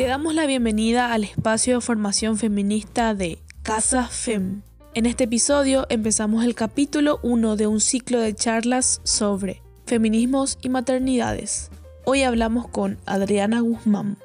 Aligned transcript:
Te 0.00 0.06
damos 0.06 0.34
la 0.34 0.46
bienvenida 0.46 1.12
al 1.12 1.24
espacio 1.24 1.74
de 1.74 1.80
formación 1.82 2.38
feminista 2.38 3.14
de 3.14 3.38
Casa 3.62 4.08
FEM. 4.08 4.62
En 4.94 5.04
este 5.04 5.24
episodio 5.24 5.84
empezamos 5.90 6.42
el 6.42 6.54
capítulo 6.54 7.20
1 7.22 7.56
de 7.56 7.66
un 7.66 7.82
ciclo 7.82 8.18
de 8.18 8.34
charlas 8.34 9.02
sobre 9.04 9.60
feminismos 9.84 10.58
y 10.62 10.70
maternidades. 10.70 11.70
Hoy 12.06 12.22
hablamos 12.22 12.66
con 12.66 12.96
Adriana 13.04 13.60
Guzmán. 13.60 14.16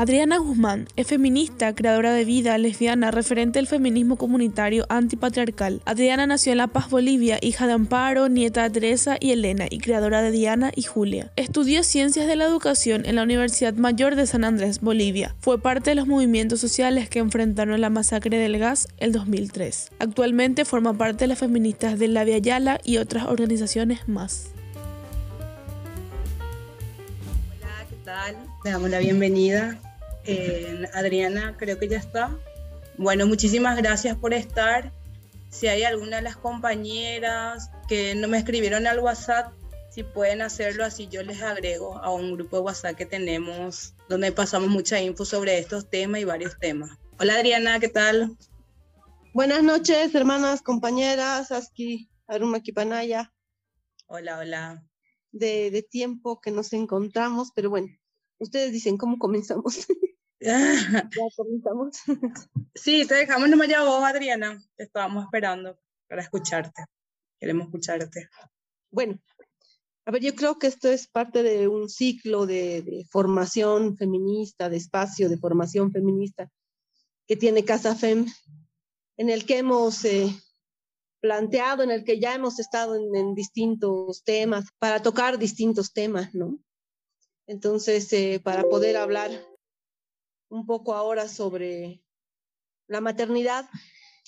Adriana 0.00 0.38
Guzmán 0.38 0.86
es 0.94 1.08
feminista, 1.08 1.74
creadora 1.74 2.12
de 2.12 2.24
vida, 2.24 2.56
lesbiana, 2.56 3.10
referente 3.10 3.58
del 3.58 3.66
feminismo 3.66 4.14
comunitario 4.14 4.86
antipatriarcal. 4.88 5.82
Adriana 5.86 6.24
nació 6.24 6.52
en 6.52 6.58
La 6.58 6.68
Paz, 6.68 6.88
Bolivia, 6.88 7.40
hija 7.42 7.66
de 7.66 7.72
Amparo, 7.72 8.28
nieta 8.28 8.62
de 8.62 8.70
Teresa 8.70 9.16
y 9.18 9.32
Elena 9.32 9.66
y 9.68 9.78
creadora 9.78 10.22
de 10.22 10.30
Diana 10.30 10.70
y 10.72 10.84
Julia. 10.84 11.32
Estudió 11.34 11.82
Ciencias 11.82 12.28
de 12.28 12.36
la 12.36 12.44
Educación 12.44 13.06
en 13.06 13.16
la 13.16 13.24
Universidad 13.24 13.74
Mayor 13.74 14.14
de 14.14 14.28
San 14.28 14.44
Andrés, 14.44 14.80
Bolivia. 14.80 15.34
Fue 15.40 15.60
parte 15.60 15.90
de 15.90 15.96
los 15.96 16.06
movimientos 16.06 16.60
sociales 16.60 17.08
que 17.08 17.18
enfrentaron 17.18 17.80
la 17.80 17.90
masacre 17.90 18.38
del 18.38 18.56
gas 18.56 18.86
el 18.98 19.10
2003. 19.10 19.90
Actualmente 19.98 20.64
forma 20.64 20.94
parte 20.94 21.24
de 21.24 21.26
las 21.26 21.40
feministas 21.40 21.98
de 21.98 22.06
La 22.06 22.22
Via 22.22 22.38
Yala 22.38 22.80
y 22.84 22.98
otras 22.98 23.24
organizaciones 23.26 24.08
más. 24.08 24.52
Hola, 27.50 27.84
¿qué 27.90 27.96
tal? 28.04 28.36
Le 28.64 28.70
damos 28.70 28.90
la 28.90 29.00
bienvenida 29.00 29.80
Adriana 30.94 31.56
creo 31.58 31.78
que 31.78 31.88
ya 31.88 31.98
está. 31.98 32.36
Bueno, 32.96 33.26
muchísimas 33.26 33.76
gracias 33.76 34.16
por 34.16 34.34
estar. 34.34 34.92
Si 35.50 35.66
hay 35.68 35.84
alguna 35.84 36.16
de 36.16 36.22
las 36.22 36.36
compañeras 36.36 37.70
que 37.88 38.14
no 38.14 38.28
me 38.28 38.38
escribieron 38.38 38.86
al 38.86 39.00
WhatsApp, 39.00 39.52
si 39.90 40.02
pueden 40.02 40.42
hacerlo 40.42 40.84
así, 40.84 41.08
yo 41.08 41.22
les 41.22 41.40
agrego 41.40 41.96
a 41.98 42.12
un 42.12 42.34
grupo 42.34 42.56
de 42.56 42.62
WhatsApp 42.62 42.96
que 42.96 43.06
tenemos 43.06 43.94
donde 44.08 44.30
pasamos 44.32 44.68
mucha 44.68 45.00
info 45.00 45.24
sobre 45.24 45.58
estos 45.58 45.88
temas 45.88 46.20
y 46.20 46.24
varios 46.24 46.58
temas. 46.58 46.90
Hola 47.18 47.34
Adriana, 47.36 47.80
¿qué 47.80 47.88
tal? 47.88 48.36
Buenas 49.32 49.62
noches, 49.62 50.14
hermanas, 50.14 50.62
compañeras, 50.62 51.50
Aski, 51.50 52.10
Aruma 52.26 52.60
Kipanaya. 52.60 53.32
Hola, 54.06 54.38
hola. 54.38 54.84
De, 55.32 55.70
de 55.70 55.82
tiempo 55.82 56.40
que 56.40 56.50
nos 56.50 56.72
encontramos, 56.72 57.50
pero 57.54 57.70
bueno, 57.70 57.88
ustedes 58.38 58.72
dicen 58.72 58.96
cómo 58.98 59.18
comenzamos. 59.18 59.86
ya 60.40 61.08
comenzamos. 61.36 61.96
sí, 62.74 63.06
te 63.06 63.14
dejamos 63.14 63.48
nomás 63.48 63.68
ya 63.68 63.82
vos, 63.82 64.02
Adriana. 64.04 64.62
Te 64.76 64.84
estábamos 64.84 65.24
esperando 65.24 65.78
para 66.08 66.22
escucharte. 66.22 66.84
Queremos 67.38 67.66
escucharte. 67.66 68.28
Bueno, 68.90 69.20
a 70.08 70.10
ver, 70.10 70.22
yo 70.22 70.34
creo 70.34 70.58
que 70.58 70.68
esto 70.68 70.88
es 70.88 71.06
parte 71.06 71.42
de 71.42 71.68
un 71.68 71.88
ciclo 71.88 72.46
de, 72.46 73.06
formación 73.10 73.96
feminista, 73.96 74.68
de 74.68 74.78
espacio 74.78 75.28
de 75.28 75.36
formación 75.36 75.92
feminista 75.92 76.50
que 77.26 77.36
tiene 77.36 77.64
Casa 77.64 77.94
FEM, 77.94 78.26
en 79.18 79.28
el 79.28 79.44
que 79.44 79.58
hemos 79.58 80.02
eh, 80.06 80.34
planteado, 81.20 81.82
en 81.82 81.90
el 81.90 82.04
que 82.04 82.18
ya 82.18 82.34
hemos 82.34 82.58
estado 82.58 82.94
en, 82.94 83.14
en, 83.14 83.34
distintos 83.34 84.24
temas, 84.24 84.64
para 84.78 85.02
tocar 85.02 85.38
distintos 85.38 85.92
temas, 85.92 86.34
¿no? 86.34 86.58
Entonces, 87.46 88.10
eh, 88.14 88.40
para 88.42 88.62
poder 88.62 88.96
hablar 88.96 89.30
un 90.48 90.66
poco 90.66 90.94
ahora 90.94 91.28
sobre 91.28 92.02
la 92.86 93.00
maternidad. 93.00 93.68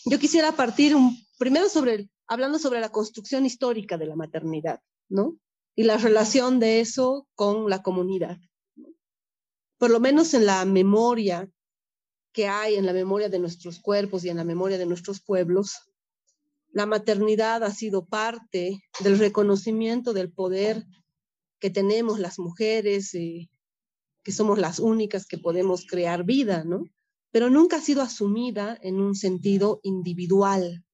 Yo 0.05 0.19
quisiera 0.19 0.53
partir 0.53 0.95
primero 1.39 1.67
hablando 2.27 2.59
sobre 2.59 2.81
la 2.81 2.91
construcción 2.91 3.47
histórica 3.47 3.97
de 3.97 4.07
la 4.07 4.17
maternidad, 4.17 4.81
¿no? 5.09 5.37
Y 5.75 5.85
la 5.85 5.97
relación 5.97 6.61
de 6.61 6.81
eso 6.81 7.27
con 7.35 7.69
la 7.71 7.83
comunidad. 7.83 8.39
Por 9.79 9.91
lo 9.91 10.01
menos 10.01 10.35
en 10.35 10.47
la 10.47 10.65
memoria 10.65 11.49
que 12.33 12.49
hay, 12.49 12.77
en 12.77 12.87
la 12.87 12.93
memoria 12.93 13.29
de 13.29 13.39
nuestros 13.39 13.81
cuerpos 13.81 14.25
y 14.25 14.29
en 14.29 14.37
la 14.37 14.45
memoria 14.45 14.79
de 14.79 14.87
nuestros 14.87 15.21
pueblos, 15.21 15.91
la 16.73 16.87
maternidad 16.87 17.65
ha 17.65 17.73
sido 17.73 18.07
parte 18.07 18.81
del 19.01 19.19
reconocimiento 19.19 20.13
del 20.13 20.31
poder 20.31 20.85
que 21.59 21.71
tenemos 21.71 22.19
las 22.21 22.39
mujeres, 22.39 23.15
eh, 23.15 23.49
que 24.23 24.33
somos 24.33 24.59
las 24.59 24.79
únicas 24.79 25.27
que 25.27 25.39
podemos 25.39 25.87
crear 25.87 26.25
vida, 26.25 26.65
¿no? 26.65 26.85
Pero 27.31 27.49
nunca 27.49 27.77
ha 27.77 27.81
sido 27.81 28.03
asumida 28.03 28.79
en 28.83 29.01
un 29.01 29.15
sentido 29.15 29.81
individual. 29.83 30.85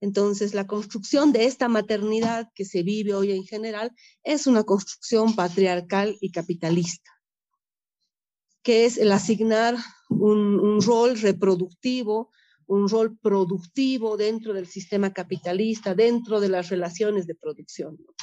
Entonces, 0.00 0.54
la 0.54 0.66
construcción 0.66 1.32
de 1.32 1.44
esta 1.44 1.68
maternidad 1.68 2.48
que 2.54 2.64
se 2.64 2.82
vive 2.82 3.14
hoy 3.14 3.32
en 3.32 3.44
general 3.44 3.92
es 4.22 4.46
una 4.46 4.64
construcción 4.64 5.36
patriarcal 5.36 6.16
y 6.20 6.30
capitalista, 6.30 7.10
que 8.62 8.86
es 8.86 8.96
el 8.96 9.12
asignar 9.12 9.76
un, 10.08 10.80
rol 10.80 11.18
reproductivo, 11.18 12.30
un 12.66 12.88
rol 12.88 13.18
productivo 13.18 14.16
dentro 14.16 14.54
del 14.54 14.66
sistema 14.66 15.12
capitalista, 15.12 15.94
dentro 15.94 16.40
de 16.40 16.48
las 16.48 16.70
relaciones 16.70 17.26
de 17.26 17.34
producción. 17.34 17.98
¿no? 17.98 18.14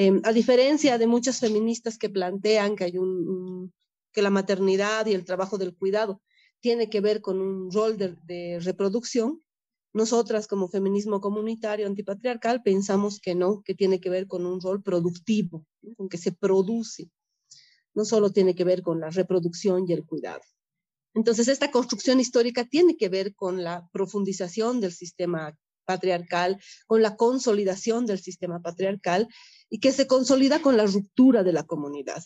Em, 0.00 0.20
a 0.22 0.32
diferencia 0.32 0.96
de 0.96 1.08
muchas 1.08 1.40
feministas 1.40 1.98
que 1.98 2.08
plantean 2.08 2.76
que, 2.76 2.84
hay 2.84 2.98
un, 2.98 3.72
que 4.12 4.22
la 4.22 4.30
maternidad 4.30 5.04
y 5.06 5.12
el 5.12 5.24
trabajo 5.24 5.58
del 5.58 5.74
cuidado 5.74 6.22
tiene 6.60 6.88
que 6.88 7.00
ver 7.00 7.20
con 7.20 7.40
un 7.40 7.68
rol 7.72 7.98
de, 7.98 8.60
reproducción, 8.60 9.42
nosotras 9.92 10.46
como 10.46 10.68
feminismo 10.68 11.20
comunitario 11.20 11.88
antipatriarcal 11.88 12.62
pensamos 12.62 13.18
que 13.18 13.34
no, 13.34 13.60
que 13.64 13.74
tiene 13.74 13.98
que 13.98 14.08
ver 14.08 14.28
con 14.28 14.46
un 14.46 14.60
rol 14.60 14.84
productivo, 14.84 15.66
con 15.96 16.08
que 16.08 16.16
se 16.16 16.30
produce, 16.30 17.10
no 17.92 18.04
solo 18.04 18.30
tiene 18.30 18.54
que 18.54 18.62
ver 18.62 18.82
con 18.82 19.00
la 19.00 19.10
reproducción 19.10 19.84
y 19.88 19.94
el 19.94 20.06
cuidado. 20.06 20.42
Entonces, 21.12 21.48
esta 21.48 21.72
construcción 21.72 22.20
histórica 22.20 22.64
tiene 22.64 22.96
que 22.96 23.08
ver 23.08 23.34
con 23.34 23.64
la 23.64 23.88
profundización 23.92 24.80
del 24.80 24.92
sistema 24.92 25.58
patriarcal, 25.88 26.60
con 26.86 27.00
la 27.00 27.16
consolidación 27.16 28.04
del 28.04 28.20
sistema 28.20 28.60
patriarcal 28.60 29.26
y 29.70 29.80
que 29.80 29.90
se 29.92 30.06
consolida 30.06 30.60
con 30.60 30.76
la 30.76 30.84
ruptura 30.84 31.42
de 31.42 31.54
la 31.54 31.62
comunidad. 31.62 32.22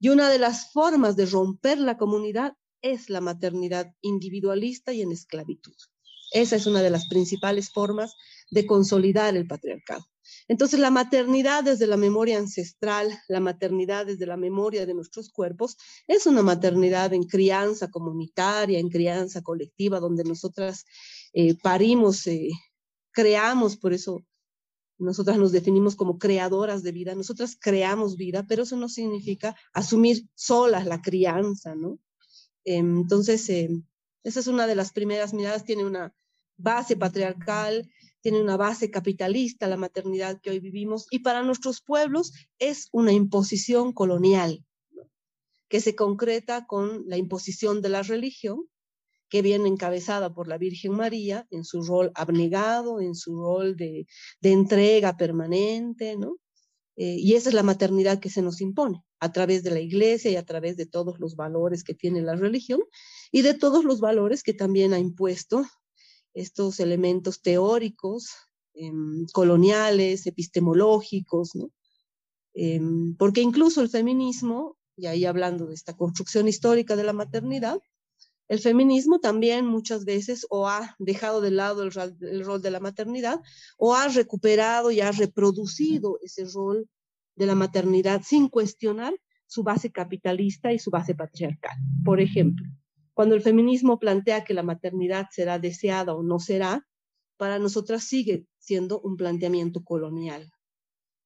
Y 0.00 0.08
una 0.08 0.28
de 0.28 0.40
las 0.40 0.72
formas 0.72 1.14
de 1.14 1.26
romper 1.26 1.78
la 1.78 1.96
comunidad 1.96 2.54
es 2.82 3.08
la 3.08 3.20
maternidad 3.20 3.94
individualista 4.00 4.92
y 4.92 5.02
en 5.02 5.12
esclavitud. 5.12 5.76
Esa 6.32 6.56
es 6.56 6.66
una 6.66 6.82
de 6.82 6.90
las 6.90 7.06
principales 7.06 7.70
formas 7.70 8.16
de 8.50 8.66
consolidar 8.66 9.36
el 9.36 9.46
patriarcado. 9.46 10.04
Entonces, 10.48 10.78
la 10.80 10.90
maternidad 10.90 11.64
desde 11.64 11.86
la 11.86 11.96
memoria 11.96 12.38
ancestral, 12.38 13.10
la 13.28 13.40
maternidad 13.40 14.06
desde 14.06 14.26
la 14.26 14.36
memoria 14.36 14.86
de 14.86 14.94
nuestros 14.94 15.30
cuerpos, 15.30 15.76
es 16.06 16.26
una 16.26 16.42
maternidad 16.42 17.12
en 17.14 17.24
crianza 17.24 17.88
comunitaria, 17.90 18.78
en 18.78 18.88
crianza 18.88 19.42
colectiva, 19.42 20.00
donde 20.00 20.24
nosotras 20.24 20.84
eh, 21.32 21.56
parimos, 21.60 22.26
eh, 22.26 22.50
creamos, 23.12 23.76
por 23.76 23.92
eso 23.92 24.24
nosotras 24.98 25.38
nos 25.38 25.52
definimos 25.52 25.96
como 25.96 26.18
creadoras 26.18 26.82
de 26.82 26.92
vida, 26.92 27.14
nosotras 27.14 27.56
creamos 27.58 28.16
vida, 28.16 28.46
pero 28.46 28.64
eso 28.64 28.76
no 28.76 28.88
significa 28.88 29.56
asumir 29.72 30.28
solas 30.34 30.86
la 30.86 31.00
crianza, 31.00 31.74
¿no? 31.74 31.98
Entonces, 32.64 33.48
em, 33.48 33.84
esa 34.22 34.40
es 34.40 34.46
una 34.46 34.66
de 34.66 34.74
las 34.74 34.92
primeras 34.92 35.32
miradas, 35.32 35.64
tiene 35.64 35.84
una 35.84 36.14
base 36.58 36.96
patriarcal, 36.96 37.90
tiene 38.20 38.42
una 38.42 38.58
base 38.58 38.90
capitalista, 38.90 39.66
la 39.66 39.78
maternidad 39.78 40.40
que 40.40 40.50
hoy 40.50 40.60
vivimos, 40.60 41.06
y 41.10 41.20
para 41.20 41.42
nuestros 41.42 41.80
pueblos 41.80 42.34
es 42.58 42.88
una 42.92 43.12
imposición 43.12 43.94
colonial, 43.94 44.64
que 45.68 45.80
se 45.80 45.94
concreta 45.94 46.66
con 46.66 47.04
la 47.06 47.16
imposición 47.16 47.80
de 47.80 47.88
la 47.88 48.02
religión, 48.02 48.68
que 49.30 49.42
viene 49.42 49.68
encabezada 49.68 50.34
por 50.34 50.48
la 50.48 50.58
Virgen 50.58 50.92
María 50.92 51.46
en 51.50 51.64
su 51.64 51.82
rol 51.82 52.10
abnegado, 52.14 53.00
en 53.00 53.14
su 53.14 53.36
rol 53.36 53.76
de, 53.76 54.06
entrega 54.42 55.16
permanente, 55.16 56.16
¿no? 56.16 56.36
Eh, 56.96 57.16
y 57.18 57.34
esa 57.34 57.48
es 57.48 57.54
la 57.54 57.62
maternidad 57.62 58.18
que 58.18 58.28
se 58.28 58.42
nos 58.42 58.60
impone 58.60 59.02
a 59.20 59.32
través 59.32 59.62
de 59.62 59.70
la 59.70 59.80
iglesia 59.80 60.30
y 60.30 60.36
a 60.36 60.44
través 60.44 60.76
de 60.76 60.86
todos 60.86 61.18
los 61.20 61.36
valores 61.36 61.84
que 61.84 61.94
tiene 61.94 62.20
la 62.20 62.34
religión 62.34 62.80
y 63.30 63.42
de 63.42 63.54
todos 63.54 63.84
los 63.84 64.00
valores 64.00 64.42
que 64.42 64.52
también 64.52 64.92
ha 64.92 64.98
impuesto 64.98 65.64
estos 66.34 66.80
elementos 66.80 67.40
teóricos, 67.40 68.30
em, 68.74 69.26
coloniales, 69.32 70.26
epistemológicos, 70.26 71.54
¿no? 71.54 71.70
Em, 72.54 73.16
porque 73.16 73.40
incluso 73.40 73.80
el 73.80 73.88
feminismo, 73.88 74.76
y 74.96 75.06
ahí 75.06 75.24
hablando 75.24 75.66
de 75.66 75.74
esta 75.74 75.96
construcción 75.96 76.48
histórica 76.48 76.96
de 76.96 77.04
la 77.04 77.12
maternidad, 77.12 77.80
el 78.50 78.58
feminismo 78.58 79.20
también 79.20 79.64
muchas 79.64 80.04
veces 80.04 80.44
o 80.50 80.66
ha 80.66 80.96
dejado 80.98 81.40
de 81.40 81.52
lado 81.52 81.84
el, 81.84 81.92
rol 82.44 82.60
de 82.60 82.70
la 82.72 82.80
maternidad 82.80 83.40
o 83.78 83.94
ha 83.94 84.08
recuperado 84.08 84.90
y 84.90 85.00
ha 85.00 85.12
reproducido 85.12 86.18
ese 86.20 86.44
rol 86.52 86.88
de 87.36 87.46
la 87.46 87.54
maternidad 87.54 88.22
sin 88.24 88.48
cuestionar 88.48 89.14
su 89.46 89.62
base 89.62 89.92
capitalista 89.92 90.72
y 90.72 90.80
su 90.80 90.90
base 90.90 91.14
patriarcal. 91.14 91.78
Por 92.04 92.20
ejemplo, 92.20 92.66
cuando 93.14 93.36
el 93.36 93.42
feminismo 93.42 94.00
plantea 94.00 94.42
que 94.42 94.52
la 94.52 94.64
maternidad 94.64 95.28
será 95.30 95.60
deseada 95.60 96.12
o 96.12 96.24
no 96.24 96.40
será, 96.40 96.84
para 97.36 97.60
nosotras 97.60 98.02
sigue 98.02 98.46
siendo 98.58 99.00
un 99.00 99.16
planteamiento 99.16 99.84
colonial. 99.84 100.50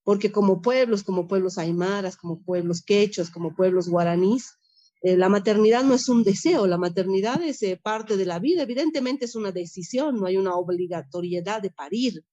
porque 0.02 0.30
como 0.30 0.60
pueblos, 0.60 1.02
como 1.02 1.26
pueblos 1.26 1.56
aymaras, 1.56 2.18
como 2.18 2.42
pueblos 2.42 2.82
quechos, 2.82 3.30
como 3.30 3.54
pueblos 3.54 3.88
guaraníes, 3.88 4.58
eh, 5.04 5.18
la 5.18 5.28
maternidad 5.28 5.84
no 5.84 5.92
es 5.92 6.08
un 6.08 6.24
deseo, 6.24 6.66
la 6.66 6.78
maternidad 6.78 7.42
es 7.42 7.62
eh, 7.62 7.78
parte 7.80 8.16
de 8.16 8.24
la 8.24 8.38
vida, 8.38 8.62
evidentemente 8.62 9.26
es 9.26 9.34
una 9.34 9.52
decisión, 9.52 10.16
no 10.16 10.24
hay 10.24 10.38
una 10.38 10.54
obligatoriedad 10.56 11.60
de 11.60 11.68
parir, 11.68 12.24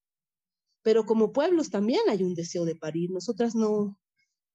pero 0.82 1.06
como 1.06 1.34
pueblos 1.34 1.70
también 1.70 2.00
hay 2.08 2.24
un 2.24 2.34
deseo 2.34 2.64
de 2.64 2.78
parir. 2.78 3.12
Nosotras 3.12 3.56
no, 3.56 4.00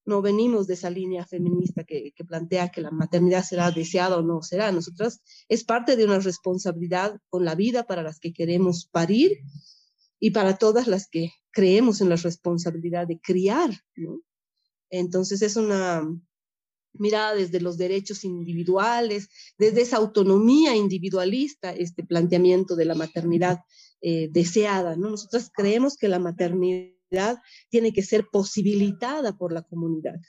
no 0.07 0.23
venimos 0.23 0.67
de 0.67 0.73
esa 0.73 0.89
línea 0.89 1.27
feminista 1.27 1.85
que, 1.85 2.15
plantea 2.27 2.71
que 2.71 2.81
la 2.81 2.91
maternidad 2.91 3.45
será 3.45 3.71
deseada 3.71 4.17
o 4.17 4.23
no 4.23 4.41
será. 4.41 4.73
Nosotras 4.73 5.21
es 5.51 5.63
parte 5.65 5.95
de 5.95 6.07
una 6.07 6.19
responsabilidad 6.19 7.21
con 7.29 7.45
la 7.45 7.55
vida 7.55 7.87
para 7.87 8.03
las 8.03 8.19
que 8.19 8.33
queremos 8.33 8.89
parir 8.91 9.41
y 10.19 10.31
para 10.31 10.57
todas 10.57 10.87
las 10.87 11.07
que 11.07 11.33
creemos 11.51 12.01
en 12.01 12.09
la 12.09 12.17
responsabilidad 12.17 13.07
de 13.07 13.21
criar. 13.21 13.71
Entonces 14.89 15.43
es 15.43 15.57
una 15.57 16.03
mirada 17.01 17.35
desde 17.35 17.61
los 17.61 17.77
derechos 17.77 18.25
individuales, 18.25 19.29
desde 19.59 19.83
esa 19.83 19.97
autonomía 19.97 20.75
individualista, 20.77 21.73
este 21.73 22.05
planteamiento 22.05 22.77
de 22.77 22.85
la 22.85 22.95
maternidad 22.95 23.61
eh, 24.01 24.29
deseada. 24.31 24.97
¿no? 24.97 25.11
Nosotras 25.11 25.51
creemos 25.55 25.97
que 25.97 26.09
la 26.09 26.19
maternidad 26.19 27.39
tiene 27.71 27.93
que 27.93 28.03
ser 28.03 28.27
posibilitada 28.31 29.37
por 29.37 29.53
la 29.53 29.63
comunidad. 29.63 30.21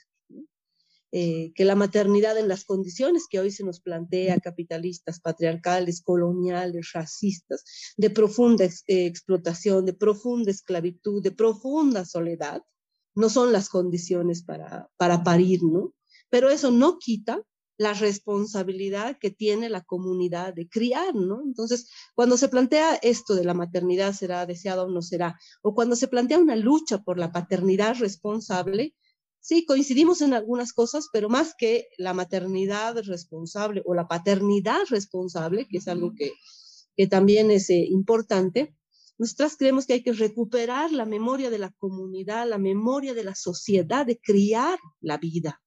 Eh, 1.10 1.52
que 1.54 1.64
la 1.64 1.74
maternidad 1.74 2.36
en 2.36 2.48
las 2.48 2.66
condiciones 2.66 3.26
que 3.30 3.40
hoy 3.40 3.50
se 3.50 3.64
nos 3.64 3.80
plantea, 3.80 4.40
capitalistas, 4.40 5.20
patriarcales, 5.20 6.02
coloniales, 6.02 6.92
racistas, 6.92 7.64
de 7.96 8.10
profunda 8.10 8.66
eh, 8.66 9.06
explotación, 9.06 9.86
de 9.86 9.94
profunda 9.94 10.50
esclavitud, 10.50 11.22
de 11.22 11.30
profunda 11.30 12.04
soledad, 12.04 12.62
no 13.14 13.30
son 13.30 13.52
las 13.52 13.70
condiciones 13.70 14.42
para, 14.42 14.90
para 14.98 15.24
parir, 15.24 15.62
¿no? 15.62 15.94
Pero 16.30 16.50
eso 16.50 16.70
no 16.70 16.98
quita 16.98 17.42
la 17.78 17.94
responsabilidad 17.94 19.18
que 19.18 19.30
tiene 19.30 19.70
la 19.70 19.82
comunidad 19.82 20.52
de 20.52 20.68
criar, 20.68 21.14
¿no? 21.14 21.40
Entonces, 21.44 21.88
cuando 22.14 22.36
se 22.36 22.48
plantea 22.48 22.96
esto 22.96 23.36
de 23.36 23.44
la 23.44 23.54
maternidad 23.54 24.12
será 24.12 24.44
deseada 24.46 24.82
o 24.82 24.90
no 24.90 25.00
será, 25.00 25.38
o 25.62 25.74
cuando 25.74 25.94
se 25.94 26.08
plantea 26.08 26.38
una 26.40 26.56
lucha 26.56 26.98
por 26.98 27.18
la 27.18 27.30
paternidad 27.30 27.96
responsable, 27.98 28.96
sí, 29.38 29.64
coincidimos 29.64 30.22
en 30.22 30.34
algunas 30.34 30.72
cosas, 30.72 31.08
pero 31.12 31.28
más 31.28 31.54
que 31.56 31.86
la 31.98 32.14
maternidad 32.14 32.96
responsable 33.04 33.82
o 33.86 33.94
la 33.94 34.08
paternidad 34.08 34.80
responsable, 34.90 35.68
que 35.68 35.78
es 35.78 35.86
algo 35.86 36.12
que, 36.16 36.32
que 36.96 37.06
también 37.06 37.52
es 37.52 37.70
eh, 37.70 37.86
importante, 37.88 38.74
nosotras 39.18 39.56
creemos 39.56 39.86
que 39.86 39.94
hay 39.94 40.02
que 40.02 40.12
recuperar 40.12 40.90
la 40.90 41.04
memoria 41.04 41.48
de 41.48 41.58
la 41.58 41.70
comunidad, 41.78 42.48
la 42.48 42.58
memoria 42.58 43.14
de 43.14 43.24
la 43.24 43.36
sociedad, 43.36 44.04
de 44.04 44.18
criar 44.18 44.78
la 45.00 45.16
vida 45.16 45.60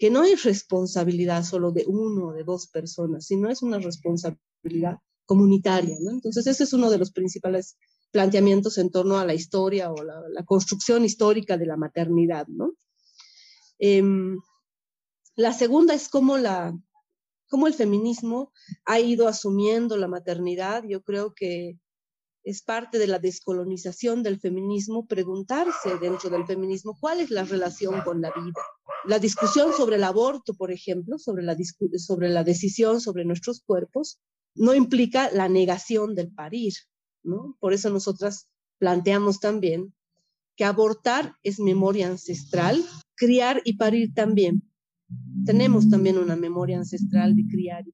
que 0.00 0.08
no 0.08 0.24
es 0.24 0.44
responsabilidad 0.44 1.44
solo 1.44 1.72
de 1.72 1.84
uno 1.86 2.28
o 2.28 2.32
de 2.32 2.42
dos 2.42 2.68
personas, 2.68 3.26
sino 3.26 3.50
es 3.50 3.60
una 3.60 3.78
responsabilidad 3.78 4.96
comunitaria. 5.26 5.94
¿no? 6.00 6.10
Entonces, 6.12 6.46
ese 6.46 6.64
es 6.64 6.72
uno 6.72 6.88
de 6.88 6.96
los 6.96 7.12
principales 7.12 7.76
planteamientos 8.10 8.78
en 8.78 8.90
torno 8.90 9.18
a 9.18 9.26
la 9.26 9.34
historia 9.34 9.92
o 9.92 10.02
la, 10.02 10.42
construcción 10.46 11.04
histórica 11.04 11.58
de 11.58 11.66
la 11.66 11.76
maternidad. 11.76 12.46
¿no? 12.48 12.72
Eh, 13.78 14.02
la 15.36 15.52
segunda 15.52 15.92
es 15.92 16.08
cómo, 16.08 16.38
la, 16.38 16.74
cómo 17.50 17.66
el 17.66 17.74
feminismo 17.74 18.54
ha 18.86 19.00
ido 19.00 19.28
asumiendo 19.28 19.98
la 19.98 20.08
maternidad. 20.08 20.82
Yo 20.88 21.02
creo 21.02 21.34
que 21.34 21.78
es 22.44 22.62
parte 22.62 22.98
de 22.98 23.06
la 23.06 23.18
descolonización 23.18 24.22
del 24.22 24.40
feminismo 24.40 25.06
preguntarse 25.06 25.98
dentro 26.00 26.30
del 26.30 26.46
feminismo 26.46 26.96
cuál 26.98 27.20
es 27.20 27.30
la 27.30 27.44
relación 27.44 28.00
con 28.02 28.20
la 28.20 28.30
vida. 28.30 28.60
La 29.06 29.18
discusión 29.18 29.72
sobre 29.72 29.96
el 29.96 30.04
aborto, 30.04 30.54
por 30.54 30.70
ejemplo, 30.70 31.18
sobre 31.18 31.42
la, 31.42 31.56
sobre 31.96 32.28
la 32.28 32.44
decisión 32.44 33.00
sobre 33.00 33.24
nuestros 33.24 33.62
cuerpos, 33.62 34.20
no 34.54 34.74
implica 34.74 35.30
la 35.30 35.48
negación 35.48 36.14
del 36.14 36.32
parir, 36.32 36.72
¿no? 37.22 37.56
Por 37.60 37.72
eso 37.72 37.90
nosotras 37.90 38.48
planteamos 38.78 39.40
también 39.40 39.94
que 40.56 40.64
abortar 40.64 41.36
es 41.42 41.60
memoria 41.60 42.08
ancestral, 42.08 42.84
criar 43.14 43.62
y 43.64 43.76
parir 43.76 44.12
también. 44.14 44.62
Tenemos 45.44 45.88
también 45.88 46.18
una 46.18 46.36
memoria 46.36 46.78
ancestral 46.78 47.34
de 47.34 47.46
criar 47.46 47.86
y 47.86 47.92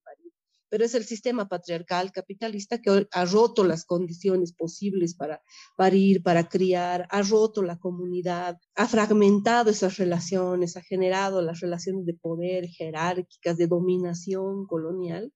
pero 0.69 0.85
es 0.85 0.95
el 0.95 1.05
sistema 1.05 1.49
patriarcal 1.49 2.13
capitalista 2.13 2.81
que 2.81 3.07
ha 3.11 3.25
roto 3.25 3.65
las 3.65 3.85
condiciones 3.85 4.53
posibles 4.53 5.15
para 5.15 5.43
parir, 5.77 6.23
para 6.23 6.49
criar, 6.49 7.07
ha 7.11 7.23
roto 7.23 7.63
la 7.63 7.79
comunidad, 7.79 8.59
ha 8.75 8.89
fragmentado 8.89 9.71
esas 9.71 9.97
relaciones, 9.97 10.77
ha 10.77 10.83
generado 10.83 11.43
las 11.43 11.61
relaciones 11.61 12.07
de 12.07 12.15
poder 12.15 12.69
jerárquicas, 12.69 13.57
de 13.57 13.67
dominación 13.67 14.67
colonial, 14.67 15.33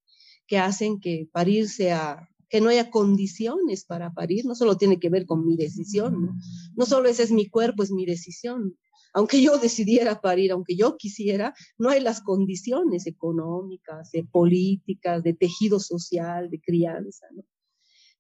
que 0.47 0.59
hacen 0.59 1.01
que 1.01 1.29
parir 1.33 1.69
sea 1.69 2.29
que 2.49 2.61
no 2.61 2.69
haya 2.69 2.91
condiciones 2.91 3.85
para 3.85 4.13
parir, 4.13 4.45
no 4.45 4.57
solo 4.57 4.77
tiene 4.77 4.99
que 4.99 5.09
ver 5.09 5.25
con 5.25 5.47
mi 5.47 5.57
decisión, 5.57 6.21
no, 6.21 6.35
no 6.75 6.85
solo 6.85 7.09
ese 7.09 7.23
es 7.23 7.31
mi 7.31 7.49
cuerpo, 7.49 7.85
es 7.85 7.93
mi 7.93 8.05
decisión, 8.05 8.77
aunque 9.13 9.43
yo 9.43 9.59
decidiera 9.59 10.21
parir, 10.21 10.53
aunque 10.53 10.77
yo 10.77 10.97
quisiera, 10.97 11.55
no 11.79 11.91
hay 11.91 12.01
las 12.01 12.21
condiciones 12.21 13.07
económicas, 13.07 14.11
de 14.13 14.25
políticas, 14.25 15.23
de 15.23 15.35
tejido 15.35 15.81
social, 15.81 16.51
de 16.51 16.61
crianza. 16.61 17.27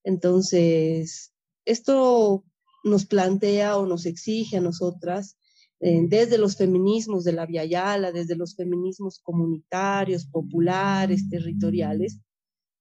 Entonces, 0.02 1.32
esto 1.64 2.44
nos 2.82 3.06
plantea 3.06 3.76
o 3.76 3.86
nos 3.86 4.06
exige 4.06 4.56
a 4.56 4.60
nosotras, 4.60 5.36
eh, 5.80 6.02
desde 6.08 6.38
los 6.38 6.56
feminismos 6.56 7.24
de 7.24 7.32
la 7.32 7.46
Via 7.46 7.64
Yala, 7.64 8.12
desde 8.12 8.36
los 8.36 8.54
feminismos 8.54 9.20
comunitarios, 9.20 10.26
populares, 10.26 11.28
territoriales, 11.30 12.20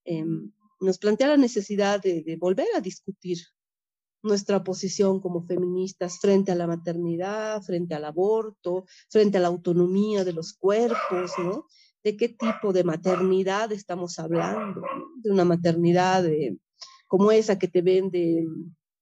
eh, 0.06 0.26
nos 0.82 0.98
plantea 0.98 1.28
la 1.28 1.38
necesidad 1.38 2.02
de 2.02 2.38
volver 2.40 2.68
a 2.76 2.82
discutir 2.82 3.38
nuestra 4.22 4.64
posición 4.64 5.22
como 5.22 5.46
feministas 5.46 6.20
frente 6.20 6.52
a 6.52 6.56
la 6.56 6.68
maternidad, 6.68 7.62
frente 7.62 7.96
al 7.96 8.06
aborto, 8.06 8.86
frente 9.10 9.38
a 9.38 9.42
la 9.42 9.48
autonomía 9.48 10.24
de 10.24 10.34
los 10.34 10.54
cuerpos, 10.54 11.32
¿no? 11.38 11.66
¿De 12.04 12.16
qué 12.16 12.30
tipo 12.30 12.74
de 12.74 12.84
maternidad 12.84 13.72
estamos 13.72 14.20
hablando? 14.20 14.82
De 15.18 15.32
una 15.32 15.46
maternidad 15.46 16.26
como 17.08 17.32
esa 17.32 17.58
que 17.58 17.68
te 17.68 17.82
vende 17.82 18.46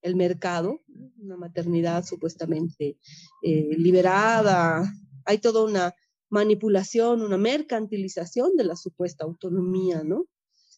el 0.02 0.16
mercado, 0.16 0.82
una 1.20 1.38
maternidad 1.38 2.06
supuestamente 2.06 2.98
eh, 3.44 3.70
liberada. 3.78 4.92
Hay 5.26 5.40
toda 5.40 5.66
una 5.66 5.94
manipulación, 6.30 7.22
una 7.22 7.38
mercantilización 7.38 8.56
de 8.56 8.64
la 8.64 8.76
supuesta 8.76 9.26
autonomía, 9.26 10.04
¿no? 10.04 10.26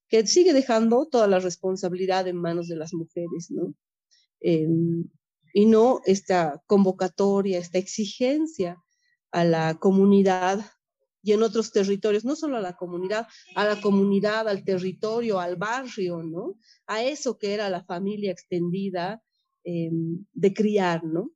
Que 0.08 0.26
sigue 0.26 0.54
dejando 0.54 1.08
toda 1.08 1.28
la 1.28 1.40
responsabilidad 1.40 2.28
en 2.28 2.38
manos 2.38 2.68
de 2.68 2.76
las 2.76 2.94
mujeres, 2.94 3.52
¿no? 3.52 3.74
Em, 4.42 5.06
y 5.54 5.66
no 5.66 6.02
esta 6.06 6.62
convocatoria, 6.68 7.60
esta 7.60 7.78
exigencia 7.78 8.82
a 9.32 9.44
la 9.44 9.80
comunidad 9.80 10.66
y 11.22 11.34
en 11.34 11.44
otros 11.44 11.72
territorios, 11.72 12.24
no 12.24 12.36
solo 12.36 12.58
a 12.58 12.62
la 12.62 12.78
comunidad, 12.78 13.28
a 13.56 13.66
la 13.66 13.82
comunidad, 13.82 14.48
al 14.48 14.64
territorio, 14.64 15.40
al 15.40 15.58
barrio, 15.58 16.24
¿no? 16.24 16.56
A 16.88 17.04
eso 17.04 17.38
que 17.38 17.54
era 17.54 17.70
la 17.70 17.84
familia 17.84 18.32
extendida 18.32 19.22
em, 19.64 20.26
de 20.34 20.54
criar, 20.54 21.04
¿no? 21.04 21.32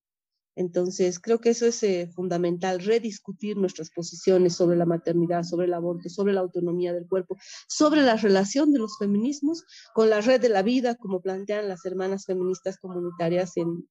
Entonces, 0.56 1.20
creo 1.20 1.40
que 1.40 1.50
eso 1.50 1.66
es 1.66 1.82
eh, 1.84 2.10
fundamental, 2.14 2.80
rediscutir 2.80 3.58
nuestras 3.58 3.90
posiciones 3.90 4.56
sobre 4.56 4.78
la 4.78 4.86
maternidad, 4.86 5.44
sobre 5.44 5.66
el 5.66 5.74
aborto, 5.74 6.10
sobre 6.10 6.34
la 6.34 6.42
autonomía 6.42 6.94
del 6.94 7.08
cuerpo, 7.08 7.38
sobre 7.68 8.04
la 8.04 8.16
relación 8.16 8.72
de 8.72 8.80
los 8.80 8.98
feminismos 9.00 9.64
con 9.94 10.10
la 10.10 10.22
red 10.22 10.40
de 10.40 10.50
la 10.50 10.62
vida, 10.62 10.96
como 10.96 11.22
plantean 11.22 11.68
las 11.68 11.86
hermanas 11.86 12.26
feministas 12.26 12.78
comunitarias 12.78 13.58
en, 13.58 13.88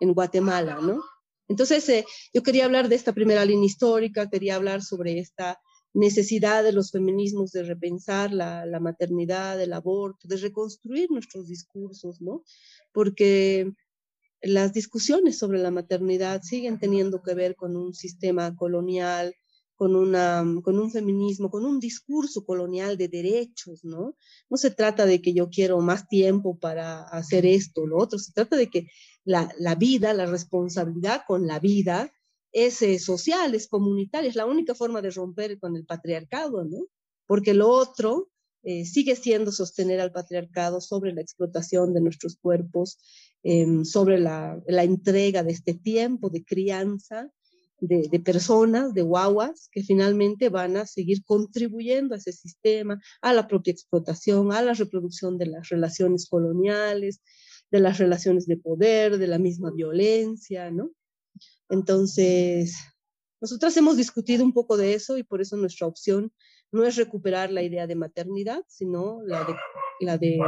en 0.00 0.14
Guatemala, 0.14 0.80
¿no? 0.80 1.02
Entonces, 1.48 1.88
eh, 1.88 2.04
yo 2.32 2.42
quería 2.42 2.64
hablar 2.64 2.88
de 2.88 2.96
esta 2.96 3.12
primera 3.12 3.44
línea 3.44 3.66
histórica, 3.66 4.28
quería 4.28 4.56
hablar 4.56 4.82
sobre 4.82 5.18
esta 5.18 5.60
necesidad 5.92 6.62
de 6.62 6.72
los 6.72 6.92
feminismos 6.92 7.50
de 7.50 7.64
repensar 7.64 8.32
la, 8.32 8.64
la 8.66 8.78
maternidad, 8.78 9.60
el 9.60 9.72
aborto, 9.72 10.28
de 10.28 10.36
reconstruir 10.36 11.10
nuestros 11.10 11.48
discursos, 11.48 12.20
¿no? 12.20 12.44
Porque 12.92 13.72
las 14.42 14.72
discusiones 14.72 15.38
sobre 15.38 15.58
la 15.58 15.70
maternidad 15.70 16.42
siguen 16.42 16.78
teniendo 16.78 17.22
que 17.22 17.34
ver 17.34 17.56
con 17.56 17.76
un 17.76 17.94
sistema 17.94 18.54
colonial, 18.56 19.34
con, 19.74 19.96
una, 19.96 20.44
con 20.62 20.78
un 20.78 20.90
feminismo, 20.90 21.50
con 21.50 21.64
un 21.64 21.80
discurso 21.80 22.44
colonial 22.44 22.98
de 22.98 23.08
derechos, 23.08 23.84
¿no? 23.84 24.16
No 24.48 24.56
se 24.56 24.70
trata 24.70 25.06
de 25.06 25.22
que 25.22 25.32
yo 25.32 25.48
quiero 25.48 25.80
más 25.80 26.06
tiempo 26.08 26.58
para 26.58 27.02
hacer 27.02 27.46
esto 27.46 27.82
o 27.82 27.86
lo 27.86 27.98
otro, 27.98 28.18
se 28.18 28.32
trata 28.32 28.56
de 28.56 28.68
que 28.68 28.88
la, 29.24 29.50
la 29.58 29.74
vida, 29.74 30.12
la 30.12 30.26
responsabilidad 30.26 31.22
con 31.26 31.46
la 31.46 31.58
vida 31.60 32.12
es 32.52 32.82
eh, 32.82 32.98
social, 32.98 33.54
es 33.54 33.68
comunitaria, 33.68 34.28
es 34.28 34.36
la 34.36 34.46
única 34.46 34.74
forma 34.74 35.00
de 35.00 35.10
romper 35.10 35.58
con 35.58 35.76
el 35.76 35.86
patriarcado, 35.86 36.64
¿no? 36.64 36.86
Porque 37.26 37.54
lo 37.54 37.68
otro 37.68 38.29
eh, 38.62 38.84
sigue 38.84 39.16
siendo 39.16 39.52
sostener 39.52 40.00
al 40.00 40.12
patriarcado 40.12 40.80
sobre 40.80 41.12
la 41.12 41.20
explotación 41.20 41.94
de 41.94 42.00
nuestros 42.00 42.36
cuerpos, 42.36 42.98
em, 43.42 43.84
sobre 43.84 44.18
la, 44.20 44.62
entrega 44.66 45.42
de 45.42 45.52
este 45.52 45.74
tiempo 45.74 46.28
de 46.30 46.44
crianza 46.44 47.30
de, 47.80 48.08
de, 48.10 48.20
personas, 48.20 48.92
de 48.92 49.02
guaguas, 49.02 49.68
que 49.72 49.82
finalmente 49.82 50.50
van 50.50 50.76
a 50.76 50.84
seguir 50.86 51.24
contribuyendo 51.24 52.14
a 52.14 52.18
ese 52.18 52.32
sistema, 52.32 53.00
a 53.22 53.32
la 53.32 53.48
propia 53.48 53.72
explotación, 53.72 54.52
a 54.52 54.60
la 54.60 54.74
reproducción 54.74 55.38
de 55.38 55.46
las 55.46 55.70
relaciones 55.70 56.28
coloniales, 56.28 57.22
de 57.70 57.80
las 57.80 57.98
relaciones 57.98 58.46
de 58.46 58.58
poder, 58.58 59.16
de 59.16 59.26
la 59.26 59.38
misma 59.38 59.70
violencia, 59.70 60.70
¿no? 60.70 60.90
Entonces, 61.70 62.74
nosotras 63.40 63.76
hemos 63.76 63.96
discutido 63.96 64.44
un 64.44 64.52
poco 64.52 64.76
de 64.76 64.94
eso 64.94 65.16
y 65.16 65.22
por 65.22 65.40
eso 65.40 65.56
nuestra 65.56 65.86
opción 65.86 66.32
no 66.72 66.84
es 66.84 66.96
recuperar 66.96 67.50
la 67.50 67.62
idea 67.62 67.86
de 67.86 67.94
maternidad, 67.94 68.62
sino 68.68 69.20
la 69.22 69.44
de, 69.44 69.54
la 70.00 70.18
de 70.18 70.38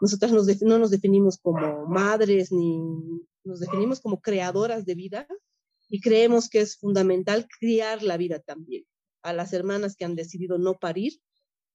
nosotras 0.00 0.32
no 0.32 0.78
nos 0.78 0.90
definimos 0.90 1.38
como 1.38 1.86
madres 1.86 2.52
ni 2.52 2.80
nos 3.44 3.60
definimos 3.60 4.00
como 4.00 4.20
creadoras 4.20 4.84
de 4.84 4.94
vida 4.94 5.26
y 5.88 6.00
creemos 6.00 6.48
que 6.48 6.60
es 6.60 6.76
fundamental 6.76 7.46
criar 7.60 8.02
la 8.02 8.16
vida 8.16 8.40
también. 8.40 8.84
A 9.22 9.32
las 9.32 9.52
hermanas 9.52 9.96
que 9.96 10.04
han 10.04 10.16
decidido 10.16 10.58
no 10.58 10.74
parir, 10.74 11.14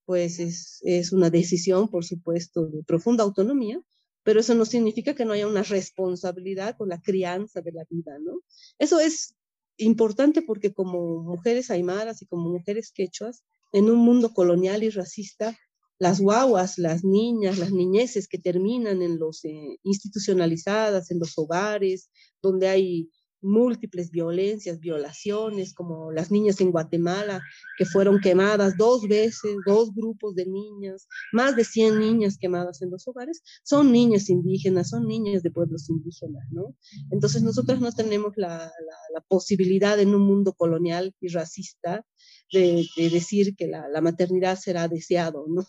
pues 0.06 0.40
es, 0.40 0.80
es 0.84 1.12
una 1.14 1.30
decisión, 1.30 1.90
por 1.90 2.04
supuesto, 2.04 2.66
de 2.68 2.84
profunda 2.84 3.24
autonomía, 3.24 3.82
pero 4.24 4.42
eso 4.42 4.54
no 4.54 4.66
significa 4.66 5.16
que 5.16 5.26
no 5.26 5.34
haya 5.34 5.48
una 5.48 5.64
responsabilidad 5.64 6.76
con 6.78 6.90
la 6.90 7.02
crianza 7.02 7.62
de 7.62 7.72
la 7.72 7.86
vida, 7.90 8.18
¿no? 8.20 8.42
Eso 8.78 9.00
es 9.00 9.36
importante 9.78 10.42
porque 10.42 10.74
como 10.74 11.24
mujeres 11.24 11.72
aymaras 11.72 12.22
y 12.22 12.28
como 12.28 12.50
mujeres 12.50 12.92
quechuas, 12.92 13.44
en 13.72 13.90
un 13.90 13.98
mundo 14.00 14.34
colonial 14.34 14.84
y 14.84 14.90
racista, 14.90 15.58
las 16.00 16.20
guaguas, 16.20 16.78
las 16.78 17.04
niñas, 17.04 17.60
las 17.60 17.72
niñeces 17.72 18.28
que 18.28 18.40
terminan 18.40 19.02
en 19.02 19.20
los 19.20 19.46
eh, 19.46 19.78
institucionalizadas, 19.84 21.12
en 21.12 21.20
los 21.20 21.38
hogares, 21.38 22.10
donde 22.42 22.68
hay 22.68 23.10
múltiples 23.42 24.12
violencias, 24.12 24.80
violaciones, 24.80 25.74
como 25.74 26.12
las 26.12 26.32
niñas 26.32 26.62
en 26.62 26.72
Guatemala, 26.72 27.44
que 27.78 27.86
fueron 27.86 28.20
quemadas 28.20 28.78
dos 28.78 29.08
veces, 29.08 29.58
dos 29.66 29.94
grupos 29.94 30.36
de 30.36 30.46
niñas, 30.46 31.08
más 31.32 31.56
de 31.56 31.66
100 31.66 32.00
niñas 32.00 32.38
quemadas 32.38 32.82
en 32.82 32.92
los 32.92 33.08
hogares, 33.08 33.42
son 33.64 33.92
niñas 33.92 34.30
indígenas, 34.30 34.90
son 34.90 35.08
niñas 35.08 35.44
de 35.44 35.52
pueblos 35.52 35.90
indígenas, 35.90 36.46
¿no? 36.52 36.76
Entonces 37.12 37.42
nosotros 37.42 37.82
no 37.82 37.92
tenemos 37.92 38.34
la, 38.36 38.72
la, 39.14 39.22
posibilidad 39.28 40.00
en 40.00 40.14
un 40.14 40.22
mundo 40.22 40.54
colonial 40.54 41.16
y 41.22 41.30
racista 41.30 42.06
de, 42.52 42.88
de 42.96 43.10
decir 43.10 43.56
que 43.56 43.68
la, 43.68 43.88
la 43.90 44.02
maternidad 44.02 44.58
será 44.58 44.88
deseado, 44.88 45.46
¿no? 45.48 45.66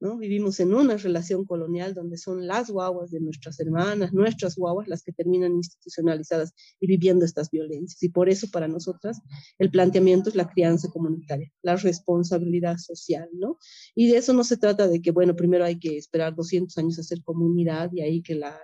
¿no? 0.00 0.16
Vivimos 0.16 0.60
en 0.60 0.74
una 0.74 0.96
relación 0.96 1.44
colonial 1.44 1.94
donde 1.94 2.18
son 2.18 2.46
las 2.46 2.70
guaguas 2.70 3.10
de 3.10 3.20
nuestras 3.20 3.58
hermanas, 3.58 4.12
nuestras 4.12 4.56
guaguas, 4.56 4.88
las 4.88 5.02
que 5.02 5.12
terminan 5.12 5.54
institucionalizadas 5.54 6.54
y 6.80 6.86
viviendo 6.86 7.24
estas 7.24 7.50
violencias. 7.50 8.02
Y 8.02 8.08
por 8.08 8.28
eso 8.28 8.48
para 8.50 8.68
nosotras 8.68 9.20
el 9.58 9.70
planteamiento 9.70 10.30
es 10.30 10.36
la 10.36 10.48
crianza 10.48 10.88
comunitaria, 10.88 11.52
la 11.62 11.76
responsabilidad 11.76 12.76
social, 12.78 13.28
¿no? 13.32 13.58
Y 13.94 14.10
de 14.10 14.18
eso 14.18 14.32
no 14.32 14.44
se 14.44 14.56
trata 14.56 14.86
de 14.86 15.02
que, 15.02 15.10
bueno, 15.10 15.34
primero 15.34 15.64
hay 15.64 15.78
que 15.78 15.96
esperar 15.96 16.34
200 16.34 16.76
años 16.78 16.98
a 16.98 17.00
hacer 17.00 17.22
comunidad 17.24 17.90
y 17.92 18.02
ahí 18.02 18.22
que 18.22 18.34
la 18.34 18.58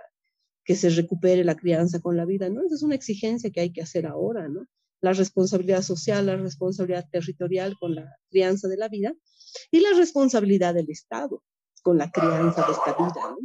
que 0.63 0.75
se 0.75 0.89
recupere 0.89 1.43
la 1.43 1.55
crianza 1.55 1.99
con 1.99 2.17
la 2.17 2.25
vida, 2.25 2.49
¿no? 2.49 2.65
Esa 2.65 2.75
es 2.75 2.81
una 2.81 2.95
exigencia 2.95 3.51
que 3.51 3.61
hay 3.61 3.71
que 3.71 3.83
hacer 3.83 4.07
ahora, 4.07 4.47
¿no? 4.47 4.65
La 5.05 5.13
responsabilidad 5.13 5.83
social, 5.83 6.25
la 6.25 6.35
responsabilidad 6.35 7.07
territorial 7.11 7.75
con 7.79 7.93
la 7.93 8.11
crianza 8.27 8.67
de 8.67 8.75
la 8.75 8.89
vida 8.89 9.13
y 9.69 9.79
la 9.79 9.91
responsabilidad 9.95 10.73
del 10.73 10.89
Estado 10.89 11.43
con 11.83 11.99
la 11.99 12.09
crianza 12.09 12.65
de 12.65 12.71
esta 12.71 12.93
vida. 12.93 13.35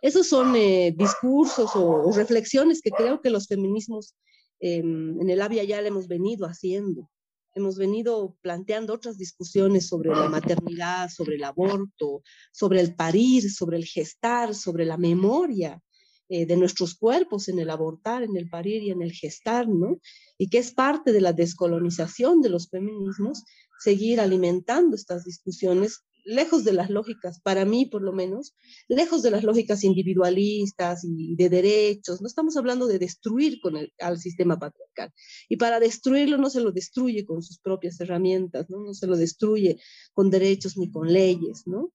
Esos 0.00 0.26
son 0.26 0.56
eh, 0.56 0.94
discursos 0.96 1.72
o, 1.74 2.10
reflexiones 2.10 2.80
que 2.80 2.90
creo 2.90 3.20
que 3.20 3.28
los 3.28 3.48
feminismos 3.48 4.14
em, 4.60 5.20
en 5.20 5.28
el 5.28 5.42
Avia 5.42 5.62
ya 5.62 5.82
le 5.82 5.88
hemos 5.88 6.08
venido 6.08 6.46
haciendo. 6.46 7.10
Hemos 7.52 7.76
venido 7.76 8.34
planteando 8.40 8.94
otras 8.94 9.18
discusiones 9.18 9.88
sobre 9.88 10.08
la 10.08 10.30
maternidad, 10.30 11.10
sobre 11.10 11.36
el 11.36 11.44
aborto, 11.44 12.22
sobre 12.50 12.80
el 12.80 12.96
parir, 12.96 13.50
sobre 13.50 13.76
el 13.76 13.84
gestar, 13.84 14.54
sobre 14.54 14.86
la 14.86 14.96
memoria 14.96 15.83
eh, 16.28 16.46
de 16.46 16.56
nuestros 16.56 16.94
cuerpos 16.94 17.48
en 17.48 17.58
el 17.58 17.70
abortar, 17.70 18.22
en 18.22 18.36
el 18.36 18.48
parir 18.48 18.82
y 18.82 18.90
en 18.90 19.02
el 19.02 19.12
gestar, 19.12 19.68
¿no? 19.68 19.98
Y 20.38 20.48
que 20.48 20.58
es 20.58 20.72
parte 20.72 21.12
de 21.12 21.20
la 21.20 21.32
descolonización 21.32 22.40
de 22.40 22.48
los 22.48 22.68
feminismos, 22.68 23.44
seguir 23.78 24.20
alimentando 24.20 24.96
estas 24.96 25.24
discusiones 25.24 26.04
lejos 26.24 26.64
de 26.64 26.72
las 26.72 26.90
lógicas, 26.90 27.40
para 27.40 27.64
mí 27.64 27.86
por 27.86 28.02
lo 28.02 28.12
menos, 28.12 28.54
lejos 28.88 29.22
de 29.22 29.30
las 29.30 29.44
lógicas 29.44 29.84
individualistas 29.84 31.04
y 31.04 31.36
de 31.36 31.50
derechos. 31.50 32.20
No 32.20 32.26
estamos 32.26 32.56
hablando 32.56 32.86
de 32.86 32.98
destruir 32.98 33.60
con 33.60 33.76
el, 33.76 33.92
al 33.98 34.18
sistema 34.18 34.58
patriarcal. 34.58 35.12
Y 35.48 35.56
para 35.56 35.80
destruirlo 35.80 36.38
no 36.38 36.50
se 36.50 36.60
lo 36.60 36.72
destruye 36.72 37.24
con 37.24 37.42
sus 37.42 37.58
propias 37.58 38.00
herramientas, 38.00 38.70
no, 38.70 38.82
no 38.82 38.94
se 38.94 39.06
lo 39.06 39.16
destruye 39.16 39.78
con 40.14 40.30
derechos 40.30 40.76
ni 40.76 40.90
con 40.90 41.12
leyes, 41.12 41.66
¿no? 41.66 41.92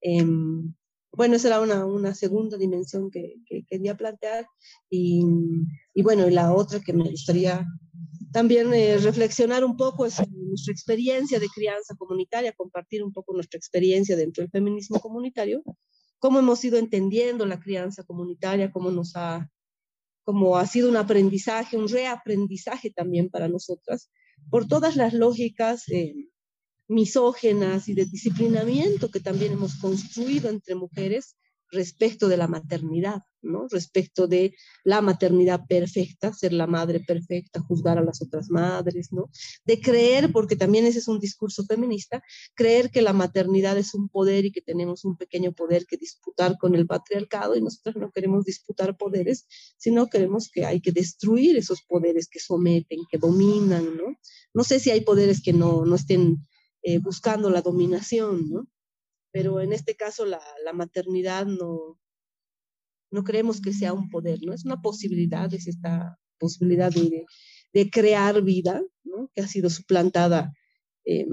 Em, 0.00 0.74
bueno, 1.16 1.36
esa 1.36 1.48
era 1.48 1.60
una, 1.60 1.86
una 1.86 2.14
segunda 2.14 2.58
dimensión 2.58 3.10
que, 3.10 3.36
que, 3.46 3.64
quería 3.66 3.96
plantear. 3.96 4.46
Y, 4.90 5.24
y 5.94 6.02
bueno, 6.02 6.28
y 6.28 6.30
la 6.30 6.52
otra 6.52 6.80
que 6.80 6.92
me 6.92 7.10
gustaría 7.10 7.66
también 8.32 8.72
eh, 8.74 8.98
reflexionar 8.98 9.64
un 9.64 9.78
poco 9.78 10.04
es 10.04 10.16
nuestra 10.30 10.72
experiencia 10.72 11.40
de 11.40 11.48
crianza 11.48 11.94
comunitaria, 11.96 12.52
compartir 12.52 13.02
un 13.02 13.12
poco 13.12 13.32
nuestra 13.32 13.56
experiencia 13.56 14.14
dentro 14.14 14.42
del 14.42 14.50
feminismo 14.50 15.00
comunitario, 15.00 15.62
cómo 16.18 16.38
hemos 16.38 16.62
ido 16.62 16.76
entendiendo 16.76 17.46
la 17.46 17.60
crianza 17.60 18.04
comunitaria, 18.04 18.70
cómo 18.70 18.90
nos 18.90 19.12
ha, 19.16 19.50
cómo 20.22 20.58
ha 20.58 20.66
sido 20.66 20.90
un 20.90 20.96
aprendizaje, 20.96 21.78
un 21.78 21.88
reaprendizaje 21.88 22.90
también 22.90 23.30
para 23.30 23.48
nosotras, 23.48 24.10
por 24.50 24.68
todas 24.68 24.96
las 24.96 25.14
lógicas 25.14 25.88
eh, 25.88 26.28
misógenas 26.88 27.88
y 27.88 27.94
de 27.94 28.06
disciplinamiento 28.06 29.10
que 29.10 29.20
también 29.20 29.52
hemos 29.52 29.76
construido 29.76 30.48
entre 30.48 30.74
mujeres 30.74 31.36
respecto 31.70 32.28
de 32.28 32.36
la 32.36 32.46
maternidad, 32.46 33.22
¿no? 33.42 33.66
Respecto 33.68 34.26
de 34.28 34.54
la 34.84 35.00
maternidad 35.00 35.66
perfecta, 35.66 36.32
ser 36.32 36.52
la 36.52 36.66
madre 36.66 37.00
perfecta, 37.00 37.60
juzgar 37.60 37.98
a 37.98 38.04
las 38.04 38.22
otras 38.22 38.50
madres, 38.50 39.12
¿no? 39.12 39.30
De 39.64 39.80
creer, 39.80 40.30
porque 40.32 40.56
también 40.56 40.86
ese 40.86 41.00
es 41.00 41.08
un 41.08 41.18
discurso 41.18 41.64
feminista, 41.64 42.22
creer 42.54 42.90
que 42.90 43.02
la 43.02 43.12
maternidad 43.12 43.76
es 43.78 43.94
un 43.94 44.08
poder 44.08 44.44
y 44.44 44.52
que 44.52 44.62
tenemos 44.62 45.04
un 45.04 45.16
pequeño 45.16 45.52
poder 45.52 45.86
que 45.86 45.96
disputar 45.96 46.56
con 46.58 46.74
el 46.74 46.86
patriarcado 46.86 47.56
y 47.56 47.62
nosotros 47.62 47.96
no 47.96 48.10
queremos 48.12 48.44
disputar 48.44 48.96
poderes, 48.96 49.46
sino 49.76 50.06
queremos 50.06 50.48
que 50.50 50.64
hay 50.64 50.80
que 50.80 50.92
destruir 50.92 51.56
esos 51.56 51.82
poderes 51.82 52.28
que 52.28 52.38
someten, 52.38 53.00
que 53.10 53.18
dominan, 53.18 53.96
¿no? 53.96 54.16
No 54.54 54.64
sé 54.64 54.80
si 54.80 54.90
hay 54.90 55.00
poderes 55.00 55.42
que 55.42 55.52
no, 55.52 55.84
no 55.84 55.96
estén 55.96 56.46
eh, 56.88 56.98
buscando 57.00 57.50
la 57.50 57.62
dominación, 57.62 58.48
¿no? 58.48 58.68
pero 59.36 59.60
en 59.60 59.74
este 59.74 59.96
caso 59.96 60.24
la, 60.24 60.40
la 60.64 60.72
maternidad 60.72 61.44
no, 61.44 61.98
no 63.10 63.22
creemos 63.22 63.60
que 63.60 63.74
sea 63.74 63.92
un 63.92 64.08
poder, 64.08 64.38
¿no? 64.42 64.54
Es 64.54 64.64
una 64.64 64.80
posibilidad, 64.80 65.52
es 65.52 65.66
esta 65.66 66.18
posibilidad 66.38 66.90
de, 66.90 67.26
de 67.74 67.90
crear 67.90 68.40
vida, 68.40 68.80
¿no? 69.04 69.30
Que 69.34 69.42
ha 69.42 69.46
sido 69.46 69.68
suplantada 69.68 70.54
eh, 71.04 71.26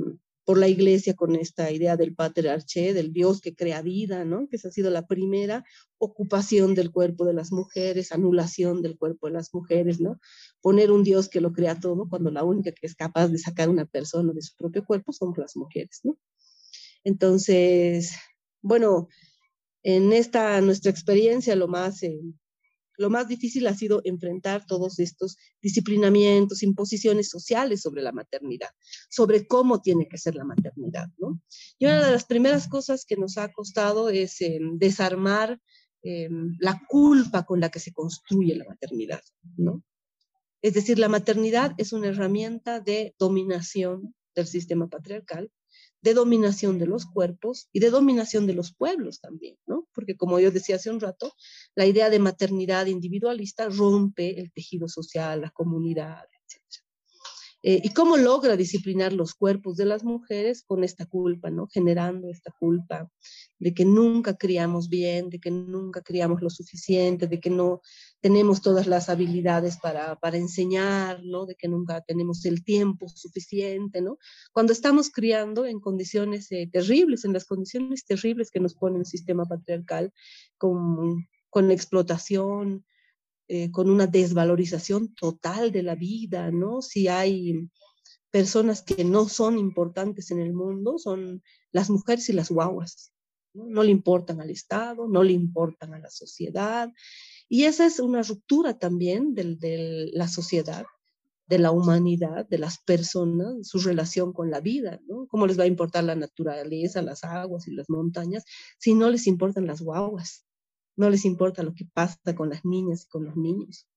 por 0.45 0.57
la 0.57 0.67
iglesia 0.67 1.13
con 1.13 1.35
esta 1.35 1.71
idea 1.71 1.95
del 1.95 2.15
patriarché, 2.15 2.93
del 2.93 3.13
Dios 3.13 3.41
que 3.41 3.55
crea 3.55 3.81
vida, 3.81 4.25
¿no? 4.25 4.47
Que 4.50 4.57
esa 4.57 4.67
ha 4.67 4.71
sido 4.71 4.89
la 4.89 5.07
primera 5.07 5.63
ocupación 5.97 6.75
del 6.75 6.91
cuerpo 6.91 7.25
de 7.25 7.33
las 7.33 7.51
mujeres, 7.51 8.12
anulación 8.12 8.81
del 8.81 8.97
cuerpo 8.97 9.27
de 9.27 9.33
las 9.33 9.53
mujeres, 9.53 10.00
¿no? 10.01 10.19
Poner 10.62 10.91
un 10.91 11.03
Dios 11.03 11.29
que 11.29 11.41
lo 11.41 11.53
crea 11.53 11.79
todo 11.79 12.09
cuando 12.09 12.29
la 12.31 12.43
única 12.43 12.71
que 12.71 12.88
es 12.88 12.95
capaz 12.95 13.29
de 13.29 13.38
sacar 13.38 13.69
una 13.69 13.85
persona 13.85 14.33
de 14.33 14.41
su 14.41 14.55
propio 14.55 14.85
cuerpo 14.85 15.13
son 15.13 15.33
las 15.38 15.55
mujeres, 15.55 16.01
¿no? 16.03 16.17
Entonces, 17.03 18.13
bueno, 18.62 19.07
en 19.83 20.13
esta 20.13 20.59
nuestra 20.62 20.91
experiencia 20.91 21.55
lo 21.55 21.67
más, 21.67 22.03
eh, 22.03 22.19
lo 22.97 23.09
más 23.09 23.27
difícil 23.27 23.67
ha 23.67 23.73
sido 23.73 24.01
enfrentar 24.03 24.65
todos 24.65 25.00
estos 25.00 25.38
disciplinamientos, 25.62 26.63
imposiciones 26.63 27.29
sociales 27.29 27.81
sobre 27.81 28.01
la 28.01 28.12
maternidad, 28.12 28.69
sobre 29.09 29.47
cómo 29.47 29.81
tiene 29.81 30.07
que 30.07 30.17
ser 30.17 30.35
la 30.35 30.45
maternidad, 30.45 31.07
¿no? 31.17 31.41
Y 31.79 31.85
una 31.85 32.05
de 32.05 32.12
las 32.12 32.25
primeras 32.25 32.67
cosas 32.67 33.05
que 33.05 33.15
nos 33.15 33.38
ha 33.38 33.51
costado 33.51 34.09
es 34.09 34.39
eh, 34.41 34.59
desarmar 34.75 35.59
eh, 36.03 36.29
la 36.59 36.81
culpa 36.88 37.45
con 37.45 37.59
la 37.59 37.69
que 37.69 37.79
se 37.79 37.93
construye 37.93 38.55
la 38.55 38.65
maternidad, 38.65 39.21
¿no? 39.57 39.83
Es 40.62 40.73
decir, 40.73 40.97
la 40.97 41.09
maternidad 41.09 41.73
es 41.77 41.91
una 41.91 42.07
herramienta 42.07 42.79
de 42.79 43.15
dominación 43.19 44.15
del 44.33 44.47
sistema 44.47 44.88
patriarcal 44.88 45.51
de 46.03 46.13
dominación 46.13 46.77
de 46.79 46.86
los 46.86 47.05
cuerpos 47.05 47.69
y 47.72 47.79
de 47.79 47.89
dominación 47.89 48.45
de 48.45 48.53
los 48.53 48.74
pueblos 48.74 49.22
también, 49.22 49.57
¿no? 49.65 49.88
Porque 49.93 50.17
como 50.17 50.39
yo 50.39 50.51
decía 50.51 50.75
hace 50.75 50.91
un 50.91 51.00
rato, 51.00 51.33
la 51.75 51.86
idea 51.86 52.10
de 52.10 52.19
maternidad 52.19 52.88
individualista 52.88 53.69
rompe 53.69 54.39
el 54.39 54.51
tejido 54.51 54.89
social, 54.89 55.41
la 55.41 55.50
comunidad. 55.51 56.25
Eh, 57.65 57.79
¿Y 57.82 57.93
cómo 57.93 58.17
logra 58.17 58.58
disciplinar 58.58 59.13
los 59.13 59.36
cuerpos 59.36 59.77
de 59.77 59.86
las 59.86 60.03
mujeres 60.03 60.63
con 60.63 60.84
esta 60.84 61.05
culpa, 61.05 61.50
¿no? 61.50 61.67
Generando 61.67 62.29
esta 62.29 62.51
culpa 62.60 63.10
de 63.58 63.74
que 63.74 63.86
nunca 63.86 64.36
criamos 64.36 64.89
bien, 64.89 65.29
de 65.29 65.39
que 65.39 65.50
nunca 65.50 66.01
criamos 66.01 66.41
lo 66.41 66.50
suficiente, 66.50 67.25
de 67.27 67.39
que 67.39 67.50
no 67.50 67.79
tenemos 68.20 68.62
todas 68.62 68.86
las 68.86 69.08
habilidades 69.08 69.77
para, 69.77 70.17
para 70.17 70.36
enseñar, 70.36 71.24
¿no? 71.24 71.46
De 71.46 71.55
que 71.55 71.70
nunca 71.70 72.01
tenemos 72.01 72.43
el 72.43 72.65
tiempo 72.65 73.08
suficiente, 73.08 74.01
¿no? 74.01 74.17
Cuando 74.51 74.74
estamos 74.74 75.10
criando 75.10 75.65
en 75.65 75.79
condiciones 75.79 76.51
eh, 76.51 76.67
terribles, 76.70 77.24
en 77.24 77.32
las 77.32 77.46
condiciones 77.46 78.03
terribles 78.03 78.51
que 78.51 78.60
nos 78.60 78.75
pone 78.75 79.00
el 79.00 79.05
sistema 79.05 79.46
patriarcal, 79.46 80.12
con, 80.58 81.29
con 81.50 81.72
explotación, 81.72 82.84
eh, 83.50 83.71
con 83.71 83.89
una 83.89 84.07
desvalorización 84.07 85.13
total 85.15 85.71
de 85.71 85.83
la 85.83 85.95
vida, 85.95 86.50
¿no? 86.51 86.81
Si 86.81 87.07
hay 87.09 87.69
personas 88.31 88.81
que 88.81 89.03
no 89.03 89.29
son 89.29 89.59
importantes 89.59 90.31
en 90.31 90.39
el 90.39 90.53
mundo, 90.53 90.97
son 90.97 91.43
las 91.71 91.89
mujeres 91.89 92.29
y 92.29 92.33
las 92.33 92.50
guaguas. 92.50 93.12
No, 93.53 93.83
le 93.83 93.91
importan 93.91 94.41
al 94.41 94.50
Estado, 94.50 95.07
no 95.07 95.21
le 95.21 95.33
importan 95.33 95.93
a 95.93 96.00
la 96.00 96.09
sociedad. 96.09 96.89
Y 97.47 97.65
esa 97.65 97.85
es 97.85 98.00
una 98.00 98.23
ruptura 98.23 98.79
también 98.79 99.35
de, 99.35 100.09
la 100.13 100.27
sociedad, 100.27 100.85
de 101.45 101.59
la 101.59 101.71
humanidad, 101.71 102.47
de 102.47 102.57
las 102.57 102.79
personas, 102.79 103.67
su 103.67 103.77
relación 103.79 104.33
con 104.33 104.50
la 104.50 104.62
vida, 104.62 105.00
¿no? 105.05 105.27
¿Cómo 105.27 105.45
les 105.45 105.59
va 105.59 105.65
a 105.65 105.67
importar 105.67 106.05
la 106.05 106.15
naturaleza, 106.15 107.01
las 107.01 107.23
aguas 107.23 107.67
y 107.67 107.75
las 107.75 107.89
montañas 107.89 108.45
si 108.79 108.95
no 108.95 109.12
les 109.12 109.27
importan 109.27 109.67
las 109.67 109.81
guaguas? 109.81 110.45
No 110.95 111.09
les 111.09 111.25
importa 111.25 111.63
lo 111.63 111.73
que 111.73 111.85
pasa 111.85 112.35
con 112.35 112.50
las 112.50 112.65
niñas 112.65 113.03
y 113.03 113.07
con 113.07 113.25
los 113.25 113.35
niños, 113.35 113.88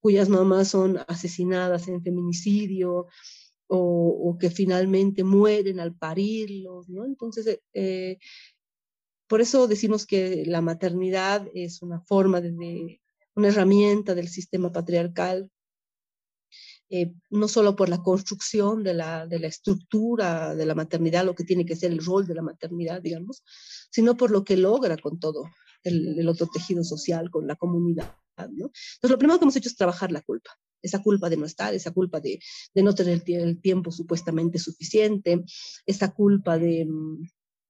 cuyas 0.00 0.28
mamás 0.28 0.68
son 0.68 0.98
asesinadas 1.08 1.88
en 1.88 2.02
feminicidio 2.02 3.06
o, 3.66 4.36
que 4.38 4.50
finalmente 4.50 5.24
mueren 5.24 5.80
al 5.80 5.94
parirlos. 5.94 6.86
Entonces, 6.88 7.60
eh, 7.72 8.18
por 9.26 9.40
eso 9.40 9.66
decimos 9.66 10.04
que 10.06 10.44
la 10.46 10.60
maternidad 10.60 11.48
es 11.54 11.80
una 11.80 12.00
forma 12.02 12.42
de, 12.42 13.00
una 13.34 13.48
herramienta 13.48 14.14
del 14.14 14.28
sistema 14.28 14.70
patriarcal 14.70 15.50
eh, 16.94 17.14
no 17.30 17.48
solo 17.48 17.74
por 17.74 17.88
la 17.88 18.02
construcción 18.02 18.84
de 18.84 18.92
la, 18.92 19.26
estructura 19.30 20.54
de 20.54 20.66
la 20.66 20.74
maternidad, 20.74 21.24
lo 21.24 21.34
que 21.34 21.42
tiene 21.42 21.64
que 21.64 21.74
ser 21.74 21.90
el 21.90 22.04
rol 22.04 22.26
de 22.26 22.34
la 22.34 22.42
maternidad, 22.42 23.00
digamos, 23.00 23.42
sino 23.90 24.14
por 24.14 24.30
lo 24.30 24.44
que 24.44 24.58
logra 24.58 24.98
con 24.98 25.18
todo 25.18 25.44
el, 25.84 26.28
otro 26.28 26.46
tejido 26.46 26.84
social, 26.84 27.30
con 27.30 27.46
la 27.46 27.56
comunidad. 27.56 28.14
¿no? 28.36 28.66
Entonces, 28.66 29.10
lo 29.10 29.18
primero 29.18 29.38
que 29.38 29.44
hemos 29.44 29.56
hecho 29.56 29.68
es 29.68 29.76
trabajar 29.76 30.10
la 30.10 30.22
culpa, 30.22 30.50
esa 30.80 31.02
culpa 31.02 31.28
de 31.28 31.36
no 31.36 31.46
estar, 31.46 31.74
esa 31.74 31.92
culpa 31.92 32.20
de, 32.20 32.40
de 32.74 32.82
no 32.82 32.94
tener 32.94 33.22
el 33.26 33.60
tiempo 33.60 33.92
supuestamente 33.92 34.58
suficiente, 34.58 35.44
esa 35.86 36.12
culpa 36.12 36.58
de, 36.58 36.86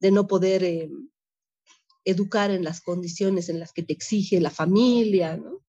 de 0.01 0.11
no 0.11 0.27
poder 0.27 0.65
eh, 0.65 0.91
educar 2.05 2.51
en 2.51 2.65
las 2.65 2.81
condiciones 2.81 3.49
en 3.49 3.61
las 3.61 3.73
que 3.73 3.83
te 3.83 3.93
exige 3.93 4.41
la 4.41 4.51
familia. 4.51 5.37
¿no? 5.37 5.63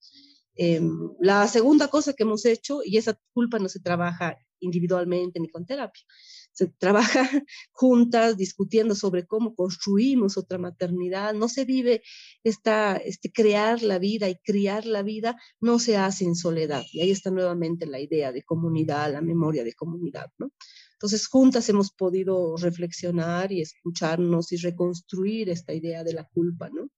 Eh, 0.56 0.82
la 1.20 1.48
segunda 1.48 1.88
cosa 1.88 2.14
que 2.14 2.24
hemos 2.24 2.46
hecho, 2.46 2.82
y 2.84 2.98
esa 2.98 3.20
culpa 3.34 3.60
no 3.60 3.70
se 3.70 3.80
trabaja 3.80 4.38
individualmente 4.60 5.40
ni 5.40 5.50
con 5.50 5.66
terapia, 5.66 6.04
se 6.53 6.67
trabaja 6.67 7.27
juntas 7.72 8.38
discutiendo 8.38 8.95
sobre 8.95 9.25
cómo 9.25 9.55
construimos 9.55 10.38
otra 10.38 10.57
maternidad, 10.57 11.33
no 11.33 11.50
se 11.50 11.65
vive 11.65 12.03
esta, 12.43 12.95
este 12.98 13.31
crear 13.31 13.81
la 13.81 14.00
vida 14.00 14.29
y 14.29 14.36
criar 14.36 14.86
la 14.86 15.01
vida, 15.01 15.36
no 15.60 15.79
se 15.79 15.98
hace 15.98 16.25
en 16.25 16.36
soledad. 16.36 16.83
Y 16.91 17.01
ahí 17.01 17.12
está 17.12 17.31
nuevamente 17.31 17.86
la 17.88 18.00
idea 18.00 18.31
de 18.31 18.43
comunidad, 18.43 19.12
la 19.12 19.22
memoria 19.22 19.63
de 19.63 19.74
comunidad, 19.74 20.31
¿no? 20.38 20.51
Entonces, 20.93 21.27
juntas 21.27 21.67
hemos 21.67 21.91
podido 21.91 22.55
reflexionar 22.55 23.51
y 23.51 23.62
escucharnos 23.62 24.51
y 24.53 24.57
reconstruir 24.57 25.50
esta 25.50 25.74
idea 25.74 26.03
de 26.03 26.13
la 26.13 26.24
culpa, 26.24 26.69
¿no? 26.69 26.89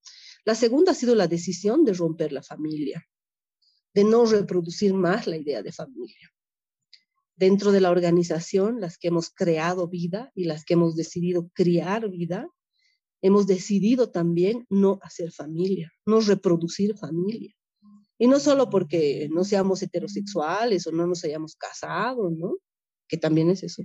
La 0.43 0.53
segunda 0.53 0.91
ha 0.91 0.95
sido 0.95 1.15
la 1.15 1.27
decisión 1.27 1.83
de 1.85 1.93
romper 1.93 2.31
la 2.31 2.43
familia, 2.43 3.03
de 3.93 4.03
no 4.03 4.25
reproducir 4.25 4.93
más 4.93 5.25
la 5.25 5.37
idea 5.37 5.63
de 5.63 5.71
familia 5.71 6.34
dentro 7.35 7.71
de 7.71 7.81
la 7.81 7.91
organización, 7.91 8.79
las 8.79 8.97
que 8.97 9.09
hemos 9.09 9.29
creado 9.29 9.87
vida 9.87 10.31
y 10.35 10.45
las 10.45 10.63
que 10.63 10.75
hemos 10.75 10.95
decidido 10.95 11.49
criar 11.53 12.09
vida, 12.09 12.47
hemos 13.21 13.47
decidido 13.47 14.11
también 14.11 14.65
no 14.69 14.99
hacer 15.01 15.31
familia, 15.31 15.91
no 16.05 16.21
reproducir 16.21 16.97
familia. 16.97 17.53
Y 18.17 18.27
no 18.27 18.39
solo 18.39 18.69
porque 18.69 19.27
no 19.31 19.43
seamos 19.43 19.81
heterosexuales 19.81 20.87
o 20.87 20.91
no 20.91 21.05
nos 21.05 21.23
hayamos 21.25 21.55
casado, 21.55 22.29
¿no? 22.29 22.55
Que 23.07 23.17
también 23.17 23.49
es 23.49 23.63
eso, 23.63 23.83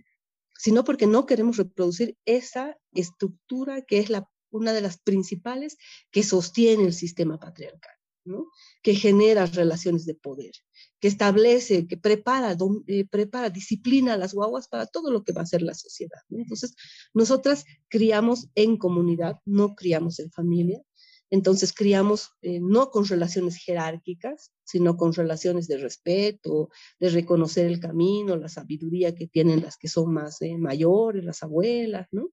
sino 0.57 0.85
porque 0.85 1.07
no 1.07 1.27
queremos 1.27 1.57
reproducir 1.57 2.17
esa 2.27 2.77
estructura 2.93 3.83
que 3.83 3.99
es 3.99 4.11
la, 4.11 4.31
una 4.51 4.73
de 4.73 4.83
las 4.83 4.99
principales 5.01 5.77
que 6.13 6.23
sostiene 6.23 6.85
el 6.85 6.93
sistema 6.93 7.41
patriarcal, 7.41 7.95
¿no? 8.25 8.47
Que 8.83 8.95
genera 8.95 9.47
relaciones 9.47 10.07
de 10.07 10.15
poder 10.15 10.53
que 11.01 11.09
establece, 11.09 11.87
que 11.87 11.97
prepara, 11.97 12.57
eh, 12.87 13.07
prepara, 13.07 13.51
disciplina 13.51 14.15
a 14.15 14.19
las 14.19 14.35
guaguas 14.35 14.69
para 14.69 14.87
todo 14.87 15.11
lo 15.11 15.25
que 15.25 15.33
va 15.33 15.43
a 15.43 15.47
ser 15.47 15.63
la 15.63 15.75
sociedad. 15.75 16.21
Entonces, 16.31 16.75
nosotras 17.15 17.65
criamos 17.89 18.49
en 18.55 18.77
comunidad, 18.77 19.39
no 19.47 19.75
criamos 19.75 20.19
en 20.21 20.31
familia. 20.31 20.83
Entonces, 21.31 21.73
criamos 21.73 22.31
eh, 22.43 22.59
no 22.61 22.91
con 22.91 23.07
relaciones 23.07 23.57
jerárquicas, 23.57 24.53
sino 24.65 24.97
con 24.97 25.13
relaciones 25.15 25.69
de 25.69 25.79
respeto, 25.79 26.71
de 26.99 27.09
reconocer 27.09 27.67
el 27.67 27.81
camino, 27.81 28.37
la 28.37 28.49
sabiduría 28.49 29.15
que 29.15 29.29
tienen 29.29 29.63
las 29.63 29.77
que 29.79 29.89
son 29.89 30.13
más 30.13 30.43
eh, 30.43 30.59
mayores, 30.59 31.25
las 31.25 31.43
abuelas, 31.43 32.09
¿no? 32.11 32.31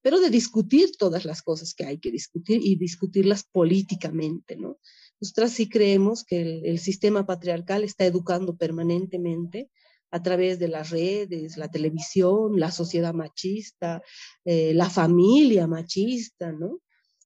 Pero 0.00 0.20
de 0.20 0.30
discutir 0.30 0.92
todas 0.96 1.26
las 1.26 1.42
cosas 1.42 1.74
que 1.74 1.84
hay 1.84 1.98
que 1.98 2.10
discutir 2.10 2.60
y 2.62 2.76
discutirlas 2.76 3.44
políticamente, 3.44 4.56
¿no? 4.56 4.78
Nosotras 5.20 5.52
sí 5.52 5.68
creemos 5.68 6.24
que 6.24 6.60
el, 6.64 6.78
sistema 6.78 7.26
patriarcal 7.26 7.84
está 7.84 8.04
educando 8.06 8.56
permanentemente 8.56 9.70
a 10.10 10.22
través 10.22 10.58
de 10.58 10.68
las 10.68 10.90
redes, 10.90 11.56
la 11.56 11.70
televisión, 11.70 12.58
la 12.58 12.70
sociedad 12.70 13.14
machista, 13.14 14.02
eh, 14.44 14.72
la 14.74 14.88
familia 14.88 15.66
machista, 15.66 16.52
¿no? 16.52 16.80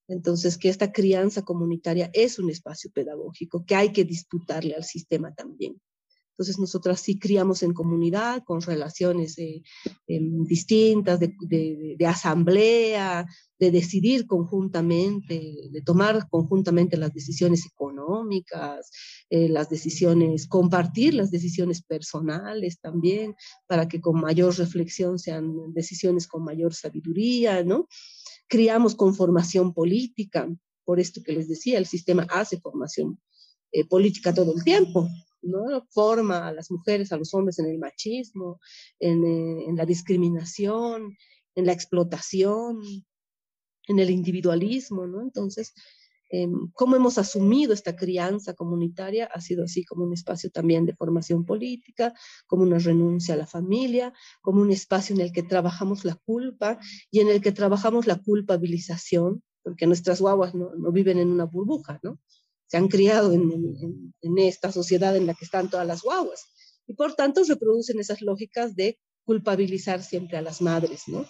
Entonces, 0.06 0.58
que 0.58 0.68
esta 0.68 0.92
crianza 0.92 1.42
comunitaria 1.42 2.10
es 2.12 2.38
un 2.38 2.50
espacio 2.50 2.90
pedagógico 2.92 3.64
que 3.64 3.74
hay 3.74 3.92
que 3.92 4.04
disputarle 4.04 4.74
al 4.74 4.84
sistema 4.84 5.32
también. 5.32 5.80
Entonces, 6.34 6.58
nosotras 6.58 7.00
sí 7.00 7.16
criamos 7.16 7.62
en 7.62 7.72
comunidad, 7.72 8.42
con 8.42 8.60
relaciones 8.60 9.38
eh, 9.38 9.62
em, 10.08 10.44
distintas, 10.44 11.20
de, 11.20 11.96
asamblea, 12.08 13.24
de 13.56 13.70
decidir 13.70 14.26
conjuntamente, 14.26 15.70
de 15.70 15.82
tomar 15.82 16.28
conjuntamente 16.28 16.96
las 16.96 17.14
decisiones 17.14 17.64
económicas, 17.66 18.90
eh, 19.30 19.48
las 19.48 19.70
decisiones, 19.70 20.48
compartir 20.48 21.14
las 21.14 21.30
decisiones 21.30 21.82
personales 21.82 22.80
también, 22.80 23.36
para 23.68 23.86
que 23.86 24.00
con 24.00 24.20
mayor 24.20 24.58
reflexión 24.58 25.20
sean 25.20 25.72
decisiones 25.72 26.26
con 26.26 26.42
mayor 26.42 26.74
sabiduría, 26.74 27.62
¿no? 27.62 27.86
Criamos 28.48 28.96
con 28.96 29.14
formación 29.14 29.72
política, 29.72 30.48
por 30.84 30.98
esto 30.98 31.22
que 31.22 31.32
les 31.32 31.46
decía, 31.46 31.78
el 31.78 31.86
sistema 31.86 32.26
hace 32.28 32.58
formación 32.58 33.20
eh, 33.70 33.84
política 33.84 34.34
todo 34.34 34.54
el 34.56 34.64
tiempo, 34.64 35.08
¿no? 35.44 35.86
Forma 35.90 36.48
a 36.48 36.52
las 36.52 36.70
mujeres, 36.70 37.12
a 37.12 37.16
los 37.16 37.32
hombres 37.34 37.58
en 37.58 37.66
el 37.66 37.78
machismo, 37.78 38.60
en, 38.98 39.24
eh, 39.24 39.72
la 39.74 39.86
discriminación, 39.86 41.16
en 41.54 41.66
la 41.66 41.72
explotación, 41.72 42.80
en 43.86 43.98
el 43.98 44.10
individualismo, 44.10 45.06
¿no? 45.06 45.22
Entonces, 45.22 45.72
eh, 46.30 46.48
cómo 46.72 46.96
hemos 46.96 47.18
asumido 47.18 47.74
esta 47.74 47.94
crianza 47.94 48.54
comunitaria 48.54 49.26
ha 49.26 49.40
sido 49.40 49.64
así 49.64 49.84
como 49.84 50.04
un 50.04 50.14
espacio 50.14 50.50
también 50.50 50.86
de 50.86 50.96
formación 50.96 51.44
política, 51.44 52.14
como 52.46 52.62
una 52.62 52.78
renuncia 52.78 53.34
a 53.34 53.36
la 53.36 53.46
familia, 53.46 54.12
como 54.40 54.62
un 54.62 54.70
espacio 54.70 55.14
en 55.14 55.20
el 55.20 55.32
que 55.32 55.42
trabajamos 55.42 56.04
la 56.04 56.16
culpa 56.16 56.78
y 57.10 57.20
en 57.20 57.28
el 57.28 57.40
que 57.40 57.52
trabajamos 57.52 58.06
la 58.06 58.16
culpabilización, 58.16 59.42
porque 59.62 59.86
nuestras 59.86 60.20
guaguas 60.20 60.54
no 60.54 60.92
viven 60.92 61.18
en 61.18 61.28
una 61.28 61.44
burbuja, 61.44 62.00
¿no? 62.02 62.18
Se 62.74 62.78
han 62.78 62.88
criado 62.88 63.32
en, 63.32 64.36
esta 64.36 64.72
sociedad 64.72 65.16
en 65.16 65.28
la 65.28 65.34
que 65.34 65.44
están 65.44 65.70
todas 65.70 65.86
las 65.86 66.02
guaguas. 66.02 66.42
Y 66.88 66.94
por 66.94 67.14
tanto 67.14 67.44
reproducen 67.44 68.00
esas 68.00 68.20
lógicas 68.20 68.74
de 68.74 68.98
culpabilizar 69.24 70.02
siempre 70.02 70.38
a 70.38 70.42
las 70.42 70.60
madres, 70.60 71.02
¿no? 71.06 71.24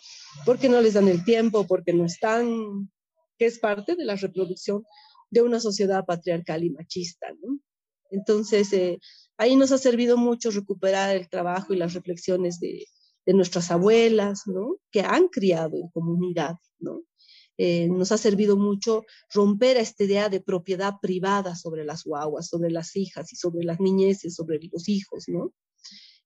Porque 0.47 0.71
no 0.71 0.81
les 0.81 0.95
dan 0.95 1.07
el 1.07 1.23
tiempo, 1.23 1.67
porque 1.67 1.93
no 1.93 2.07
están, 2.07 2.91
que 3.39 3.45
es 3.45 3.59
parte 3.59 3.95
de 3.95 4.07
la 4.07 4.17
reproducción 4.17 4.85
de 5.29 5.43
una 5.43 5.61
sociedad 5.61 6.07
patriarcal 6.07 6.65
y 6.65 6.71
machista, 6.71 7.27
¿no? 7.43 7.59
Entonces, 8.11 8.73
eh, 8.73 8.99
ahí 9.37 9.55
nos 9.55 9.71
ha 9.71 9.77
servido 9.77 10.17
mucho 10.17 10.51
recuperar 10.51 11.15
el 11.15 11.29
trabajo 11.29 11.75
y 11.75 11.77
las 11.77 11.93
reflexiones 11.93 12.59
de, 12.59 12.87
de 13.27 13.35
nuestras 13.35 13.71
abuelas, 13.71 14.45
¿no? 14.47 14.79
Que 14.91 15.03
han 15.03 15.29
criado 15.29 15.77
en 15.77 15.91
comunidad, 15.91 16.55
¿no? 16.79 17.03
Eh, 17.57 17.89
nos 17.89 18.11
ha 18.11 18.19
servido 18.19 18.57
mucho 18.57 19.05
romper 19.33 19.77
esta 19.77 20.05
idea 20.05 20.29
de 20.29 20.41
propiedad 20.41 20.95
privada 21.01 21.55
sobre 21.55 21.85
las 21.85 22.05
guaguas, 22.05 22.49
sobre 22.49 22.71
las 22.71 22.97
hijas 22.97 23.33
y 23.33 23.37
sobre 23.37 23.65
las 23.65 23.79
niñeces, 23.81 24.35
sobre 24.35 24.59
los 24.73 24.89
hijos, 24.89 25.29
¿no? 25.29 25.53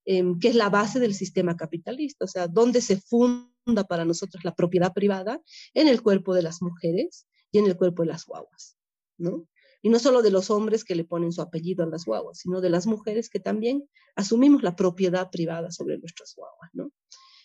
em, 0.07 0.39
que 0.39 0.49
es 0.49 0.55
la 0.55 0.71
base 0.71 1.01
del 1.01 1.13
sistema 1.13 1.55
capitalista, 1.55 2.25
o 2.25 2.29
sea, 2.29 2.49
donde 2.49 2.81
se 2.81 2.97
funda 2.99 3.85
para 3.87 4.07
nosotros 4.07 4.43
la 4.43 4.55
propiedad 4.55 4.95
privada 4.95 5.43
en 5.75 5.87
el 5.87 6.03
cuerpo 6.03 6.35
de 6.35 6.41
las 6.43 6.63
mujeres 6.63 7.27
y 7.53 7.59
en 7.59 7.67
el 7.67 7.77
cuerpo 7.77 8.03
de 8.03 8.09
las 8.09 8.25
guaguas, 8.25 8.79
¿no? 9.19 9.47
Y 9.83 9.91
no 9.91 9.99
solo 9.99 10.23
de 10.23 10.31
los 10.31 10.51
hombres 10.51 10.83
que 10.83 10.95
le 10.95 11.05
ponen 11.05 11.31
su 11.31 11.43
apellido 11.43 11.85
a 11.85 11.87
las 11.87 12.07
guaguas, 12.07 12.39
sino 12.39 12.63
de 12.63 12.71
las 12.71 12.87
mujeres 12.87 13.29
que 13.29 13.39
también 13.39 13.87
asumimos 14.17 14.63
la 14.63 14.75
propiedad 14.75 15.31
privada 15.31 15.71
sobre 15.71 15.99
nuestras 15.99 16.35
guaguas, 16.35 16.71
¿no? 16.73 16.91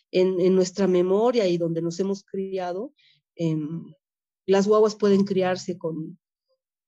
En, 0.10 0.40
en 0.40 0.56
nuestra 0.56 0.88
memoria 0.88 1.48
y 1.48 1.58
donde 1.58 1.82
nos 1.82 2.00
hemos 2.00 2.24
criado, 2.24 2.94
em, 3.36 3.94
las 4.46 4.68
guaguas 4.68 4.96
pueden 4.96 5.26
criarse 5.26 5.78
con, 5.78 6.18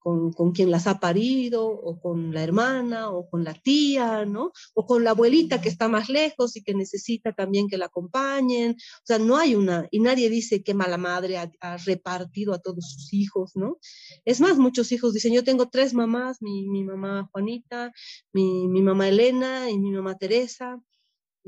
con, 0.06 0.52
quien 0.52 0.70
las 0.70 0.86
ha 0.86 1.00
parido, 1.00 1.68
o 1.68 2.00
con 2.00 2.32
la 2.32 2.44
hermana, 2.44 3.10
o 3.10 3.28
con 3.28 3.44
la 3.44 3.56
tía, 3.56 4.24
¿no? 4.26 4.52
O 4.76 4.86
con 4.86 5.04
la 5.04 5.12
abuelita 5.12 5.62
que 5.62 5.70
está 5.70 5.88
más 5.88 6.10
lejos 6.10 6.56
y 6.56 6.64
que 6.64 6.76
necesita 6.76 7.34
también 7.34 7.68
que 7.68 7.80
la 7.80 7.88
acompañen. 7.88 8.74
O 8.74 9.04
sea, 9.04 9.18
no 9.18 9.36
hay 9.36 9.56
una, 9.56 9.88
y 9.90 10.00
nadie 10.00 10.30
dice 10.30 10.62
qué 10.62 10.76
mala 10.76 10.98
madre 10.98 11.38
ha, 11.38 11.78
repartido 11.78 12.54
a 12.54 12.60
todos 12.60 12.92
sus 12.92 13.14
hijos, 13.14 13.56
¿no? 13.56 13.80
Es 14.26 14.42
más, 14.42 14.60
muchos 14.60 14.92
hijos 14.92 15.12
dicen, 15.12 15.34
yo 15.34 15.44
tengo 15.44 15.70
tres 15.70 15.96
mamás, 15.96 16.40
mi, 16.40 16.70
mi 16.70 16.84
mamá 16.84 17.28
Juanita, 17.32 17.92
mi, 18.32 18.68
mi 18.68 18.84
mamá 18.84 19.10
Elena 19.10 19.72
y 19.72 19.80
mi 19.80 19.90
mamá 19.90 20.20
Teresa, 20.20 20.80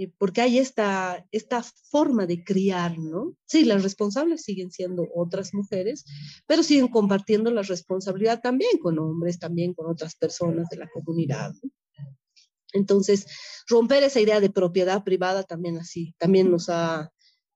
porque 0.05 0.41
hay 0.41 0.59
esta, 0.59 1.25
esta 1.31 1.63
forma 1.63 2.27
de 2.27 2.43
criar, 2.43 2.99
¿no? 2.99 3.35
Sí, 3.47 3.65
las 3.65 3.81
responsables 3.81 4.43
siguen 4.43 4.69
siendo 4.69 5.07
otras 5.15 5.53
mujeres, 5.55 6.05
pero 6.45 6.61
siguen 6.61 6.87
compartiendo 6.87 7.49
la 7.49 7.63
responsabilidad 7.63 8.39
también 8.41 8.77
con 8.77 8.99
hombres, 8.99 9.39
también 9.39 9.73
con 9.73 9.89
otras 9.89 10.15
personas 10.15 10.69
de 10.69 10.77
la 10.77 10.87
comunidad. 10.89 11.53
Entonces, 12.73 13.25
romper 13.67 14.03
esa 14.03 14.19
idea 14.19 14.39
de 14.39 14.51
propiedad 14.51 15.03
privada 15.03 15.43
también 15.43 15.77
así, 15.77 16.13
también 16.19 16.51
nos 16.51 16.69
ha 16.69 17.11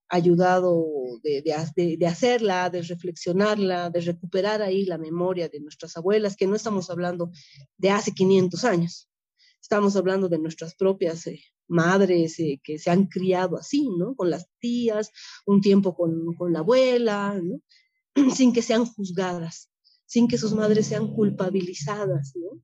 ayudado 0.10 0.84
de, 1.24 1.42
de, 1.42 1.98
de, 1.98 2.08
hacerla, 2.08 2.70
de 2.70 2.82
reflexionarla, 2.82 3.90
de 3.90 4.02
recuperar 4.02 4.62
ahí 4.62 4.86
la 4.86 4.98
memoria 4.98 5.48
de 5.48 5.62
nuestras 5.62 5.96
abuelas, 5.96 6.36
que 6.36 6.48
no 6.48 6.56
estamos 6.56 6.90
hablando 6.90 7.32
de 7.78 7.92
hace 7.92 8.12
500 8.12 8.66
años, 8.66 9.11
estamos 9.62 9.96
hablando 9.96 10.28
de 10.28 10.40
nuestras 10.40 10.76
propias 10.76 11.28
eh, 11.28 11.40
madres 11.68 12.40
eh, 12.40 12.60
que 12.64 12.80
se 12.80 12.90
han 12.90 13.06
criado 13.06 13.58
así, 13.58 13.90
¿no? 13.98 14.16
Con 14.16 14.30
las 14.30 14.48
tías, 14.60 15.12
un 15.46 15.62
tiempo 15.62 15.96
con, 15.96 16.34
con 16.36 16.52
la 16.52 16.60
abuela, 16.60 17.40
¿no? 17.42 17.62
sin 18.36 18.52
que 18.54 18.62
sean 18.62 18.86
juzgadas, 18.86 19.70
sin 20.06 20.28
que 20.28 20.38
sus 20.38 20.54
madres 20.54 20.88
sean 20.88 21.14
culpabilizadas, 21.14 22.34
¿no? 22.36 22.62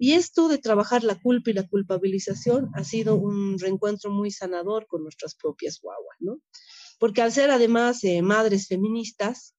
Y 0.00 0.12
esto 0.12 0.48
de 0.48 0.58
trabajar 0.58 1.02
la 1.02 1.20
culpa 1.20 1.50
y 1.50 1.54
la 1.54 1.66
culpabilización 1.66 2.70
ha 2.74 2.84
sido 2.84 3.16
un 3.16 3.58
reencuentro 3.58 4.12
muy 4.12 4.30
sanador 4.30 4.86
con 4.86 5.02
nuestras 5.02 5.34
propias 5.34 5.80
guaguas, 5.80 6.16
¿no? 6.20 6.40
Porque 7.00 7.20
al 7.20 7.32
ser 7.32 7.50
además 7.50 8.02
eh, 8.04 8.22
madres 8.22 8.68
feministas, 8.68 9.54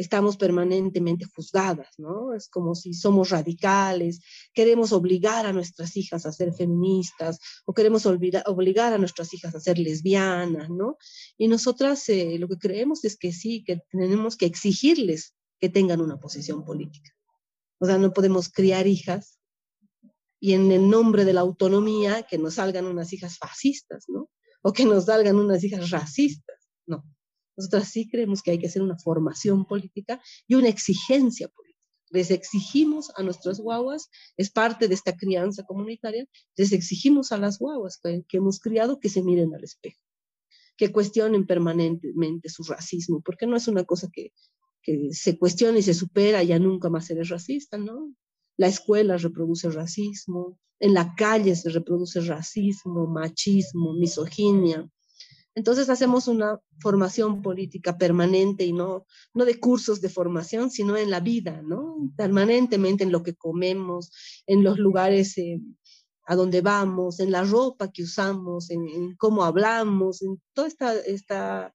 estamos 0.00 0.38
permanentemente 0.38 1.26
juzgadas, 1.26 1.88
¿no? 1.98 2.32
Es 2.32 2.48
como 2.48 2.74
si 2.74 2.94
somos 2.94 3.28
radicales, 3.28 4.20
queremos 4.54 4.92
obligar 4.92 5.44
a 5.44 5.52
nuestras 5.52 5.94
hijas 5.96 6.24
a 6.24 6.32
ser 6.32 6.54
feministas 6.54 7.38
o 7.66 7.74
queremos 7.74 8.06
obligar 8.06 8.94
a 8.94 8.98
nuestras 8.98 9.34
hijas 9.34 9.54
a 9.54 9.60
ser 9.60 9.78
lesbianas, 9.78 10.70
¿no? 10.70 10.96
Y 11.36 11.48
nosotras 11.48 12.08
eh, 12.08 12.38
lo 12.38 12.48
que 12.48 12.56
creemos 12.56 13.04
es 13.04 13.18
que 13.18 13.30
sí, 13.32 13.62
que 13.62 13.82
tenemos 13.90 14.36
que 14.36 14.46
exigirles 14.46 15.34
que 15.60 15.68
tengan 15.68 16.00
una 16.00 16.18
posición 16.18 16.64
política. 16.64 17.10
O 17.78 17.84
sea, 17.84 17.98
no 17.98 18.14
podemos 18.14 18.48
criar 18.48 18.86
hijas 18.86 19.38
y 20.40 20.54
en 20.54 20.72
el 20.72 20.88
nombre 20.88 21.26
de 21.26 21.34
la 21.34 21.42
autonomía 21.42 22.22
que 22.22 22.38
nos 22.38 22.54
salgan 22.54 22.86
unas 22.86 23.12
hijas 23.12 23.36
fascistas, 23.36 24.04
¿no? 24.08 24.30
O 24.62 24.72
que 24.72 24.86
nos 24.86 25.04
salgan 25.04 25.36
unas 25.36 25.62
hijas 25.62 25.90
racistas, 25.90 26.56
no 26.86 27.04
nosotras 27.60 27.90
sí 27.90 28.08
creemos 28.08 28.42
que 28.42 28.52
hay 28.52 28.58
que 28.58 28.68
hacer 28.68 28.80
una 28.80 28.96
formación 28.96 29.66
política 29.66 30.18
y 30.48 30.54
una 30.54 30.68
exigencia 30.68 31.46
política. 31.48 31.78
Les 32.08 32.30
exigimos 32.30 33.12
a 33.16 33.22
nuestras 33.22 33.60
guaguas, 33.60 34.08
es 34.38 34.50
parte 34.50 34.88
de 34.88 34.94
esta 34.94 35.14
crianza 35.14 35.62
comunitaria, 35.64 36.26
les 36.56 36.72
exigimos 36.72 37.32
a 37.32 37.36
las 37.36 37.58
guaguas 37.58 38.00
que, 38.02 38.24
hemos 38.38 38.60
criado 38.60 38.98
que 38.98 39.10
se 39.10 39.22
miren 39.22 39.54
al 39.54 39.62
espejo, 39.62 40.00
que 40.78 40.90
cuestionen 40.90 41.46
permanentemente 41.46 42.48
su 42.48 42.64
racismo, 42.64 43.20
porque 43.20 43.46
no 43.46 43.56
es 43.56 43.68
una 43.68 43.84
cosa 43.84 44.08
que, 44.10 44.32
que 44.82 45.10
se 45.12 45.38
cuestiona 45.38 45.78
y 45.78 45.82
se 45.82 45.92
supera, 45.92 46.42
ya 46.42 46.58
nunca 46.58 46.88
más 46.88 47.10
eres 47.10 47.28
racista, 47.28 47.76
¿no? 47.76 48.14
La 48.56 48.68
escuela 48.68 49.18
reproduce 49.18 49.68
racismo, 49.70 50.58
en 50.80 50.94
la 50.94 51.14
calle 51.14 51.54
se 51.54 51.68
reproduce 51.68 52.22
racismo, 52.22 53.06
machismo, 53.06 53.92
misoginia, 53.92 54.90
entonces 55.54 55.90
hacemos 55.90 56.28
una 56.28 56.60
formación 56.78 57.42
política 57.42 57.98
permanente 57.98 58.64
y 58.64 58.72
no, 58.72 59.06
no 59.34 59.44
de 59.44 59.58
cursos 59.58 60.00
de 60.00 60.08
formación, 60.08 60.70
sino 60.70 60.96
en 60.96 61.10
la 61.10 61.20
vida, 61.20 61.60
¿no? 61.62 61.96
Permanentemente 62.16 63.04
en 63.04 63.12
lo 63.12 63.22
que 63.22 63.34
comemos, 63.34 64.12
en 64.46 64.62
los 64.62 64.78
lugares 64.78 65.36
eh, 65.38 65.60
a 66.26 66.36
donde 66.36 66.60
vamos, 66.60 67.18
en 67.18 67.32
la 67.32 67.42
ropa 67.42 67.90
que 67.90 68.04
usamos, 68.04 68.70
en, 68.70 69.16
cómo 69.16 69.42
hablamos, 69.42 70.22
en 70.22 70.40
toda 70.52 70.68
esta, 70.68 70.94
esta 70.94 71.74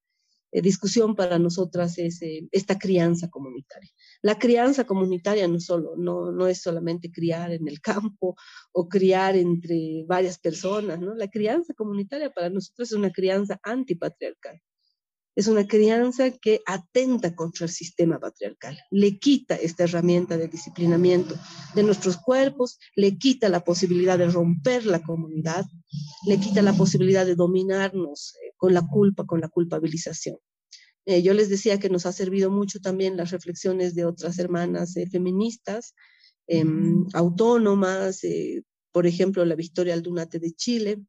eh, 0.55 0.61
discusión 0.61 1.15
para 1.15 1.37
nosotras 1.37 1.97
es 1.97 2.21
eh, 2.21 2.47
esta 2.51 2.79
crianza 2.79 3.29
comunitaria. 3.29 3.91
La 4.21 4.39
crianza 4.39 4.85
comunitaria 4.85 5.49
no, 5.49 5.59
solo, 5.59 5.95
no, 5.97 6.31
no 6.31 6.47
es 6.47 6.61
solamente 6.61 7.11
criar 7.11 7.51
en 7.51 7.67
el 7.67 7.81
campo 7.81 8.37
o 8.71 8.87
criar 8.87 9.35
entre 9.35 10.05
varias 10.07 10.39
personas, 10.39 11.01
¿no? 11.01 11.13
La 11.13 11.27
crianza 11.27 11.73
comunitaria 11.73 12.31
para 12.31 12.49
nosotros 12.49 12.89
es 12.89 12.97
una 12.97 13.11
crianza 13.11 13.59
antipatriarcal. 13.63 14.61
Es 15.35 15.47
una 15.47 15.67
crianza 15.67 16.31
que 16.31 16.61
atenta 16.65 17.35
contra 17.35 17.65
el 17.65 17.71
sistema 17.71 18.19
patriarcal, 18.19 18.79
le 18.89 19.19
quita 19.19 19.55
esta 19.55 19.83
herramienta 19.83 20.37
de 20.37 20.47
disciplinamiento 20.47 21.35
de 21.75 21.83
nuestros 21.83 22.15
cuerpos, 22.15 22.79
le 22.95 23.17
quita 23.17 23.49
la 23.49 23.59
posibilidad 23.59 24.17
de 24.17 24.29
romper 24.29 24.85
la 24.85 25.03
comunidad, 25.03 25.65
le 26.25 26.39
quita 26.39 26.61
la 26.61 26.71
posibilidad 26.71 27.25
de 27.25 27.35
dominarnos 27.35 28.35
eh, 28.35 28.53
con 28.55 28.73
la 28.73 28.87
culpa, 28.87 29.25
con 29.25 29.41
la 29.41 29.49
culpabilización. 29.49 30.37
Eh, 31.05 31.21
yo 31.21 31.33
les 31.33 31.49
decía 31.49 31.79
que 31.79 31.89
nos 31.89 32.05
ha 32.05 32.11
servido 32.11 32.49
mucho 32.49 32.79
también 32.79 33.15
las 33.17 33.31
reflexiones 33.31 33.93
de 33.93 34.05
otras 34.05 34.39
hermanas 34.39 34.97
eh, 34.97 35.07
feministas, 35.07 35.93
em, 36.47 37.05
autónomas, 37.13 38.23
eh, 38.23 38.63
por 38.91 39.05
ejemplo, 39.05 39.45
la 39.45 39.55
Victoria 39.55 39.93
Aldunate 39.93 40.39
de 40.39 40.51
Chile, 40.53 41.01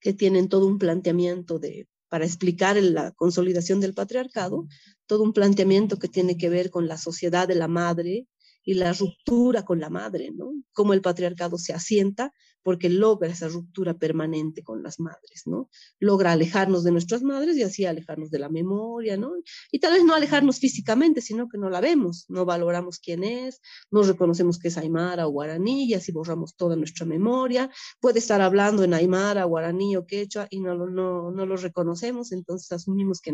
que 0.00 0.12
tienen 0.12 0.48
todo 0.48 0.66
un 0.66 0.78
planteamiento 0.78 1.58
de, 1.58 1.88
para 2.08 2.24
explicar 2.24 2.76
la 2.76 3.12
consolidación 3.12 3.80
del 3.80 3.94
patriarcado, 3.94 4.66
todo 5.06 5.22
un 5.24 5.32
planteamiento 5.32 5.98
que 5.98 6.08
tiene 6.08 6.36
que 6.36 6.48
ver 6.48 6.70
con 6.70 6.86
la 6.86 6.96
sociedad 6.96 7.48
de 7.48 7.56
la 7.56 7.68
madre, 7.68 8.26
y 8.64 8.74
la 8.74 8.92
ruptura 8.92 9.64
con 9.64 9.80
la 9.80 9.90
madre, 9.90 10.30
¿no? 10.32 10.52
Cómo 10.72 10.92
el 10.92 11.00
patriarcado 11.00 11.58
se 11.58 11.72
asienta 11.72 12.32
porque 12.62 12.90
logra 12.90 13.28
esa 13.30 13.48
ruptura 13.48 13.94
permanente 13.94 14.62
con 14.62 14.82
las 14.82 15.00
madres, 15.00 15.42
¿no? 15.46 15.70
Logra 15.98 16.32
alejarnos 16.32 16.84
de 16.84 16.92
nuestras 16.92 17.22
madres 17.22 17.56
y 17.56 17.62
así 17.62 17.84
alejarnos 17.86 18.30
de 18.30 18.38
la 18.38 18.48
memoria, 18.48 19.16
¿no? 19.16 19.32
Y 19.72 19.78
tal 19.80 19.94
vez 19.94 20.04
no 20.04 20.14
alejarnos 20.14 20.58
físicamente, 20.58 21.20
sino 21.20 21.48
que 21.48 21.58
no 21.58 21.70
la 21.70 21.80
vemos, 21.80 22.26
no 22.28 22.44
valoramos 22.44 22.98
quién 22.98 23.24
es, 23.24 23.60
no 23.90 24.02
reconocemos 24.02 24.58
que 24.58 24.68
es 24.68 24.76
Aymara 24.76 25.26
o 25.26 25.30
guaraní 25.30 25.86
y 25.86 25.94
así 25.94 26.12
borramos 26.12 26.54
toda 26.54 26.76
nuestra 26.76 27.06
memoria. 27.06 27.70
Puede 28.00 28.18
estar 28.18 28.40
hablando 28.40 28.84
en 28.84 28.94
Aymara, 28.94 29.44
guaraní 29.44 29.96
o 29.96 30.06
quechua 30.06 30.46
y 30.50 30.60
no, 30.60 30.74
no, 30.74 31.30
no 31.30 31.46
lo 31.46 31.56
reconocemos, 31.56 32.32
entonces 32.32 32.70
asumimos 32.72 33.20
que 33.20 33.32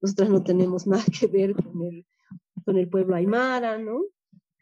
nosotras 0.00 0.30
no 0.30 0.42
tenemos 0.42 0.86
nada 0.86 1.04
que 1.18 1.26
ver 1.26 1.54
con 1.54 1.82
el, 1.82 2.06
con 2.64 2.76
el 2.76 2.88
pueblo 2.88 3.14
Aymara, 3.14 3.78
¿no? 3.78 4.02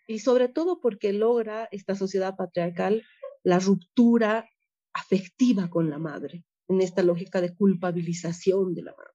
Y 0.07 0.19
sobre 0.19 0.49
todo 0.49 0.81
porque 0.81 1.13
logra 1.13 1.69
esta 1.71 1.95
sociedad 1.95 2.37
patriarcal 2.37 3.03
la 3.45 3.59
ruptura 3.59 4.49
afectiva 4.93 5.69
con 5.71 5.91
la 5.91 5.99
madre, 5.99 6.45
en 6.69 6.81
esta 6.81 7.03
lógica 7.03 7.41
de 7.41 7.55
culpabilización 7.55 8.75
de 8.75 8.83
la 8.83 8.93
madre. 8.93 9.13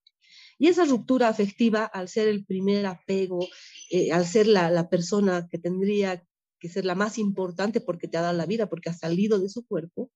Y 0.60 0.68
esa 0.68 0.86
ruptura 0.86 1.28
afectiva, 1.28 1.86
al 1.86 2.10
ser 2.10 2.28
el 2.28 2.46
primer 2.46 2.86
apego, 2.88 3.48
eh, 3.92 4.12
al 4.12 4.26
ser 4.26 4.48
la, 4.48 4.72
la, 4.72 4.90
persona 4.90 5.48
que 5.50 5.60
tendría 5.60 6.24
que 6.60 6.70
ser 6.70 6.84
la 6.84 6.96
más 6.96 7.20
importante 7.20 7.80
porque 7.80 8.08
te 8.08 8.18
ha 8.18 8.22
dado 8.22 8.36
la 8.36 8.48
vida, 8.48 8.68
porque 8.68 8.90
ha 8.90 8.94
salido 8.94 9.40
de 9.40 9.50
su 9.50 9.68
cuerpo, 9.68 10.12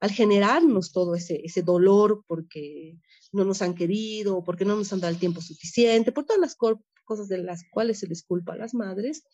al 0.00 0.10
generarnos 0.10 0.92
todo 0.92 1.14
ese, 1.14 1.40
ese 1.44 1.62
dolor 1.62 2.24
porque 2.26 2.98
no 3.32 3.44
nos 3.44 3.62
han 3.62 3.74
querido, 3.74 4.42
porque 4.44 4.64
no 4.64 4.76
nos 4.76 4.92
han 4.92 5.00
dado 5.00 5.12
el 5.12 5.20
tiempo 5.20 5.40
suficiente, 5.40 6.12
por 6.12 6.24
todas 6.24 6.40
las 6.40 6.56
cosas 6.56 7.28
de 7.28 7.38
las 7.38 7.64
cuales 7.70 7.98
se 7.98 8.06
les 8.06 8.22
culpa 8.22 8.52
a 8.52 8.56
las 8.56 8.74
madres, 8.74 9.24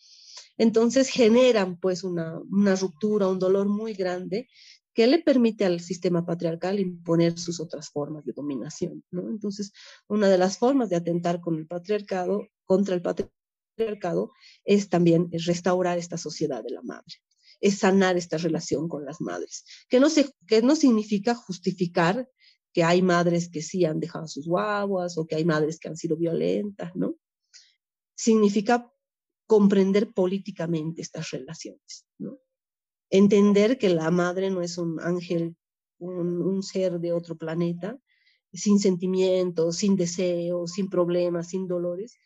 entonces 0.57 1.09
generan 1.09 1.79
pues 1.79 2.03
una, 2.03 2.39
una 2.51 2.75
ruptura, 2.75 3.27
un 3.27 3.39
dolor 3.39 3.67
muy 3.67 3.93
grande 3.93 4.47
que 4.93 5.07
le 5.07 5.19
permite 5.19 5.65
al 5.65 5.79
sistema 5.79 6.25
patriarcal 6.25 6.79
imponer 6.79 7.37
sus 7.39 7.59
otras 7.59 7.89
formas 7.89 8.25
de 8.25 8.33
dominación. 8.33 9.03
Entonces, 9.11 9.71
una 10.07 10.27
de 10.27 10.37
las 10.37 10.57
formas 10.57 10.89
de 10.89 10.97
atentar 10.97 11.39
con 11.39 11.55
el 11.55 11.67
patriarcado, 11.67 12.47
contra 12.65 12.95
el 12.95 13.01
patriarcado, 13.01 14.31
es 14.65 14.89
también 14.89 15.29
restaurar 15.31 15.97
esta 15.97 16.17
sociedad 16.17 16.63
de 16.63 16.71
la 16.71 16.81
madre. 16.81 17.15
Es 17.61 17.79
sanar 17.79 18.17
esta 18.17 18.37
relación 18.37 18.89
con 18.89 19.05
las 19.05 19.21
madres, 19.21 19.63
que 19.87 19.99
no, 19.99 20.09
se, 20.09 20.33
que 20.47 20.61
no 20.61 20.75
significa 20.75 21.35
justificar 21.35 22.27
que 22.73 22.83
hay 22.83 23.01
madres 23.01 23.49
que 23.49 23.61
sí 23.61 23.85
han 23.85 23.99
dejado 23.99 24.27
sus 24.27 24.47
guaguas 24.47 25.17
o 25.17 25.25
que 25.25 25.35
hay 25.35 25.45
madres 25.45 25.79
que 25.79 25.87
han 25.87 25.97
sido 25.97 26.17
violentas, 26.17 26.95
¿no? 26.95 27.15
Significa 28.15 28.91
comprender 29.45 30.13
políticamente 30.13 31.01
estas 31.01 31.29
relaciones, 31.31 32.05
¿no? 32.17 32.39
Entender 33.09 33.77
que 33.77 33.89
la 33.89 34.09
madre 34.09 34.49
no 34.49 34.61
es 34.61 34.77
un 34.77 34.99
ángel, 35.01 35.55
un, 35.99 36.63
ser 36.63 36.99
de 36.99 37.11
otro 37.11 37.35
planeta, 37.35 37.99
sin 38.53 38.79
sentimientos, 38.79 39.77
sin 39.77 39.95
deseos, 39.95 40.71
sin 40.71 40.89
problemas, 40.89 41.49
sin 41.49 41.67
dolores, 41.67 42.17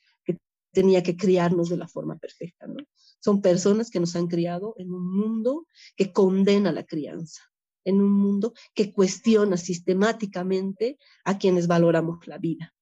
tenía 0.76 1.02
que 1.02 1.16
criarnos 1.16 1.70
de 1.70 1.78
la 1.78 1.88
forma 1.88 2.18
perfecta, 2.18 2.68
¿no? 2.68 2.84
Son 3.20 3.42
personas 3.42 3.90
que 3.90 4.02
nos 4.02 4.16
han 4.16 4.28
criado 4.28 4.76
en 4.78 4.92
un 4.92 5.08
mundo 5.18 5.68
que 5.96 6.12
condena 6.12 6.72
la 6.74 6.84
crianza, 6.84 7.42
en 7.86 8.02
un 8.02 8.12
mundo 8.12 8.54
que 8.76 8.94
cuestiona 8.94 9.58
sistemáticamente 9.58 11.00
a 11.24 11.38
quienes 11.38 11.66
valoramos 11.68 12.28
la 12.28 12.38
vida, 12.38 12.76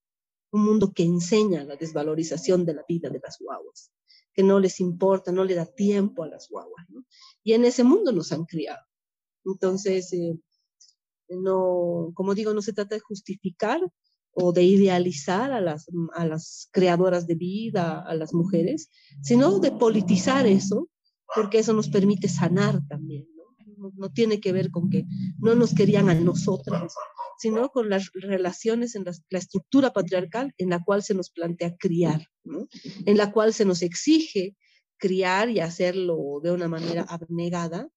un 0.52 0.66
mundo 0.66 0.92
que 0.92 1.04
enseña 1.04 1.64
la 1.64 1.76
desvalorización 1.76 2.66
de 2.66 2.74
la 2.74 2.84
vida 2.88 3.10
de 3.10 3.22
las 3.24 3.38
guaguas, 3.40 3.92
que 4.34 4.42
no 4.42 4.60
les 4.60 4.80
importa, 4.80 5.32
no 5.32 5.46
le 5.46 5.54
da 5.54 5.68
tiempo 5.68 6.24
a 6.24 6.28
las 6.28 6.50
guaguas, 6.50 6.90
¿no? 6.90 7.06
Y 7.44 7.54
en 7.54 7.66
ese 7.66 7.84
mundo 7.84 8.12
nos 8.12 8.32
han 8.32 8.46
criado. 8.46 8.84
Entonces, 9.46 10.12
eh, 10.14 10.36
no, 11.30 12.12
como 12.16 12.34
digo, 12.34 12.54
no 12.56 12.62
se 12.64 12.74
trata 12.74 12.96
de 12.96 13.02
justificar 13.02 13.80
o 14.34 14.52
de 14.52 14.64
idealizar 14.64 15.52
a 15.52 15.62
las, 15.62 15.86
a 16.16 16.26
las 16.26 16.70
creadoras 16.72 17.28
de 17.28 17.36
vida, 17.36 18.02
a 18.02 18.16
las 18.16 18.34
mujeres, 18.34 18.90
sino 19.22 19.60
de 19.60 19.72
politizar 19.72 20.48
eso, 20.48 20.90
porque 21.36 21.60
eso 21.60 21.74
nos 21.74 21.90
permite 21.90 22.28
sanar 22.28 22.80
también 22.88 23.28
no, 23.96 24.12
tiene 24.12 24.40
que 24.40 24.52
ver 24.52 24.72
con 24.72 24.90
que 24.90 25.06
no 25.40 25.56
nos 25.56 25.74
querían 25.74 26.10
a 26.10 26.16
nosotras, 26.16 26.94
sino 27.38 27.70
con 27.70 27.90
las 27.90 28.12
relaciones 28.14 28.96
en 28.96 29.06
la, 29.06 29.38
estructura 29.38 29.92
patriarcal 29.92 30.54
en 30.58 30.70
la 30.70 30.84
cual 30.84 31.04
se 31.04 31.14
nos 31.14 31.30
plantea 31.30 31.76
criar, 31.78 32.28
en 33.06 33.18
la 33.18 33.32
cual 33.32 33.54
se 33.54 33.66
nos 33.66 33.82
exige 33.82 34.56
criar 34.98 35.50
y 35.50 35.60
hacerlo 35.60 36.40
de 36.42 36.52
una 36.52 36.68
manera 36.68 37.04
abnegada, 37.04 37.90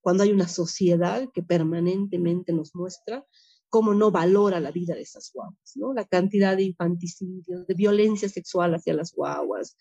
cuando 0.00 0.22
hay 0.22 0.30
una 0.30 0.48
sociedad 0.48 1.28
que 1.32 1.42
permanentemente 1.42 2.52
nos 2.52 2.74
muestra 2.74 3.24
cómo 3.72 3.94
no 3.94 4.10
valora 4.10 4.60
la 4.60 4.70
vida 4.70 4.94
de 4.94 5.00
esas 5.00 5.32
guaguas, 5.32 5.72
¿no? 5.76 5.94
La 5.94 6.04
cantidad 6.04 6.54
de 6.54 6.64
infanticidios, 6.64 7.66
de 7.66 7.72
violencia 7.72 8.28
sexual 8.28 8.74
hacia 8.74 8.92
las 8.92 9.14
guaguas, 9.14 9.78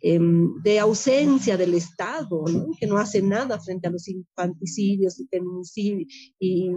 em, 0.00 0.62
de 0.62 0.78
ausencia 0.78 1.56
del 1.56 1.74
Estado, 1.74 2.44
¿no? 2.46 2.68
Que 2.78 2.86
no 2.86 2.98
hace 2.98 3.20
nada 3.20 3.58
frente 3.58 3.88
a 3.88 3.90
los 3.90 4.06
infanticidios 4.06 5.18
y 5.18 5.26
feminicidios 5.26 6.08
y, 6.38 6.70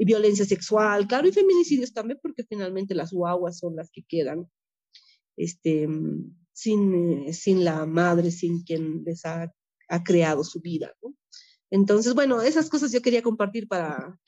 violencia 0.00 0.44
sexual, 0.44 1.08
claro, 1.08 1.26
y 1.26 1.32
feminicidios 1.32 1.92
también, 1.94 2.18
porque 2.22 2.44
finalmente 2.44 2.94
las 2.94 3.10
guaguas 3.10 3.58
son 3.58 3.74
las 3.74 3.90
que 3.90 4.02
quedan 4.06 4.46
este, 5.36 5.88
sin, 6.52 6.82
eh, 6.94 7.32
sin 7.32 7.64
la 7.64 7.86
madre, 7.86 8.30
sin 8.30 8.62
quien 8.62 9.02
les 9.04 9.24
ha, 9.24 9.50
ha 9.88 10.04
creado 10.04 10.44
su 10.44 10.60
vida, 10.60 10.92
¿no? 11.02 11.14
Entonces, 11.70 12.14
bueno, 12.14 12.42
esas 12.42 12.68
cosas 12.68 12.92
yo 12.92 13.02
quería 13.02 13.22
compartir 13.22 13.68
para, 13.68 14.18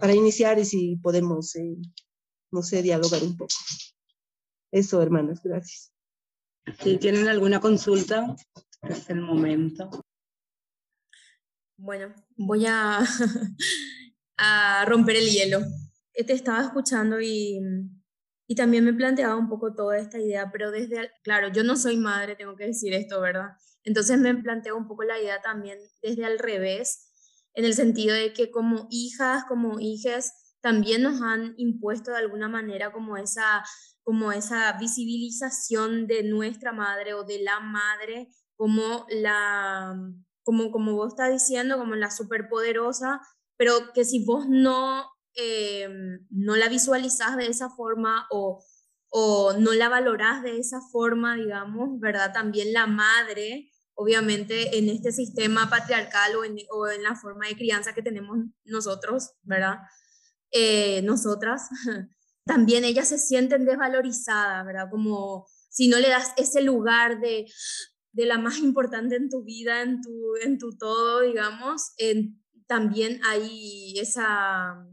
para 0.00 0.14
iniciar 0.14 0.58
y 0.58 0.64
si 0.64 0.96
podemos, 0.96 1.54
eh, 1.56 1.76
no 2.50 2.62
sé, 2.62 2.82
dialogar 2.82 3.22
un 3.22 3.36
poco. 3.36 3.54
Eso, 4.70 5.02
hermanas, 5.02 5.40
gracias. 5.42 5.92
Si 6.80 6.96
tienen 6.98 7.28
alguna 7.28 7.60
consulta, 7.60 8.34
es 8.82 9.10
el 9.10 9.20
momento. 9.20 9.90
Bueno, 11.76 12.14
voy 12.36 12.66
a, 12.66 13.00
a 14.36 14.84
romper 14.86 15.16
el 15.16 15.28
hielo. 15.28 15.60
Te 16.14 16.32
estaba 16.32 16.62
escuchando 16.62 17.20
y, 17.20 17.58
y 18.46 18.54
también 18.54 18.84
me 18.84 18.92
planteaba 18.92 19.36
un 19.36 19.48
poco 19.48 19.74
toda 19.74 19.98
esta 19.98 20.18
idea, 20.18 20.50
pero 20.52 20.70
desde, 20.70 21.10
claro, 21.22 21.48
yo 21.48 21.64
no 21.64 21.76
soy 21.76 21.96
madre, 21.96 22.36
tengo 22.36 22.54
que 22.54 22.66
decir 22.66 22.92
esto, 22.94 23.20
¿verdad? 23.20 23.56
Entonces 23.84 24.18
me 24.18 24.34
planteo 24.34 24.76
un 24.76 24.86
poco 24.86 25.02
la 25.04 25.18
idea 25.18 25.40
también 25.40 25.78
desde 26.02 26.24
al 26.24 26.38
revés, 26.38 27.11
en 27.54 27.64
el 27.64 27.74
sentido 27.74 28.14
de 28.14 28.32
que 28.32 28.50
como 28.50 28.86
hijas, 28.90 29.44
como 29.48 29.78
hijas, 29.80 30.32
también 30.60 31.02
nos 31.02 31.20
han 31.20 31.54
impuesto 31.56 32.12
de 32.12 32.18
alguna 32.18 32.48
manera 32.48 32.92
como 32.92 33.16
esa, 33.16 33.64
como 34.04 34.32
esa 34.32 34.72
visibilización 34.78 36.06
de 36.06 36.22
nuestra 36.22 36.72
madre 36.72 37.14
o 37.14 37.24
de 37.24 37.42
la 37.42 37.60
madre 37.60 38.28
como 38.56 39.06
la, 39.08 39.92
como, 40.44 40.70
como 40.70 40.94
vos 40.94 41.08
estás 41.08 41.32
diciendo, 41.32 41.78
como 41.78 41.96
la 41.96 42.12
superpoderosa, 42.12 43.20
pero 43.56 43.92
que 43.92 44.04
si 44.04 44.24
vos 44.24 44.46
no, 44.48 45.10
eh, 45.34 45.88
no 46.30 46.54
la 46.54 46.68
visualizás 46.68 47.36
de 47.36 47.46
esa 47.46 47.70
forma 47.70 48.28
o, 48.30 48.64
o 49.08 49.52
no 49.58 49.72
la 49.72 49.88
valorás 49.88 50.44
de 50.44 50.58
esa 50.58 50.80
forma, 50.92 51.34
digamos, 51.34 51.98
¿verdad? 51.98 52.32
También 52.32 52.72
la 52.72 52.86
madre 52.86 53.71
obviamente 53.94 54.78
en 54.78 54.88
este 54.88 55.12
sistema 55.12 55.68
patriarcal 55.68 56.36
o 56.36 56.44
en, 56.44 56.56
o 56.70 56.88
en 56.88 57.02
la 57.02 57.14
forma 57.14 57.46
de 57.46 57.56
crianza 57.56 57.94
que 57.94 58.02
tenemos 58.02 58.38
nosotros, 58.64 59.32
¿verdad? 59.42 59.78
Eh, 60.50 61.02
nosotras, 61.02 61.68
también 62.44 62.84
ellas 62.84 63.08
se 63.08 63.18
sienten 63.18 63.64
desvalorizadas, 63.64 64.64
¿verdad? 64.66 64.88
Como 64.90 65.46
si 65.68 65.88
no 65.88 65.98
le 65.98 66.08
das 66.08 66.32
ese 66.36 66.62
lugar 66.62 67.20
de, 67.20 67.46
de 68.12 68.26
la 68.26 68.38
más 68.38 68.58
importante 68.58 69.16
en 69.16 69.30
tu 69.30 69.42
vida, 69.42 69.82
en 69.82 70.02
tu, 70.02 70.36
en 70.42 70.58
tu 70.58 70.76
todo, 70.76 71.20
digamos, 71.20 71.94
también 72.66 73.20
hay 73.24 73.98
esa, 73.98 74.86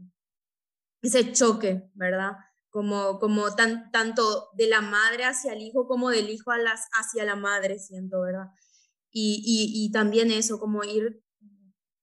ese 1.02 1.32
choque, 1.32 1.90
¿verdad? 1.94 2.32
Como, 2.70 3.18
como 3.18 3.54
tan, 3.54 3.90
tanto 3.90 4.50
de 4.54 4.68
la 4.68 4.80
madre 4.80 5.24
hacia 5.24 5.52
el 5.52 5.60
hijo 5.60 5.86
como 5.86 6.10
del 6.10 6.30
hijo 6.30 6.50
a 6.50 6.58
las, 6.58 6.88
hacia 6.92 7.24
la 7.24 7.36
madre, 7.36 7.78
siento, 7.78 8.20
¿verdad? 8.22 8.46
Y, 9.12 9.90
también 9.92 10.30
eso, 10.30 10.58
como 10.58 10.84
ir, 10.84 11.22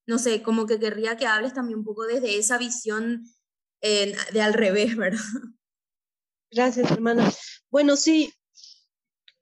no 0.05 0.19
sé, 0.19 0.41
como 0.43 0.65
que 0.65 0.79
querría 0.79 1.17
que 1.17 1.27
hables 1.27 1.53
también 1.53 1.79
un 1.79 1.85
poco 1.85 2.05
desde 2.05 2.37
esa 2.37 2.57
visión 2.57 3.25
de 3.81 4.41
al 4.41 4.53
revés, 4.53 4.95
¿verdad? 4.95 5.19
Gracias, 6.51 6.91
hermana. 6.91 7.31
Bueno, 7.69 7.97
sí, 7.97 8.33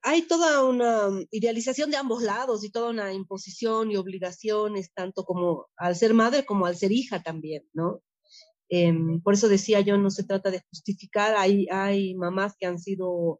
hay 0.02 0.24
toda 0.24 0.64
una 0.64 1.10
idealización 1.32 1.90
de 1.90 1.98
ambos 1.98 2.22
lados 2.22 2.64
y 2.64 2.70
toda 2.70 2.92
una 2.92 3.12
imposición 3.12 3.92
y 3.92 3.98
obligaciones, 3.98 4.92
tanto 4.94 5.24
como 5.24 5.68
al 5.78 5.96
ser 5.96 6.14
madre 6.14 6.46
como 6.46 6.68
al 6.68 6.76
ser 6.76 6.92
hija 6.92 7.24
también, 7.24 7.64
¿no? 7.74 8.02
Em, 8.70 9.22
por 9.22 9.34
eso 9.34 9.48
decía 9.48 9.82
yo, 9.82 9.98
no 9.98 10.10
se 10.12 10.24
trata 10.24 10.52
de 10.52 10.64
justificar, 10.70 11.36
hay, 11.36 11.68
hay 11.72 12.16
mamás 12.16 12.56
que 12.60 12.66
han 12.66 12.80
sido 12.80 13.40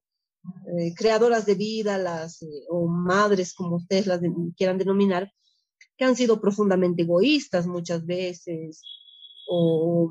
eh, 0.68 0.94
creadoras 0.96 1.46
de 1.46 1.56
vida, 1.56 1.98
las, 1.98 2.42
eh, 2.42 2.66
o 2.70 2.88
madres, 2.88 3.54
como 3.54 3.78
ustedes 3.78 4.08
las 4.08 4.22
quieran 4.58 4.78
denominar, 4.78 5.32
que 5.98 6.06
han 6.06 6.16
sido 6.16 6.42
profundamente 6.42 7.04
egoístas 7.04 7.68
muchas 7.68 8.06
veces, 8.06 8.82
o, 9.48 10.10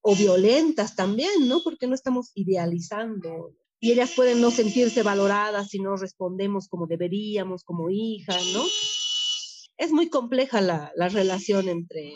o 0.00 0.16
violentas 0.16 0.94
también, 0.96 1.48
¿no? 1.48 1.60
Porque 1.62 1.86
no 1.86 1.94
estamos 1.94 2.30
idealizando. 2.34 3.54
Y 3.80 3.92
ellas 3.92 4.12
pueden 4.14 4.40
no 4.40 4.50
sentirse 4.50 5.02
valoradas 5.02 5.68
si 5.68 5.80
no 5.80 5.96
respondemos 5.96 6.68
como 6.68 6.86
deberíamos, 6.86 7.64
como 7.64 7.90
hijas, 7.90 8.44
¿no? 8.54 8.62
Es 9.76 9.90
muy 9.90 10.08
compleja 10.08 10.60
la, 10.60 10.92
la 10.94 11.08
relación 11.08 11.68
entre, 11.68 12.14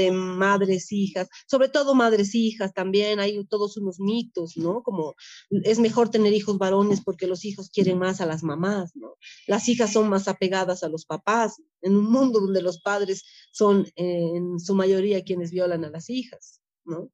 de 0.00 0.12
madres, 0.12 0.92
hijas, 0.92 1.28
sobre 1.46 1.68
todo 1.68 1.94
madres, 1.94 2.34
hijas 2.34 2.72
también, 2.74 3.20
hay 3.20 3.44
todos 3.46 3.76
unos 3.76 4.00
mitos, 4.00 4.56
¿no? 4.56 4.82
Como 4.82 5.14
es 5.50 5.78
mejor 5.78 6.10
tener 6.10 6.32
hijos 6.32 6.58
varones 6.58 7.00
porque 7.02 7.26
los 7.26 7.44
hijos 7.44 7.70
quieren 7.70 7.98
más 7.98 8.20
a 8.20 8.26
las 8.26 8.42
mamás, 8.42 8.94
¿no? 8.94 9.16
Las 9.46 9.68
hijas 9.68 9.92
son 9.92 10.08
más 10.08 10.28
apegadas 10.28 10.82
a 10.82 10.88
los 10.88 11.06
papás, 11.06 11.62
en 11.82 11.96
un 11.96 12.10
mundo 12.10 12.40
donde 12.40 12.62
los 12.62 12.80
padres 12.80 13.24
son 13.52 13.86
en 13.96 14.58
su 14.60 14.74
mayoría 14.74 15.24
quienes 15.24 15.50
violan 15.50 15.84
a 15.84 15.90
las 15.90 16.10
hijas, 16.10 16.60
¿no? 16.84 17.10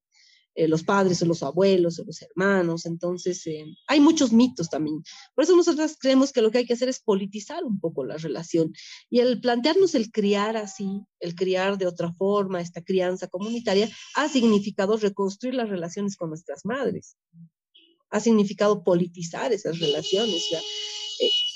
Eh, 0.58 0.68
los 0.68 0.82
padres 0.84 1.20
o 1.20 1.26
los 1.26 1.42
abuelos 1.42 1.98
o 1.98 2.04
los 2.04 2.22
hermanos. 2.22 2.86
Entonces, 2.86 3.46
eh, 3.46 3.66
hay 3.86 4.00
muchos 4.00 4.32
mitos 4.32 4.70
también. 4.70 5.02
Por 5.34 5.44
eso 5.44 5.54
nosotros 5.54 5.96
creemos 6.00 6.32
que 6.32 6.40
lo 6.40 6.50
que 6.50 6.58
hay 6.58 6.64
que 6.64 6.72
hacer 6.72 6.88
es 6.88 6.98
politizar 6.98 7.62
un 7.62 7.78
poco 7.78 8.06
la 8.06 8.16
relación 8.16 8.72
y 9.10 9.20
el 9.20 9.38
plantearnos 9.42 9.94
el 9.94 10.10
criar 10.10 10.56
así, 10.56 11.02
el 11.20 11.34
criar 11.34 11.76
de 11.76 11.86
otra 11.86 12.10
forma, 12.14 12.62
esta 12.62 12.82
crianza 12.82 13.28
comunitaria, 13.28 13.90
ha 14.14 14.30
significado 14.30 14.96
reconstruir 14.96 15.54
las 15.54 15.68
relaciones 15.68 16.16
con 16.16 16.30
nuestras 16.30 16.64
madres. 16.64 17.18
Ha 18.08 18.20
significado 18.20 18.82
politizar 18.82 19.52
esas 19.52 19.78
relaciones. 19.78 20.42
Eh, 20.52 20.60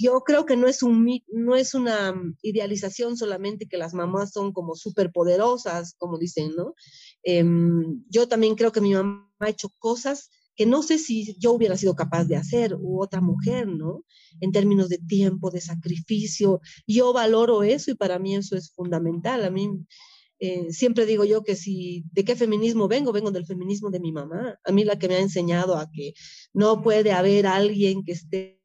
yo 0.00 0.20
creo 0.20 0.46
que 0.46 0.56
no 0.56 0.66
es, 0.66 0.82
un, 0.82 1.20
no 1.28 1.56
es 1.56 1.74
una 1.74 2.12
mm, 2.12 2.36
idealización 2.42 3.16
solamente 3.16 3.66
que 3.66 3.76
las 3.76 3.94
mamás 3.94 4.32
son 4.32 4.52
como 4.52 4.74
superpoderosas, 4.74 5.94
como 5.98 6.18
dicen, 6.18 6.54
¿no? 6.56 6.74
Em, 7.22 8.02
yo 8.08 8.28
también 8.28 8.54
creo 8.54 8.72
que 8.72 8.80
mi 8.80 8.94
mamá 8.94 9.30
ha 9.40 9.50
hecho 9.50 9.70
cosas 9.78 10.30
que 10.56 10.66
no 10.66 10.82
sé 10.82 10.98
si 10.98 11.36
yo 11.38 11.52
hubiera 11.52 11.76
sido 11.76 11.94
capaz 11.94 12.24
de 12.24 12.36
hacer 12.36 12.74
u 12.74 13.02
otra 13.02 13.20
mujer, 13.20 13.66
¿no? 13.66 14.04
En 14.40 14.52
términos 14.52 14.88
de 14.88 14.98
tiempo, 14.98 15.50
de 15.50 15.60
sacrificio. 15.60 16.60
Yo 16.86 17.12
valoro 17.12 17.62
eso 17.62 17.90
y 17.90 17.94
para 17.94 18.18
mí 18.18 18.36
eso 18.36 18.56
es 18.56 18.72
fundamental. 18.72 19.44
A 19.44 19.50
mí 19.50 19.70
eh, 20.38 20.66
siempre 20.70 21.06
digo 21.06 21.24
yo 21.24 21.42
que 21.42 21.56
si, 21.56 22.04
¿de 22.12 22.24
qué 22.24 22.36
feminismo 22.36 22.88
vengo? 22.88 23.12
Vengo 23.12 23.30
del 23.30 23.46
feminismo 23.46 23.90
de 23.90 24.00
mi 24.00 24.12
mamá. 24.12 24.58
A 24.64 24.72
mí 24.72 24.84
la 24.84 24.98
que 24.98 25.08
me 25.08 25.14
ha 25.14 25.20
enseñado 25.20 25.76
a 25.76 25.90
que 25.90 26.12
no 26.52 26.82
puede 26.82 27.12
haber 27.12 27.46
alguien 27.46 28.04
que 28.04 28.12
esté 28.12 28.60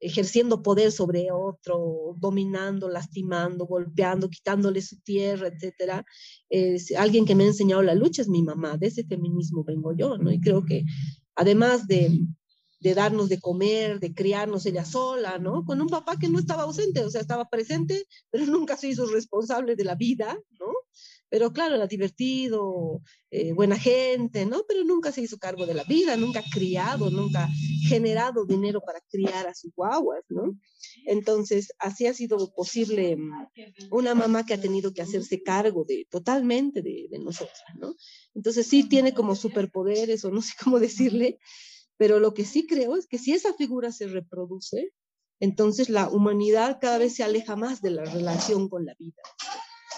ejerciendo 0.00 0.62
poder 0.62 0.90
sobre 0.90 1.28
otro, 1.30 2.14
dominando, 2.18 2.88
lastimando, 2.88 3.66
golpeando, 3.66 4.30
quitándole 4.30 4.80
su 4.82 4.98
tierra, 5.00 5.48
etcétera. 5.48 6.04
Es 6.48 6.90
alguien 6.96 7.26
que 7.26 7.34
me 7.34 7.44
ha 7.44 7.48
enseñado 7.48 7.82
la 7.82 7.94
lucha 7.94 8.22
es 8.22 8.28
mi 8.28 8.42
mamá, 8.42 8.76
de 8.78 8.88
ese 8.88 9.04
feminismo 9.04 9.62
vengo 9.62 9.92
yo, 9.94 10.16
¿no? 10.18 10.32
Y 10.32 10.40
creo 10.40 10.64
que 10.64 10.84
además 11.36 11.86
de, 11.86 12.18
de 12.80 12.94
darnos 12.94 13.28
de 13.28 13.40
comer, 13.40 14.00
de 14.00 14.14
criarnos 14.14 14.66
ella 14.66 14.84
sola, 14.84 15.38
¿no? 15.38 15.64
Con 15.64 15.80
un 15.80 15.88
papá 15.88 16.18
que 16.18 16.28
no 16.28 16.38
estaba 16.38 16.62
ausente, 16.62 17.04
o 17.04 17.10
sea, 17.10 17.20
estaba 17.20 17.48
presente, 17.48 18.06
pero 18.30 18.46
nunca 18.46 18.76
se 18.76 18.88
hizo 18.88 19.06
responsable 19.06 19.76
de 19.76 19.84
la 19.84 19.94
vida, 19.94 20.38
¿no? 20.58 20.66
Pero 21.30 21.52
claro, 21.52 21.76
era 21.76 21.86
divertido, 21.86 23.02
eh, 23.30 23.52
buena 23.52 23.78
gente, 23.78 24.44
¿no? 24.46 24.64
Pero 24.66 24.82
nunca 24.82 25.12
se 25.12 25.22
hizo 25.22 25.38
cargo 25.38 25.64
de 25.64 25.74
la 25.74 25.84
vida, 25.84 26.16
nunca 26.16 26.40
ha 26.40 26.50
criado, 26.50 27.08
nunca 27.08 27.48
generado 27.88 28.44
dinero 28.44 28.80
para 28.80 29.00
criar 29.08 29.46
a 29.46 29.54
sus 29.54 29.72
guaguas, 29.74 30.24
¿no? 30.28 30.58
Entonces, 31.06 31.72
así 31.78 32.06
ha 32.06 32.14
sido 32.14 32.52
posible 32.52 33.16
mm, 33.16 33.48
una 33.92 34.14
mamá 34.16 34.44
que 34.44 34.54
ha 34.54 34.60
tenido 34.60 34.92
que 34.92 35.02
hacerse 35.02 35.40
cargo 35.42 35.84
de 35.86 36.06
totalmente 36.10 36.82
de, 36.82 37.06
de 37.08 37.18
nosotras, 37.20 37.62
¿no? 37.78 37.94
Entonces, 38.34 38.66
sí 38.66 38.88
tiene 38.88 39.14
como 39.14 39.36
superpoderes, 39.36 40.24
o 40.24 40.30
no 40.32 40.42
sé 40.42 40.54
cómo 40.62 40.80
decirle, 40.80 41.38
pero 41.96 42.18
lo 42.18 42.34
que 42.34 42.44
sí 42.44 42.66
creo 42.66 42.96
es 42.96 43.06
que 43.06 43.18
si 43.18 43.32
esa 43.34 43.54
figura 43.54 43.92
se 43.92 44.08
reproduce, 44.08 44.92
entonces 45.38 45.88
la 45.88 46.08
humanidad 46.08 46.78
cada 46.80 46.98
vez 46.98 47.14
se 47.14 47.22
aleja 47.22 47.54
más 47.54 47.80
de 47.82 47.90
la 47.90 48.04
relación 48.04 48.68
con 48.68 48.84
la 48.84 48.94
vida 48.98 49.22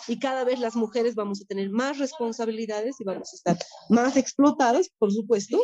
y 0.09 0.19
cada 0.19 0.45
vez 0.45 0.61
las 0.61 0.77
mujeres 0.77 1.15
vamos 1.15 1.43
a 1.43 1.45
tener 1.45 1.71
más 1.71 1.99
responsabilidades 1.99 3.01
y 3.01 3.05
vamos 3.05 3.33
a 3.33 3.37
estar 3.37 3.59
más 3.89 4.17
explotadas, 4.17 4.91
por 4.99 5.13
supuesto, 5.13 5.61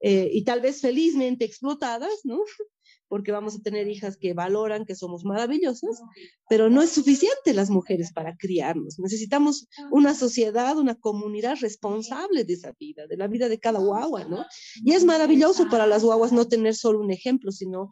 eh, 0.00 0.28
y 0.32 0.44
tal 0.44 0.60
vez 0.60 0.80
felizmente 0.80 1.44
explotadas, 1.44 2.20
¿no? 2.24 2.40
porque 3.08 3.32
vamos 3.32 3.54
a 3.54 3.60
tener 3.60 3.88
hijas 3.88 4.16
que 4.16 4.34
valoran 4.34 4.84
que 4.84 4.96
somos 4.96 5.24
maravillosas, 5.24 6.02
pero 6.48 6.68
no 6.68 6.82
es 6.82 6.90
suficiente 6.90 7.54
las 7.54 7.70
mujeres 7.70 8.12
para 8.12 8.36
criarnos. 8.36 8.98
Necesitamos 8.98 9.68
una 9.92 10.14
sociedad, 10.14 10.76
una 10.76 10.94
comunidad 10.96 11.56
responsable 11.60 12.44
de 12.44 12.54
esa 12.54 12.72
vida, 12.78 13.06
de 13.06 13.16
la 13.16 13.28
vida 13.28 13.48
de 13.48 13.58
cada 13.58 13.78
guagua, 13.78 14.24
¿no? 14.24 14.44
Y 14.84 14.92
es 14.92 15.04
maravilloso 15.04 15.68
para 15.70 15.86
las 15.86 16.02
guaguas 16.02 16.32
no 16.32 16.48
tener 16.48 16.74
solo 16.74 17.00
un 17.00 17.12
ejemplo, 17.12 17.52
sino 17.52 17.90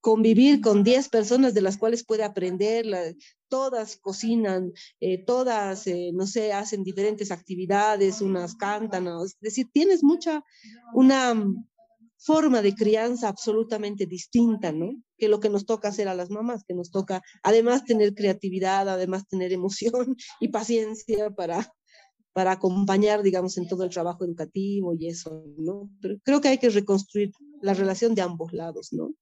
convivir 0.00 0.60
con 0.60 0.84
10 0.84 1.08
personas 1.08 1.54
de 1.54 1.62
las 1.62 1.78
cuales 1.78 2.04
puede 2.04 2.24
aprender, 2.24 2.86
todas 3.48 3.96
cocinan, 3.96 4.72
eh, 5.00 5.24
todas, 5.24 5.86
eh, 5.86 6.10
no 6.14 6.26
sé, 6.26 6.52
hacen 6.52 6.82
diferentes 6.82 7.30
actividades, 7.30 8.20
unas 8.20 8.54
cantan, 8.54 9.08
es 9.24 9.36
decir, 9.40 9.68
tienes 9.72 10.02
mucha, 10.02 10.42
una 10.94 11.34
forma 12.18 12.62
de 12.62 12.74
crianza 12.74 13.28
absolutamente 13.28 14.06
distinta, 14.06 14.72
¿no? 14.72 14.90
Que 15.18 15.28
lo 15.28 15.40
que 15.40 15.50
nos 15.50 15.66
toca 15.66 15.88
hacer 15.88 16.08
a 16.08 16.14
las 16.14 16.30
mamás, 16.30 16.64
que 16.66 16.74
nos 16.74 16.90
toca 16.90 17.22
además 17.42 17.84
tener 17.84 18.14
creatividad, 18.14 18.88
además 18.88 19.28
tener 19.28 19.52
emoción 19.52 20.16
y 20.40 20.48
paciencia 20.48 21.30
para, 21.30 21.72
para 22.32 22.52
acompañar, 22.52 23.22
digamos, 23.22 23.56
en 23.58 23.68
todo 23.68 23.84
el 23.84 23.90
trabajo 23.90 24.24
educativo 24.24 24.94
y 24.94 25.08
eso, 25.08 25.44
¿no? 25.58 25.90
Creo 26.24 26.40
que 26.40 26.48
hay 26.48 26.58
que 26.58 26.70
reconstruir 26.70 27.30
la 27.62 27.74
relación 27.74 28.14
de 28.14 28.22
ambos 28.22 28.52
lados, 28.52 28.88
¿no? 28.92 29.14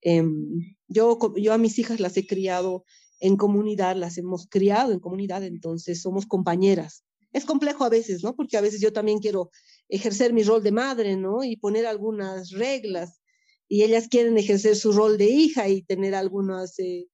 Em, 0.00 0.76
yo, 0.86 1.18
yo 1.36 1.52
a 1.52 1.58
mis 1.58 1.78
hijas 1.78 2.00
las 2.00 2.16
he 2.16 2.26
criado 2.26 2.84
en 3.20 3.36
comunidad, 3.36 3.96
las 3.96 4.18
hemos 4.18 4.46
criado 4.46 4.92
en 4.92 5.00
comunidad, 5.00 5.42
entonces 5.44 6.00
somos 6.00 6.26
compañeras. 6.26 7.04
Es 7.32 7.44
complejo 7.44 7.84
a 7.84 7.88
veces, 7.88 8.22
¿no? 8.22 8.34
Porque 8.34 8.56
a 8.56 8.60
veces 8.60 8.80
yo 8.80 8.92
también 8.92 9.18
quiero 9.18 9.50
ejercer 9.88 10.32
mi 10.32 10.42
rol 10.42 10.62
de 10.62 10.72
madre, 10.72 11.16
¿no? 11.16 11.44
Y 11.44 11.56
poner 11.56 11.86
algunas 11.86 12.50
reglas. 12.50 13.20
Y 13.68 13.82
ellas 13.82 14.08
quieren 14.08 14.38
ejercer 14.38 14.76
su 14.76 14.92
rol 14.92 15.18
de 15.18 15.26
hija 15.26 15.68
y 15.68 15.82
tener 15.82 16.14
algunas, 16.14 16.78
eh, 16.78 17.06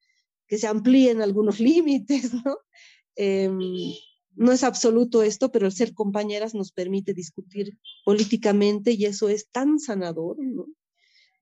que 0.47 0.59
se 0.59 0.67
amplíen 0.67 1.21
algunos 1.21 1.59
límites, 1.61 2.33
¿no? 2.33 2.59
Em, 3.17 3.59
no 4.37 4.53
es 4.53 4.65
absoluto 4.65 5.23
esto, 5.23 5.51
pero 5.51 5.67
el 5.67 5.73
ser 5.73 5.95
compañeras 5.95 6.55
nos 6.55 6.73
permite 6.73 7.15
discutir 7.15 7.79
políticamente 8.05 8.93
y 8.93 9.05
eso 9.05 9.29
es 9.29 9.49
tan 9.51 9.79
sanador, 9.79 10.37
¿no? 10.41 10.67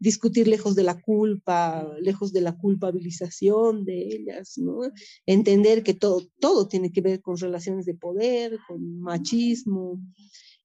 Discutir 0.02 0.48
lejos 0.48 0.74
de 0.74 0.82
la 0.82 1.00
culpa, 1.00 1.86
lejos 2.00 2.32
de 2.32 2.40
la 2.40 2.56
culpabilización 2.56 3.84
de 3.84 3.98
ellas, 4.14 4.58
¿no? 4.58 4.80
Entender 5.26 5.82
que 5.82 5.94
todo, 5.94 6.26
todo 6.40 6.66
tiene 6.66 6.90
que 6.90 7.00
ver 7.00 7.20
con 7.20 7.36
relaciones 7.36 7.86
de 7.86 7.94
poder, 7.94 8.58
con 8.66 9.00
machismo, 9.00 10.00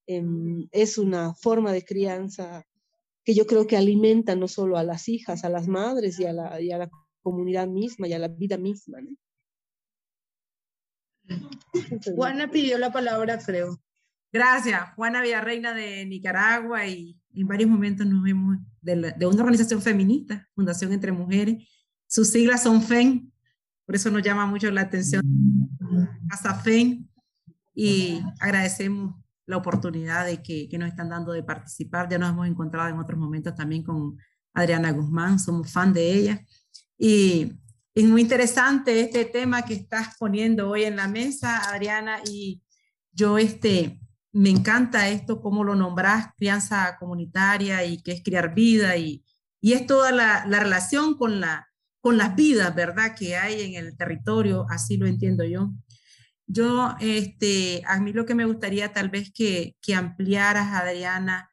Em, 0.08 0.70
es 0.72 0.98
una 0.98 1.34
forma 1.34 1.74
de 1.74 1.84
crianza 1.84 2.66
que 3.26 3.36
yo 3.36 3.46
creo 3.46 3.68
que 3.68 3.76
alimenta 3.76 4.38
no 4.38 4.48
solo 4.48 4.78
a 4.78 4.84
las 4.84 5.10
hijas, 5.10 5.44
a 5.44 5.50
las 5.50 5.68
madres 5.68 6.18
y 6.18 6.26
a 6.26 6.32
la, 6.32 6.62
y 6.62 6.72
a 6.72 6.78
la 6.78 6.90
comunidad 7.22 7.68
misma 7.68 8.08
y 8.08 8.14
a 8.14 8.20
la 8.20 8.30
vida 8.30 8.58
misma. 8.58 9.00
Juana 12.16 12.50
pidió 12.50 12.78
la 12.78 12.94
palabra, 12.94 13.38
creo. 13.38 13.78
Gracias, 14.32 14.94
Juana 14.96 15.22
Villarreina 15.22 15.74
de 15.74 16.06
Nicaragua 16.06 16.88
y 16.88 17.20
en 17.34 17.48
varios 17.48 17.70
momentos 17.70 18.08
nos 18.08 18.24
vemos 18.24 18.58
de, 18.96 19.26
una 19.26 19.42
organización 19.42 19.82
feminista, 19.82 20.48
Fundación 20.56 20.94
Entre 20.94 21.12
Mujeres. 21.12 21.68
Sus 22.08 22.30
siglas 22.30 22.64
son 22.64 22.82
FEN, 22.82 23.32
por 23.86 23.96
eso 23.96 24.10
nos 24.10 24.22
llama 24.22 24.46
mucho 24.46 24.72
la 24.72 24.82
atención 24.82 25.22
Casa 26.30 26.56
FEN 26.56 27.10
y 27.76 28.22
agradecemos 28.40 29.16
la 29.46 29.58
oportunidad 29.58 30.26
de 30.26 30.42
que, 30.42 30.68
que, 30.68 30.78
nos 30.78 30.90
están 30.90 31.10
dando 31.10 31.32
de 31.32 31.44
participar. 31.44 32.10
Ya 32.10 32.18
nos 32.18 32.30
hemos 32.30 32.48
encontrado 32.48 32.90
en 32.90 33.00
otros 33.00 33.20
momentos 33.20 33.56
también 33.56 33.84
con 33.84 34.18
Adriana 34.54 34.92
Guzmán, 34.92 35.40
somos 35.40 35.72
fan 35.72 35.94
de 35.94 36.14
ella. 36.14 36.46
Y 36.98 37.54
es 37.94 38.06
muy 38.06 38.22
interesante 38.22 39.00
este 39.00 39.26
tema 39.26 39.64
que 39.64 39.74
estás 39.74 40.16
poniendo 40.18 40.70
hoy 40.70 40.84
en 40.84 40.96
la 40.96 41.08
mesa, 41.08 41.70
Adriana, 41.70 42.20
y 42.30 42.62
yo 43.12 43.38
este, 43.38 44.00
me 44.38 44.52
encanta 44.52 45.10
esto, 45.10 45.42
cómo 45.42 45.64
lo 45.64 45.74
nombras, 45.74 46.28
crianza 46.38 46.96
comunitaria 47.00 47.84
y 47.86 48.04
que 48.04 48.12
es 48.12 48.24
criar 48.24 48.54
vida, 48.54 48.96
y, 48.96 49.24
es 49.62 49.88
toda 49.88 50.12
la, 50.12 50.46
la 50.46 50.60
relación 50.60 51.18
con, 51.18 51.42
la, 51.42 51.68
con 52.00 52.18
las 52.18 52.36
vidas, 52.36 52.74
¿verdad?, 52.74 53.16
que 53.18 53.36
hay 53.36 53.62
en 53.62 53.84
el 53.84 53.98
territorio, 53.98 54.66
así 54.70 54.96
lo 54.96 55.08
entiendo 55.08 55.44
yo. 55.44 55.72
Yo, 56.46 56.96
este, 57.02 57.82
a 57.88 58.00
mí 58.00 58.14
lo 58.14 58.26
que 58.26 58.36
me 58.36 58.46
gustaría 58.46 58.94
tal 58.94 59.10
vez 59.10 59.34
que, 59.34 59.76
ampliaras, 59.96 60.72
Adriana, 60.72 61.50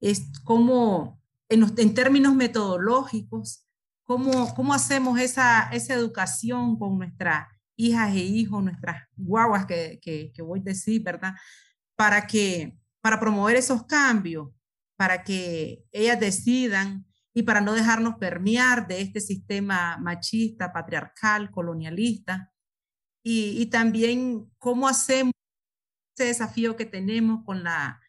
es 0.00 0.30
cómo, 0.44 1.20
en, 1.48 1.94
términos 1.94 2.34
metodológicos, 2.36 3.66
cómo, 4.04 4.72
hacemos 4.72 5.18
esa, 5.18 5.68
educación 5.72 6.78
con 6.78 6.96
nuestras 6.96 7.48
hijas 7.76 8.14
e 8.14 8.20
hijos, 8.20 8.62
nuestras 8.62 9.02
guaguas 9.16 9.66
que 9.66 10.32
voy 10.38 10.60
a 10.60 10.62
decir, 10.62 11.02
¿verdad? 11.02 11.34
Para 12.00 12.26
que, 12.26 12.78
para 13.02 13.20
promover 13.20 13.56
esos 13.56 13.84
cambios, 13.84 14.48
para 14.96 15.22
que 15.22 15.84
ellas 15.92 16.18
decidan 16.18 17.04
y 17.34 17.42
para 17.42 17.60
no 17.60 17.74
dejarnos 17.74 18.14
permear 18.16 18.86
de 18.86 19.02
este 19.02 19.20
sistema 19.20 19.98
machista, 19.98 20.72
patriarcal, 20.72 21.50
colonialista, 21.50 22.54
y, 23.22 23.66
también 23.66 24.50
cómo 24.56 24.88
hacemos 24.88 25.34
ese 26.16 26.28
desafío 26.28 26.74
que 26.74 26.86
tenemos 26.86 27.44
con 27.44 27.64
la, 27.64 28.00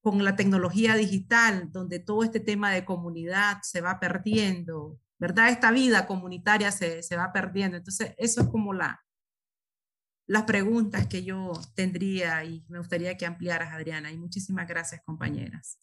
con 0.00 0.22
la 0.22 0.36
tecnología 0.36 0.94
digital, 0.94 1.72
donde 1.72 1.98
todo 1.98 2.22
este 2.22 2.38
tema 2.38 2.70
de 2.70 2.84
comunidad 2.84 3.62
se 3.62 3.80
va 3.80 3.98
perdiendo, 3.98 5.00
¿verdad? 5.18 5.48
Esta 5.48 5.72
vida 5.72 6.06
comunitaria 6.06 6.70
se, 6.70 7.02
se 7.02 7.16
va 7.16 7.32
perdiendo. 7.32 7.78
Entonces, 7.78 8.14
eso 8.16 8.42
es 8.42 8.46
como 8.46 8.72
la, 8.72 9.02
las 10.30 10.44
preguntas 10.44 11.08
que 11.08 11.24
yo 11.24 11.50
tendría 11.74 12.44
y 12.44 12.62
me 12.68 12.78
gustaría 12.78 13.16
que 13.16 13.26
ampliaras, 13.26 13.74
Adriana. 13.74 14.12
Y 14.12 14.16
muchísimas 14.16 14.68
gracias, 14.68 15.02
compañeras. 15.04 15.76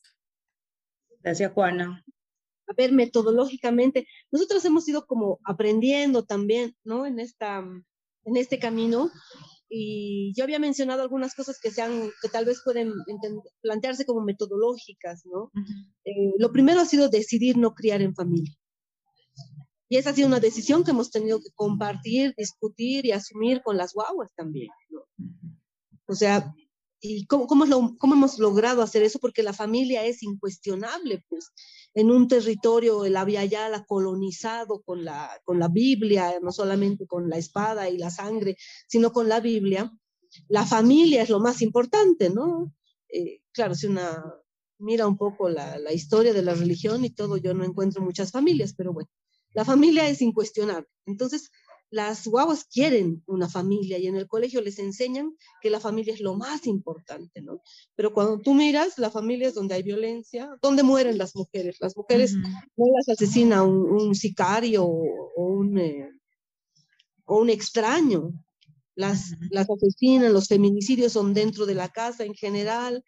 Gracias, 1.22 1.52
Juana. 1.52 2.02
A 2.68 2.74
ver, 2.74 2.94
metodológicamente, 2.94 4.08
nosotros 4.32 4.63
hemos 4.63 4.88
ido 4.88 5.06
como 5.06 5.42
aprendiendo 5.44 6.24
también, 6.24 6.78
¿no? 6.86 7.06
En 7.06 7.19
esta 7.19 7.62
en 8.24 8.38
este 8.38 8.58
camino. 8.58 9.12
Y 9.67 10.34
yo 10.34 10.46
había 10.46 10.60
mencionado 10.60 11.02
algunas 11.02 11.36
cosas 11.36 11.60
que, 11.62 11.69
sean, 11.69 12.10
que 12.21 12.30
tal 12.30 12.46
vez 12.46 12.62
pueden 12.63 12.94
plantearse 13.62 14.06
como 14.06 14.21
metodológicas, 14.21 15.26
¿no? 15.26 15.52
Eh, 16.06 16.32
lo 16.40 16.54
primero 16.54 16.80
ha 16.80 16.86
sido 16.86 17.10
decidir 17.10 17.58
no 17.58 17.74
criar 17.74 18.02
en 18.02 18.15
familia. 18.15 18.56
Y 19.90 19.98
esa 19.98 20.10
ha 20.10 20.13
sido 20.13 20.27
una 20.27 20.40
decisión 20.40 20.83
que 20.83 20.92
hemos 20.92 21.12
tenido 21.12 21.40
que 21.40 21.50
compartir, 21.56 22.33
discutir 22.38 23.06
y 23.06 23.12
asumir 23.12 23.62
con 23.63 23.77
las 23.77 23.94
guaguas 23.94 24.31
también, 24.35 24.69
¿no? 24.90 25.02
O 26.08 26.15
sea, 26.15 26.54
¿Y 27.00 27.27
cómo, 27.27 27.46
cómo, 27.48 28.13
hemos 28.13 28.40
logrado 28.40 28.81
hacer 28.81 29.04
eso? 29.04 29.19
Porque 29.19 29.44
la 29.44 29.54
familia 29.54 30.04
es 30.06 30.23
incuestionable, 30.23 31.23
pues, 31.29 31.52
en 31.94 32.10
un 32.10 32.27
territorio, 32.27 33.06
el 33.06 33.13
Yala 33.50 33.85
colonizado 33.85 34.81
con 34.81 35.06
la, 35.06 35.29
con 35.44 35.60
la 35.60 35.67
Biblia, 35.67 36.40
no 36.42 36.52
solamente 36.52 37.06
con 37.06 37.29
la 37.29 37.38
espada 37.38 37.88
y 37.90 37.98
la 37.98 38.10
sangre, 38.10 38.58
sino 38.88 39.12
con 39.12 39.29
la 39.29 39.40
Biblia, 39.40 39.92
la 40.50 40.65
familia 40.65 41.21
es 41.21 41.29
lo 41.29 41.40
más 41.40 41.62
importante, 41.62 42.31
¿no? 42.31 42.73
Eh, 43.10 43.42
claro, 43.52 43.75
si 43.75 43.88
una 43.88 44.23
mira 44.79 45.08
un 45.08 45.17
poco 45.17 45.50
la, 45.50 45.77
la 45.79 45.94
historia 45.94 46.33
de 46.33 46.44
la 46.44 46.54
religión 46.54 47.06
y 47.06 47.12
todo, 47.12 47.38
yo 47.38 47.54
no 47.54 47.63
encuentro 47.63 48.02
muchas 48.02 48.31
familias, 48.31 48.73
pero 48.75 48.94
bueno, 48.94 49.10
la 49.58 49.66
familia 49.66 50.08
es 50.08 50.22
incuestionable. 50.22 50.88
Entonces, 51.08 51.50
las 51.90 52.28
guaguas 52.28 52.66
quieren 52.66 53.24
una 53.26 53.50
familia 53.50 53.98
y 53.98 54.06
en 54.06 54.16
el 54.16 54.28
colegio 54.28 54.62
les 54.62 54.78
enseñan 54.78 55.36
que 55.62 55.72
la 55.72 55.80
familia 55.80 56.14
es 56.14 56.22
lo 56.22 56.36
más 56.36 56.68
importante, 56.68 57.42
¿no? 57.42 57.64
Pero 57.96 58.14
cuando 58.14 58.38
tú 58.38 58.54
miras, 58.54 59.00
la 59.00 59.10
familia 59.10 59.48
es 59.48 59.56
donde 59.56 59.74
hay 59.74 59.82
violencia, 59.82 60.48
donde 60.62 60.84
mueren 60.84 61.18
las 61.18 61.36
mujeres. 61.36 61.78
Las 61.80 61.98
mujeres 61.98 62.36
no 62.36 62.86
las 62.96 63.10
asesina 63.10 63.64
un, 63.64 64.14
sicario 64.14 64.86
o 64.86 65.44
un, 65.44 65.76
eh, 65.80 66.12
o 67.26 67.40
un 67.40 67.50
extraño. 67.50 68.34
Las, 68.94 69.32
las 69.50 69.68
asesinan, 69.68 70.34
los 70.34 70.48
feminicidios 70.48 71.14
son 71.14 71.34
dentro 71.34 71.66
de 71.66 71.74
la 71.74 71.90
casa 71.90 72.26
en 72.26 72.36
general, 72.36 73.04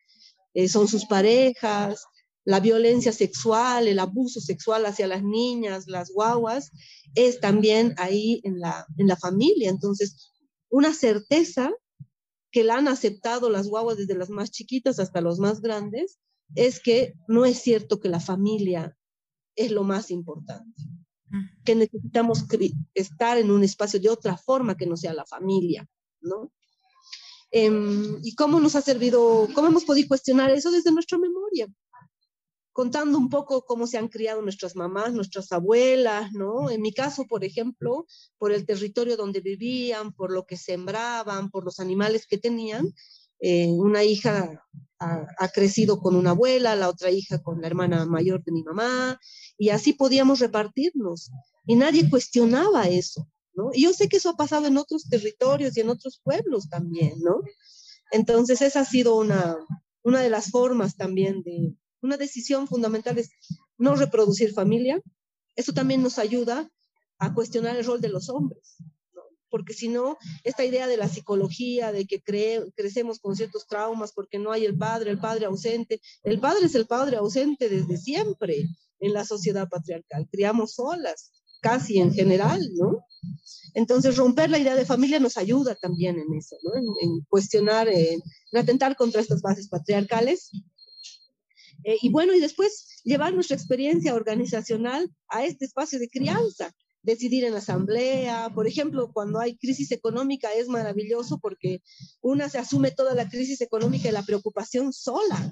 eh, 0.56 0.68
son 0.68 0.88
sus 0.88 1.06
parejas, 1.06 2.08
la 2.46 2.60
violencia 2.60 3.12
sexual, 3.12 3.88
el 3.88 4.00
abuso 4.00 4.40
sexual 4.42 4.86
hacia 4.86 5.08
las 5.08 5.24
niñas, 5.24 5.88
las 5.88 6.12
guaguas, 6.12 6.72
es 7.16 7.40
también 7.40 7.94
ahí 7.98 8.42
en 8.44 8.60
la, 8.60 8.86
en 8.98 9.08
la 9.08 9.18
familia. 9.18 9.70
Entonces, 9.70 10.34
una 10.70 10.94
certeza 10.94 11.72
que 12.52 12.64
la 12.64 12.78
han 12.78 12.88
aceptado 12.88 13.50
las 13.50 13.68
guaguas 13.68 13.98
desde 13.98 14.16
las 14.16 14.30
más 14.30 14.52
chiquitas 14.52 15.00
hasta 15.00 15.22
los 15.22 15.40
más 15.40 15.62
grandes, 15.62 16.20
es 16.56 16.80
que 16.80 17.14
no 17.28 17.46
es 17.46 17.62
cierto 17.62 18.00
que 18.00 18.10
la 18.10 18.20
familia 18.20 18.98
es 19.56 19.72
lo 19.72 19.84
más 19.84 20.10
importante, 20.10 20.82
que 21.64 21.76
necesitamos 21.76 22.46
estar 22.96 23.38
en 23.38 23.52
un 23.52 23.64
espacio 23.64 24.00
de 24.00 24.10
otra 24.10 24.38
forma 24.38 24.76
que 24.76 24.88
no 24.88 24.98
sea 24.98 25.14
la 25.14 25.26
familia, 25.26 25.88
¿no? 26.22 26.52
Em, 27.52 28.20
¿Y 28.24 28.36
cómo 28.36 28.60
nos 28.60 28.76
ha 28.76 28.82
servido, 28.82 29.48
cómo 29.54 29.68
hemos 29.68 29.84
podido 29.84 30.08
cuestionar 30.08 30.52
eso 30.52 30.72
desde 30.72 30.92
nuestra 30.92 31.18
memoria? 31.18 31.68
Contando 32.74 33.18
un 33.18 33.30
poco 33.30 33.66
cómo 33.66 33.88
se 33.88 33.98
han 33.98 34.08
criado 34.08 34.42
nuestras 34.42 34.76
mamás, 34.76 35.14
nuestras 35.14 35.52
abuelas, 35.52 36.32
¿no? 36.34 36.70
En 36.70 36.82
mi 36.82 36.94
caso, 36.94 37.26
por 37.26 37.44
ejemplo, 37.44 38.06
por 38.38 38.52
el 38.52 38.66
territorio 38.66 39.18
donde 39.18 39.42
vivían, 39.42 40.14
por 40.14 40.32
lo 40.32 40.46
que 40.46 40.58
sembraban, 40.58 41.50
por 41.50 41.66
los 41.66 41.80
animales 41.80 42.26
que 42.28 42.38
tenían, 42.38 42.94
eh, 43.42 43.68
una 43.68 44.04
hija 44.04 44.66
ha, 45.00 45.28
ha, 45.38 45.48
crecido 45.50 46.00
con 46.00 46.16
una 46.16 46.32
abuela, 46.32 46.76
la 46.76 46.90
otra 46.90 47.10
hija 47.10 47.42
con 47.42 47.62
la 47.62 47.68
hermana 47.68 48.06
mayor 48.06 48.44
de 48.44 48.52
mi 48.52 48.64
mamá, 48.64 49.20
y 49.58 49.70
así 49.70 49.94
podíamos 49.94 50.40
repartirnos. 50.40 51.32
Y 51.66 51.76
nadie 51.76 52.10
cuestionaba 52.10 52.88
eso, 52.88 53.28
¿no? 53.54 53.70
Y 53.74 53.84
yo 53.84 53.94
sé 53.94 54.10
que 54.10 54.18
eso 54.18 54.30
ha 54.30 54.36
pasado 54.36 54.68
en 54.68 54.78
otros 54.78 55.08
territorios 55.10 55.78
y 55.78 55.82
en 55.82 55.90
otros 55.90 56.20
pueblos 56.24 56.70
también, 56.70 57.14
¿no? 57.22 57.42
Entonces, 58.12 58.62
esa 58.62 58.82
ha 58.82 58.86
sido 58.86 59.16
una, 59.18 59.58
una 60.04 60.22
de 60.22 60.30
las 60.30 60.50
formas 60.52 60.98
también 60.98 61.44
de, 61.44 61.74
una 62.02 62.18
decisión 62.18 62.68
fundamental 62.68 63.18
es 63.18 63.30
no 63.78 63.96
reproducir 63.96 64.54
familia. 64.54 65.02
Eso 65.56 65.74
también 65.74 66.04
nos 66.04 66.18
ayuda 66.18 66.70
a 67.18 67.34
cuestionar 67.34 67.76
el 67.76 67.86
rol 67.86 68.00
de 68.02 68.10
los 68.10 68.30
hombres, 68.30 68.78
porque 69.50 69.74
si 69.74 69.90
no, 69.90 70.18
esta 70.44 70.64
idea 70.64 70.88
de 70.88 70.98
la 70.98 71.10
psicología, 71.10 71.92
de 71.92 72.06
que 72.06 72.22
crecemos 72.22 73.20
con 73.20 73.36
ciertos 73.36 73.68
traumas 73.68 74.14
porque 74.14 74.40
no 74.40 74.52
hay 74.52 74.66
el 74.66 74.78
padre, 74.78 75.12
el 75.12 75.20
padre 75.20 75.46
ausente, 75.46 76.02
el 76.24 76.40
padre 76.40 76.68
es 76.68 76.76
el 76.76 76.88
padre 76.88 77.18
ausente 77.18 77.68
desde 77.68 77.98
siempre 77.98 78.70
en 79.00 79.14
la 79.14 79.26
sociedad 79.26 79.68
patriarcal, 79.68 80.28
criamos 80.32 80.76
solas, 80.76 81.32
casi 81.62 82.00
en 82.00 82.14
general, 82.14 82.62
¿no? 82.76 83.04
Entonces, 83.74 84.16
romper 84.16 84.50
la 84.50 84.60
idea 84.60 84.76
de 84.76 84.86
familia 84.86 85.20
nos 85.20 85.38
ayuda 85.38 85.76
también 85.76 86.18
en 86.18 86.34
eso. 86.38 86.56
En, 87.02 87.22
cuestionar, 87.28 87.88
en 87.90 88.22
atentar 88.54 88.96
contra 88.96 89.22
estas 89.22 89.42
bases 89.42 89.68
patriarcales 89.68 90.52
eh, 91.84 91.98
y 92.02 92.10
bueno, 92.10 92.34
y 92.34 92.40
después 92.40 93.02
llevar 93.04 93.34
nuestra 93.34 93.56
experiencia 93.56 94.14
organizacional 94.14 95.10
a 95.28 95.46
este 95.46 95.66
espacio 95.66 96.00
de 96.00 96.10
crianza, 96.10 96.74
decidir 97.02 97.46
en 97.46 97.54
asamblea, 97.54 98.52
por 98.54 98.68
ejemplo, 98.68 99.12
cuando 99.14 99.40
hay 99.40 99.58
crisis 99.58 99.92
económica 99.92 100.52
es 100.54 100.68
maravilloso 100.68 101.40
porque 101.40 101.82
una 102.22 102.50
se 102.50 102.58
asume 102.58 102.92
toda 102.92 103.14
la 103.16 103.30
crisis 103.30 103.62
económica 103.62 104.10
y 104.10 104.12
la 104.12 104.24
preocupación 104.24 104.92
sola, 104.92 105.52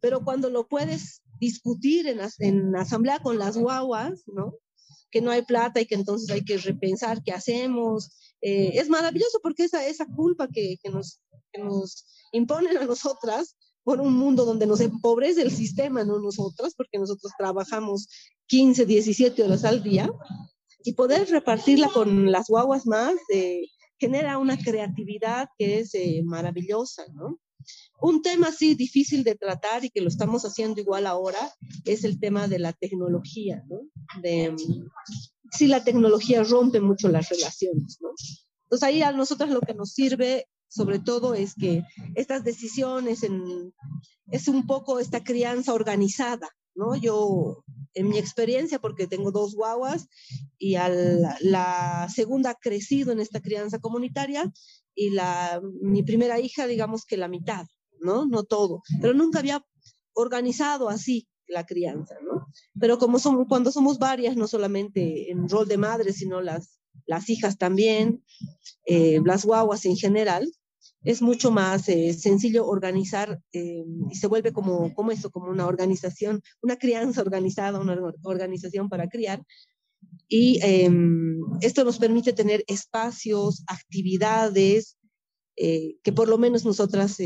pero 0.00 0.22
cuando 0.22 0.50
lo 0.50 0.68
puedes 0.68 1.22
discutir 1.40 2.06
en, 2.06 2.20
en 2.38 2.76
asamblea 2.76 3.18
con 3.18 3.38
las 3.38 3.56
guaguas, 3.56 4.22
¿no? 4.26 4.54
que 5.14 5.20
no 5.20 5.30
hay 5.30 5.42
plata 5.42 5.80
y 5.80 5.86
que 5.86 5.94
entonces 5.94 6.28
hay 6.30 6.44
que 6.44 6.58
repensar 6.58 7.22
qué 7.22 7.30
hacemos. 7.30 8.10
Eh, 8.40 8.72
es 8.74 8.88
maravilloso 8.88 9.38
porque 9.40 9.62
esa, 9.62 9.86
esa 9.86 10.06
culpa 10.06 10.48
que, 10.48 10.76
que, 10.82 10.90
nos, 10.90 11.20
que 11.52 11.62
nos 11.62 12.04
imponen 12.32 12.76
a 12.78 12.84
nosotras 12.84 13.56
por 13.84 14.00
un 14.00 14.14
mundo 14.14 14.44
donde 14.44 14.66
nos 14.66 14.80
empobrece 14.80 15.42
el 15.42 15.50
sistema, 15.50 16.04
no 16.04 16.18
nosotros, 16.18 16.74
porque 16.74 16.98
nosotros 16.98 17.32
trabajamos 17.38 18.08
15, 18.46 18.86
17 18.86 19.42
horas 19.42 19.64
al 19.64 19.82
día, 19.82 20.10
y 20.82 20.92
poder 20.94 21.28
repartirla 21.28 21.88
con 21.88 22.30
las 22.30 22.48
guaguas 22.48 22.86
más 22.86 23.14
eh, 23.32 23.62
genera 23.98 24.38
una 24.38 24.58
creatividad 24.58 25.48
que 25.58 25.78
es 25.78 25.94
eh, 25.94 26.22
maravillosa, 26.24 27.04
¿no? 27.14 27.38
Un 28.00 28.20
tema 28.20 28.48
así 28.48 28.74
difícil 28.74 29.24
de 29.24 29.34
tratar 29.34 29.84
y 29.84 29.90
que 29.90 30.02
lo 30.02 30.08
estamos 30.08 30.44
haciendo 30.44 30.80
igual 30.80 31.06
ahora 31.06 31.38
es 31.86 32.04
el 32.04 32.20
tema 32.20 32.46
de 32.48 32.58
la 32.58 32.74
tecnología, 32.74 33.62
¿no? 33.66 33.80
De, 34.20 34.54
si 35.50 35.66
la 35.66 35.82
tecnología 35.82 36.42
rompe 36.42 36.80
mucho 36.80 37.08
las 37.08 37.28
relaciones, 37.30 37.98
¿no? 38.02 38.10
Entonces 38.64 38.82
ahí 38.86 39.02
a 39.02 39.12
nosotros 39.12 39.48
lo 39.50 39.60
que 39.60 39.74
nos 39.74 39.92
sirve 39.92 40.48
sobre 40.74 40.98
todo 40.98 41.34
es 41.34 41.54
que 41.54 41.84
estas 42.16 42.42
decisiones 42.42 43.20
es 44.30 44.48
un 44.48 44.66
poco 44.66 44.98
esta 44.98 45.22
crianza 45.22 45.72
organizada, 45.72 46.48
¿no? 46.74 46.96
Yo, 46.96 47.62
en 47.94 48.08
mi 48.08 48.18
experiencia, 48.18 48.80
porque 48.80 49.06
tengo 49.06 49.30
dos 49.30 49.54
guaguas 49.54 50.08
y 50.58 50.74
la 50.74 52.08
segunda 52.12 52.50
ha 52.50 52.54
crecido 52.56 53.12
en 53.12 53.20
esta 53.20 53.40
crianza 53.40 53.78
comunitaria 53.78 54.52
y 54.96 55.10
la, 55.10 55.62
mi 55.80 56.02
primera 56.02 56.40
hija, 56.40 56.66
digamos 56.66 57.04
que 57.04 57.16
la 57.16 57.28
mitad, 57.28 57.66
¿no? 58.00 58.26
No 58.26 58.42
todo, 58.42 58.82
pero 59.00 59.14
nunca 59.14 59.38
había 59.38 59.64
organizado 60.12 60.88
así 60.88 61.28
la 61.46 61.64
crianza, 61.66 62.16
¿no? 62.20 62.48
Pero 62.80 62.98
como 62.98 63.20
somos, 63.20 63.46
cuando 63.48 63.70
somos 63.70 63.98
varias, 64.00 64.36
no 64.36 64.48
solamente 64.48 65.30
en 65.30 65.48
rol 65.48 65.68
de 65.68 65.78
madre, 65.78 66.12
sino 66.12 66.40
las, 66.40 66.80
las 67.06 67.30
hijas 67.30 67.58
también, 67.58 68.24
eh, 68.86 69.20
las 69.24 69.44
guaguas 69.44 69.84
en 69.84 69.96
general, 69.96 70.50
es 71.04 71.20
mucho 71.20 71.50
más 71.50 71.88
eh, 71.88 72.14
sencillo 72.14 72.66
organizar 72.66 73.40
eh, 73.52 73.84
y 74.10 74.14
se 74.14 74.26
vuelve 74.26 74.52
como, 74.52 74.92
como 74.94 75.12
eso, 75.12 75.30
como 75.30 75.50
una 75.50 75.66
organización, 75.66 76.42
una 76.62 76.76
crianza 76.76 77.20
organizada, 77.20 77.78
una 77.78 77.98
organización 78.22 78.88
para 78.88 79.08
criar. 79.08 79.42
Y 80.28 80.58
em, 80.62 81.40
esto 81.60 81.84
nos 81.84 81.98
permite 81.98 82.32
tener 82.32 82.64
espacios, 82.66 83.62
actividades 83.66 84.96
eh, 85.56 85.96
que 86.02 86.12
por 86.12 86.28
lo 86.28 86.38
menos 86.38 86.64
nosotras 86.64 87.16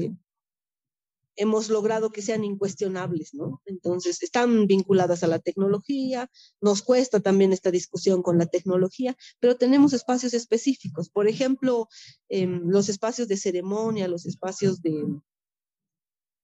hemos 1.39 1.71
logrado 1.71 2.11
que 2.11 2.21
sean 2.21 2.45
incuestionables, 2.45 3.33
¿no? 3.33 3.63
Entonces, 3.65 4.23
están 4.23 4.67
vinculadas 4.67 5.23
a 5.23 5.29
la 5.29 5.39
tecnología, 5.39 6.29
nos 6.61 6.83
cuesta 6.83 7.21
también 7.21 7.53
esta 7.53 7.71
discusión 7.71 8.23
con 8.23 8.39
la 8.39 8.47
tecnología, 8.47 9.17
pero 9.39 9.57
tenemos 9.57 9.93
espacios 9.93 10.35
específicos, 10.35 11.09
por 11.09 11.29
ejemplo, 11.29 11.89
em, 12.29 12.63
los 12.69 12.89
espacios 12.89 13.29
de 13.29 13.37
ceremonia, 13.37 14.09
los 14.09 14.27
espacios 14.27 14.83
de, 14.83 15.05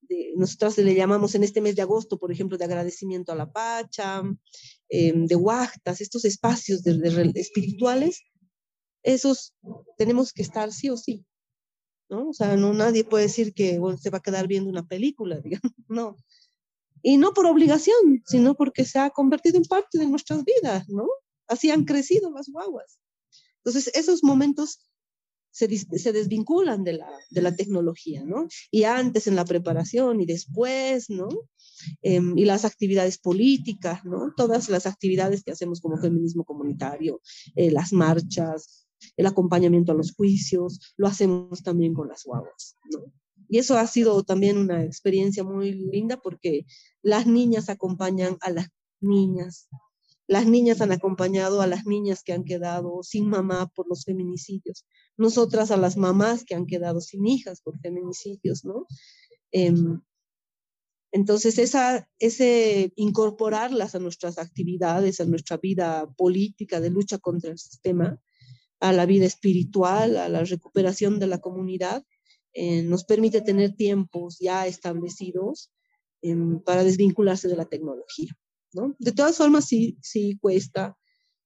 de, 0.03 0.33
nosotras 0.37 0.79
le 0.79 0.95
llamamos 0.95 1.35
en 1.35 1.43
este 1.43 1.61
mes 1.61 1.75
de 1.75 1.83
agosto, 1.83 2.17
por 2.19 2.31
ejemplo, 2.31 2.57
de 2.57 2.65
agradecimiento 2.65 3.33
a 3.33 3.37
la 3.37 3.51
Pacha, 3.51 4.23
em, 4.89 5.27
de 5.27 5.37
huactas, 5.37 6.01
estos 6.01 6.25
espacios 6.25 6.85
de, 6.85 7.33
espirituales, 7.35 8.23
esos 9.03 9.55
tenemos 9.99 10.33
que 10.33 10.43
estar 10.43 10.73
sí 10.73 10.89
o 10.89 10.97
sí. 10.97 11.25
¿No? 12.09 12.29
O 12.29 12.33
sea, 12.33 12.57
no 12.57 12.73
nadie 12.73 13.05
puede 13.05 13.25
decir 13.25 13.55
que 13.55 13.81
se 14.01 14.11
va 14.11 14.19
a 14.19 14.23
quedar 14.23 14.47
viendo 14.47 14.71
una 14.71 14.87
película, 14.87 15.41
digamos, 15.45 15.73
no. 15.89 16.17
Y 17.03 17.19
no 17.19 17.35
por 17.35 17.47
obligación, 17.47 18.23
sino 18.27 18.55
porque 18.55 18.85
se 18.85 18.99
ha 18.99 19.11
convertido 19.11 19.59
en 19.59 19.65
parte 19.65 19.99
de 19.99 20.07
nuestras 20.07 20.43
vidas, 20.45 20.89
¿no? 20.89 21.07
Así 21.47 21.71
han 21.71 21.85
crecido 21.85 22.31
las 22.33 22.49
guaguas. 22.49 22.99
Entonces, 23.59 23.95
esos 23.95 24.25
momentos 24.25 24.81
se, 25.51 25.69
se 25.77 26.13
desvinculan 26.13 26.83
de 26.83 26.95
la, 26.95 27.09
de 27.31 27.43
la 27.43 27.55
tecnología, 27.55 28.25
¿no? 28.25 28.49
Y 28.71 28.85
antes 28.85 29.27
en 29.27 29.37
la 29.37 29.45
preparación 29.45 30.21
y 30.21 30.27
después, 30.27 31.11
¿no? 31.11 31.29
Em, 32.03 32.37
y 32.37 32.45
las 32.45 32.65
actividades 32.65 33.19
políticas, 33.19 34.05
¿no? 34.05 34.33
Todas 34.37 34.69
las 34.69 34.87
actividades 34.87 35.45
que 35.45 35.53
hacemos 35.53 35.81
como 35.81 35.99
feminismo 35.99 36.45
comunitario, 36.45 37.21
eh, 37.55 37.71
las 37.71 37.93
marchas, 37.93 38.84
el 39.17 39.27
acompañamiento 39.27 39.93
a 39.93 39.95
los 39.95 40.13
juicios, 40.13 40.95
lo 40.97 41.07
hacemos 41.07 41.63
también 41.63 41.95
con 41.95 42.09
las 42.09 42.25
guaguas. 42.25 42.77
Y 43.49 43.59
eso 43.59 43.77
ha 43.77 43.87
sido 43.87 44.23
también 44.23 44.59
una 44.59 44.85
experiencia 44.85 45.45
muy 45.45 45.73
linda 45.73 46.17
porque 46.21 46.67
las 47.03 47.27
niñas 47.27 47.69
acompañan 47.69 48.37
a 48.41 48.51
las 48.51 48.69
niñas. 49.01 49.69
Las 50.27 50.47
niñas 50.47 50.81
han 50.81 50.93
acompañado 50.93 51.61
a 51.61 51.67
las 51.67 51.85
niñas 51.85 52.23
que 52.23 52.33
han 52.33 52.45
quedado 52.45 53.03
sin 53.03 53.29
mamá 53.29 53.67
por 53.75 53.87
los 53.89 54.05
feminicidios. 54.05 54.87
Nosotras 55.17 55.71
a 55.71 55.77
las 55.77 55.97
mamás 55.97 56.45
que 56.45 56.55
han 56.55 56.67
quedado 56.67 57.01
sin 57.01 57.27
hijas 57.27 57.61
por 57.61 57.79
feminicidios, 57.81 58.65
¿no? 58.65 58.87
Em, 59.53 60.01
entonces, 61.13 61.59
esa, 61.59 62.09
ese 62.19 62.93
incorporarlas 62.97 63.95
a 63.95 64.01
nuestras 64.01 64.37
actividades, 64.39 65.21
a 65.21 65.25
nuestra 65.27 65.59
vida 65.59 66.13
política 66.17 66.81
de 66.81 66.91
lucha 66.91 67.19
contra 67.19 67.53
el 67.53 67.59
sistema, 67.59 68.19
a 68.85 68.93
la 68.93 69.07
vida 69.07 69.25
espiritual, 69.25 70.19
a 70.19 70.29
la 70.29 70.45
recuperación 70.45 71.19
de 71.19 71.27
la 71.27 71.39
comunidad, 71.41 72.05
eh, 72.53 72.83
nos 72.83 73.05
permite 73.05 73.41
tener 73.41 73.75
tiempos 73.75 74.37
ya 74.39 74.67
establecidos 74.67 75.73
em, 76.21 76.61
para 76.61 76.85
desvincularse 76.85 77.49
de 77.49 77.57
la 77.57 77.65
tecnología. 77.65 78.37
¿no? 78.75 78.95
De 78.99 79.13
todas 79.13 79.39
formas, 79.39 79.65
sí, 79.65 79.97
sí 80.03 80.37
cuesta. 80.39 80.99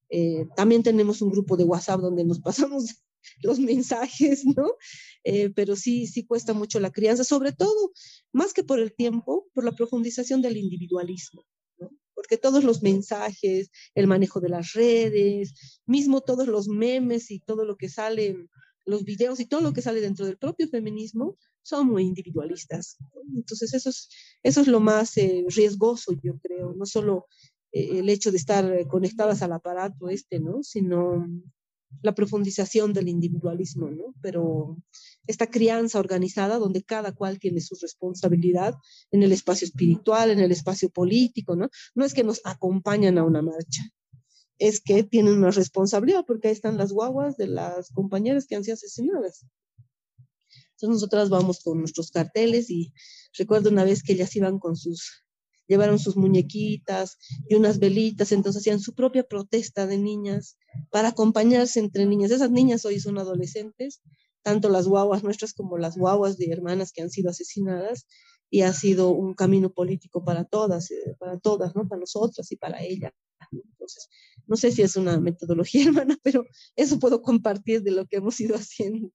Eh, 0.09 0.47
también 0.57 0.83
tenemos 0.83 1.21
un 1.21 1.31
grupo 1.31 1.55
de 1.55 1.63
WhatsApp 1.63 2.01
donde 2.01 2.25
nos 2.25 2.39
pasamos 2.47 3.03
los 3.41 3.57
mensajes, 3.59 4.43
¿no? 4.45 4.73
Eh, 5.23 5.49
pero 5.49 5.77
sí, 5.77 6.07
sí 6.07 6.25
cuesta 6.25 6.53
mucho 6.53 6.81
la 6.81 6.91
crianza, 6.91 7.23
sobre 7.23 7.53
todo, 7.53 7.91
más 8.33 8.53
que 8.53 8.65
por 8.65 8.79
el 8.79 8.93
tiempo, 8.93 9.47
por 9.53 9.63
la 9.63 9.71
profundización 9.71 10.41
del 10.41 10.57
individualismo. 10.57 11.45
Porque 12.19 12.37
todos 12.37 12.65
los 12.65 12.83
mensajes, 12.83 13.71
el 13.95 14.07
manejo 14.07 14.41
de 14.41 14.49
las 14.49 14.73
redes, 14.73 15.53
mismo 15.85 16.19
todos 16.19 16.49
los 16.49 16.67
memes 16.67 17.31
y 17.31 17.39
todo 17.39 17.63
lo 17.63 17.77
que 17.77 17.87
sale, 17.87 18.35
los 18.85 19.05
videos 19.05 19.39
y 19.39 19.45
todo 19.45 19.61
lo 19.61 19.71
que 19.71 19.81
sale 19.81 20.01
dentro 20.01 20.25
del 20.25 20.37
propio 20.37 20.67
feminismo, 20.67 21.37
son 21.61 21.87
muy 21.87 22.03
individualistas. 22.03 22.97
Entonces, 23.33 23.73
eso 23.73 23.89
es, 23.89 24.09
eso 24.43 24.59
es 24.59 24.67
lo 24.67 24.81
más 24.81 25.15
eh, 25.15 25.45
riesgoso, 25.47 26.11
yo 26.21 26.37
creo, 26.39 26.73
no 26.73 26.85
solo 26.85 27.27
eh, 27.71 27.99
el 27.99 28.09
hecho 28.09 28.31
de 28.31 28.37
estar 28.37 28.85
conectadas 28.87 29.41
al 29.41 29.53
aparato 29.53 30.09
este, 30.09 30.41
¿no? 30.41 30.61
Sino 30.61 31.25
la 32.01 32.13
profundización 32.13 32.93
del 32.93 33.09
individualismo, 33.09 33.89
¿no? 33.89 34.13
Pero 34.21 34.77
esta 35.27 35.47
crianza 35.47 35.99
organizada 35.99 36.57
donde 36.57 36.83
cada 36.83 37.13
cual 37.13 37.39
tiene 37.39 37.61
su 37.61 37.75
responsabilidad 37.81 38.75
en 39.11 39.23
el 39.23 39.31
espacio 39.31 39.65
espiritual, 39.65 40.31
en 40.31 40.39
el 40.39 40.51
espacio 40.51 40.89
político, 40.89 41.55
¿no? 41.55 41.69
No 41.95 42.05
es 42.05 42.13
que 42.13 42.23
nos 42.23 42.41
acompañan 42.45 43.17
a 43.17 43.23
una 43.23 43.41
marcha, 43.41 43.83
es 44.57 44.81
que 44.81 45.03
tienen 45.03 45.33
una 45.33 45.51
responsabilidad 45.51 46.25
porque 46.25 46.49
ahí 46.49 46.53
están 46.53 46.77
las 46.77 46.91
guaguas 46.91 47.37
de 47.37 47.47
las 47.47 47.89
compañeras 47.91 48.45
que 48.45 48.55
han 48.55 48.63
sido 48.63 48.75
asesinadas. 48.75 49.45
Entonces 50.71 50.89
nosotras 50.89 51.29
vamos 51.29 51.61
con 51.61 51.79
nuestros 51.79 52.11
carteles 52.11 52.69
y 52.69 52.93
recuerdo 53.37 53.69
una 53.69 53.83
vez 53.83 54.01
que 54.01 54.13
ellas 54.13 54.35
iban 54.35 54.59
con 54.59 54.77
sus 54.77 55.25
llevaron 55.69 55.99
sus 55.99 56.17
muñequitas 56.17 57.17
y 57.47 57.55
unas 57.55 57.79
velitas, 57.79 58.33
entonces 58.33 58.61
hacían 58.61 58.81
su 58.81 58.93
propia 58.93 59.23
protesta 59.23 59.87
de 59.87 59.97
niñas 59.97 60.57
para 60.91 61.09
acompañarse 61.09 61.79
entre 61.79 62.05
niñas. 62.05 62.31
Esas 62.31 62.51
niñas 62.51 62.83
hoy 62.83 62.99
son 62.99 63.17
adolescentes, 63.17 64.01
tanto 64.41 64.67
las 64.67 64.87
guaguas 64.87 65.23
nuestras 65.23 65.53
como 65.53 65.77
las 65.77 65.95
guaguas 65.95 66.37
de 66.37 66.51
hermanas 66.51 66.91
que 66.91 67.03
han 67.03 67.09
sido 67.09 67.29
asesinadas, 67.29 68.05
y 68.49 68.61
ha 68.63 68.73
sido 68.73 69.09
un 69.09 69.35
camino 69.35 69.71
político 69.71 70.23
para 70.23 70.43
todas, 70.43 70.89
eh, 70.91 71.15
para 71.19 71.37
todas, 71.39 71.75
¿no? 71.75 71.87
Para 71.87 71.99
nosotras 71.99 72.51
y 72.51 72.55
para 72.55 72.81
ella. 72.81 73.13
Entonces, 73.51 74.09
no 74.47 74.55
sé 74.55 74.71
si 74.71 74.81
es 74.81 74.95
una 74.95 75.19
metodología, 75.19 75.83
hermana, 75.87 76.17
pero 76.23 76.45
eso 76.75 76.99
puedo 76.99 77.21
compartir 77.21 77.83
de 77.83 77.91
lo 77.91 78.05
que 78.07 78.17
hemos 78.17 78.39
ido 78.39 78.55
haciendo. 78.55 79.11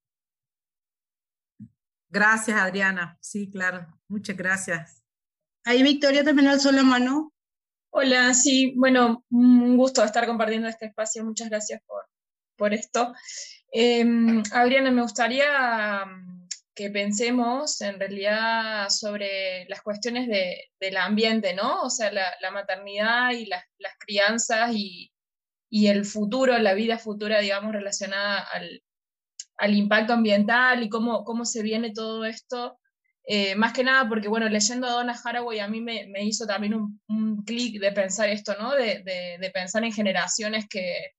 Gracias, 2.08 2.56
Adriana. 2.56 3.18
Sí, 3.20 3.50
claro. 3.50 3.88
Muchas 4.06 4.36
gracias. 4.36 5.03
Ahí 5.64 5.82
Victoria 5.82 6.22
también 6.22 6.48
alzó 6.48 6.70
la 6.72 6.82
mano. 6.82 7.32
Hola, 7.90 8.34
sí, 8.34 8.74
bueno, 8.76 9.24
un 9.30 9.76
gusto 9.78 10.04
estar 10.04 10.26
compartiendo 10.26 10.68
este 10.68 10.86
espacio. 10.86 11.24
Muchas 11.24 11.48
gracias 11.48 11.80
por, 11.86 12.04
por 12.56 12.74
esto. 12.74 13.14
Em, 13.72 14.42
Adriana, 14.52 14.90
me 14.90 15.00
gustaría 15.00 16.04
mm, 16.04 16.48
que 16.74 16.90
pensemos 16.90 17.80
en 17.80 17.98
realidad 17.98 18.90
sobre 18.90 19.64
las 19.68 19.80
cuestiones 19.80 20.28
de, 20.28 20.70
del 20.78 20.98
ambiente, 20.98 21.54
¿no? 21.54 21.82
O 21.82 21.88
sea, 21.90 22.12
la, 22.12 22.34
la 22.40 22.50
maternidad 22.50 23.30
y 23.30 23.46
las, 23.46 23.64
las 23.78 23.94
crianzas 23.98 24.72
y, 24.74 25.12
y, 25.70 25.86
el 25.86 26.04
futuro, 26.04 26.58
la 26.58 26.74
vida 26.74 26.98
futura, 26.98 27.40
digamos, 27.40 27.72
relacionada 27.72 28.40
al, 28.40 28.82
al 29.56 29.74
impacto 29.74 30.12
ambiental 30.12 30.82
y 30.82 30.90
cómo, 30.90 31.24
cómo 31.24 31.46
se 31.46 31.62
viene 31.62 31.92
todo 31.92 32.26
esto 32.26 32.78
eh, 33.26 33.54
más 33.56 33.72
que 33.72 33.84
nada 33.84 34.08
porque, 34.08 34.28
bueno, 34.28 34.48
leyendo 34.48 34.86
a 34.86 34.92
Donna 34.92 35.18
Haraway 35.22 35.60
a 35.60 35.68
mí 35.68 35.80
me, 35.80 36.06
me 36.08 36.24
hizo 36.24 36.46
también 36.46 36.74
un, 36.74 37.00
un 37.08 37.42
clic 37.44 37.80
de 37.80 37.92
pensar 37.92 38.28
esto, 38.28 38.54
¿no? 38.60 38.72
De, 38.74 39.02
de, 39.02 39.38
de, 39.40 39.50
pensar 39.50 39.82
en 39.84 39.92
generaciones 39.92 40.66
que, 40.68 41.12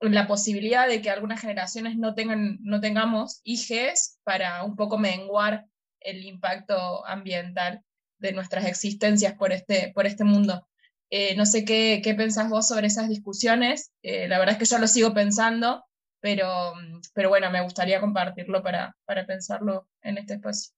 la 0.00 0.26
posibilidad 0.26 0.88
de 0.88 1.00
que 1.00 1.10
algunas 1.10 1.40
generaciones 1.40 1.96
no, 1.96 2.14
tengan, 2.14 2.58
no 2.60 2.80
tengamos 2.80 3.40
hijes 3.44 4.18
para 4.24 4.62
un 4.64 4.76
poco 4.76 4.98
menguar 4.98 5.66
el 6.00 6.24
impacto 6.24 7.06
ambiental 7.06 7.82
de 8.18 8.32
nuestras 8.32 8.66
existencias 8.66 9.34
por 9.34 9.52
este, 9.52 9.92
por 9.94 10.06
este 10.06 10.24
mundo. 10.24 10.66
Eh, 11.10 11.36
no 11.36 11.46
sé 11.46 11.64
qué, 11.64 12.00
qué 12.02 12.14
pensás 12.14 12.50
vos 12.50 12.68
sobre 12.68 12.88
esas 12.88 13.08
discusiones, 13.08 13.92
eh, 14.02 14.26
la 14.28 14.38
verdad 14.38 14.54
es 14.54 14.58
que 14.58 14.74
yo 14.74 14.78
lo 14.78 14.88
sigo 14.88 15.14
pensando, 15.14 15.84
pero, 16.20 16.72
pero 17.14 17.28
bueno, 17.28 17.50
me 17.50 17.62
gustaría 17.62 18.00
compartirlo 18.00 18.62
para, 18.62 18.96
para 19.04 19.26
pensarlo 19.26 19.88
en 20.02 20.18
este 20.18 20.34
espacio. 20.34 20.74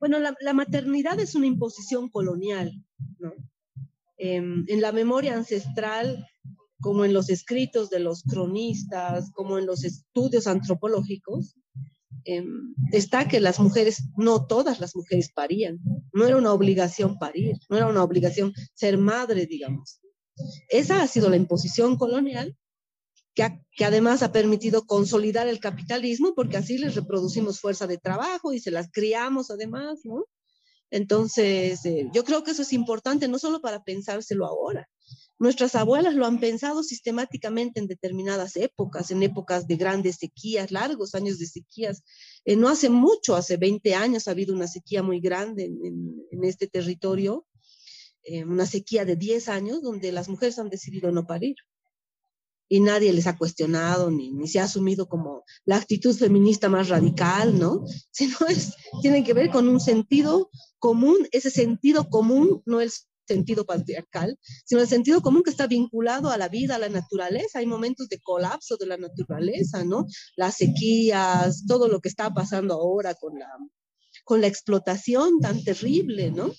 Bueno, 0.00 0.18
la, 0.18 0.52
maternidad 0.54 1.20
es 1.20 1.34
una 1.34 1.46
imposición 1.46 2.08
colonial, 2.08 2.72
¿no? 3.18 3.34
Eh, 4.16 4.36
en 4.36 4.80
la 4.80 4.92
memoria 4.92 5.36
ancestral, 5.36 6.26
como 6.80 7.04
en 7.04 7.12
los 7.12 7.28
escritos 7.28 7.90
de 7.90 8.00
los 8.00 8.22
cronistas, 8.22 9.30
como 9.32 9.58
en 9.58 9.66
los 9.66 9.84
estudios 9.84 10.46
antropológicos, 10.46 11.54
eh, 12.24 12.44
está 12.92 13.28
que 13.28 13.40
las 13.40 13.60
mujeres, 13.60 14.04
no 14.16 14.46
todas 14.46 14.80
las 14.80 14.96
mujeres 14.96 15.30
parían, 15.34 15.78
no 16.12 16.26
era 16.26 16.36
una 16.36 16.52
obligación 16.52 17.18
parir, 17.18 17.56
no 17.68 17.76
era 17.76 17.86
una 17.86 18.02
obligación 18.02 18.52
ser 18.74 18.96
madre, 18.98 19.46
digamos. 19.46 20.00
Esa 20.68 21.02
ha 21.02 21.06
sido 21.06 21.28
la 21.28 21.36
imposición 21.36 21.96
colonial 21.96 22.56
que, 23.34 23.84
además 23.84 24.22
ha 24.22 24.32
permitido 24.32 24.86
consolidar 24.86 25.48
el 25.48 25.60
capitalismo, 25.60 26.34
porque 26.34 26.56
así 26.56 26.78
les 26.78 26.94
reproducimos 26.94 27.60
fuerza 27.60 27.86
de 27.86 27.98
trabajo 27.98 28.52
y 28.52 28.60
se 28.60 28.70
las 28.70 28.90
criamos 28.90 29.50
además, 29.50 30.00
¿no? 30.04 30.24
Entonces, 30.90 31.84
eh, 31.86 32.08
yo 32.12 32.24
creo 32.24 32.42
que 32.42 32.50
eso 32.50 32.62
es 32.62 32.72
importante, 32.72 33.28
no 33.28 33.38
solo 33.38 33.60
para 33.60 33.84
pensárselo 33.84 34.44
ahora. 34.44 34.88
Nuestras 35.38 35.76
abuelas 35.76 36.14
lo 36.14 36.26
han 36.26 36.40
pensado 36.40 36.82
sistemáticamente 36.82 37.78
en 37.78 37.86
determinadas 37.86 38.56
épocas, 38.56 39.10
en 39.12 39.22
épocas 39.22 39.68
de 39.68 39.76
grandes 39.76 40.16
sequías, 40.16 40.72
largos 40.72 41.14
años 41.14 41.38
de 41.38 41.46
sequías. 41.46 42.02
Eh, 42.44 42.56
no 42.56 42.68
hace 42.68 42.90
mucho, 42.90 43.36
hace 43.36 43.56
20 43.56 43.94
años, 43.94 44.26
ha 44.26 44.32
habido 44.32 44.52
una 44.52 44.66
sequía 44.66 45.02
muy 45.02 45.20
grande 45.20 45.66
en 45.66 46.44
este 46.44 46.66
territorio, 46.66 47.46
eh, 48.24 48.44
una 48.44 48.66
sequía 48.66 49.04
de 49.04 49.16
10 49.16 49.48
años, 49.48 49.82
donde 49.82 50.10
las 50.12 50.28
mujeres 50.28 50.58
han 50.58 50.68
decidido 50.68 51.12
no 51.12 51.26
parir 51.26 51.54
y 52.72 52.78
nadie 52.78 53.12
les 53.12 53.26
ha 53.26 53.36
cuestionado 53.36 54.12
ni, 54.12 54.30
ni 54.30 54.46
se 54.46 54.60
ha 54.60 54.64
asumido 54.64 55.08
como 55.08 55.42
la 55.64 55.76
actitud 55.76 56.16
feminista 56.16 56.68
más 56.68 56.88
radical, 56.88 57.58
¿no? 57.58 57.84
Sino 58.12 58.36
es, 58.48 58.74
tiene 59.02 59.24
que 59.24 59.34
ver 59.34 59.50
con 59.50 59.68
un 59.68 59.80
sentido 59.80 60.50
común, 60.78 61.26
ese 61.32 61.50
sentido 61.50 62.08
común 62.08 62.62
no 62.66 62.80
el 62.80 62.92
sentido 63.26 63.66
patriarcal, 63.66 64.38
sino 64.64 64.80
el 64.80 64.86
sentido 64.86 65.20
común 65.20 65.42
que 65.42 65.50
está 65.50 65.66
vinculado 65.66 66.30
a 66.30 66.38
la 66.38 66.48
vida, 66.48 66.76
a 66.76 66.78
la 66.78 66.88
naturaleza. 66.88 67.58
Hay 67.58 67.66
momentos 67.66 68.08
de 68.08 68.20
colapso 68.20 68.76
de 68.76 68.86
la 68.86 68.96
naturaleza, 68.96 69.84
¿no? 69.84 70.06
Las 70.36 70.56
sequías, 70.56 71.64
todo 71.66 71.88
lo 71.88 72.00
que 72.00 72.08
está 72.08 72.32
pasando 72.32 72.74
ahora 72.74 73.14
con 73.14 73.36
la, 73.36 73.48
con 74.24 74.40
la 74.40 74.46
explotación 74.46 75.40
tan 75.40 75.62
terrible, 75.64 76.30
¿no? 76.30 76.52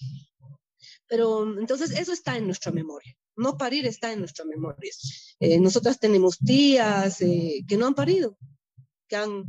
Pero 1.07 1.57
entonces 1.57 1.91
eso 1.91 2.11
está 2.11 2.37
en 2.37 2.47
nuestra 2.47 2.73
memoria 2.73 3.15
no 3.41 3.57
parir 3.57 3.85
está 3.87 4.13
en 4.13 4.19
nuestra 4.19 4.45
memoria. 4.45 4.91
Eh, 5.39 5.59
nosotras 5.59 5.99
tenemos 5.99 6.37
tías 6.37 7.21
eh, 7.21 7.65
que 7.67 7.77
no 7.77 7.87
han 7.87 7.95
parido, 7.95 8.37
que 9.07 9.15
han, 9.15 9.45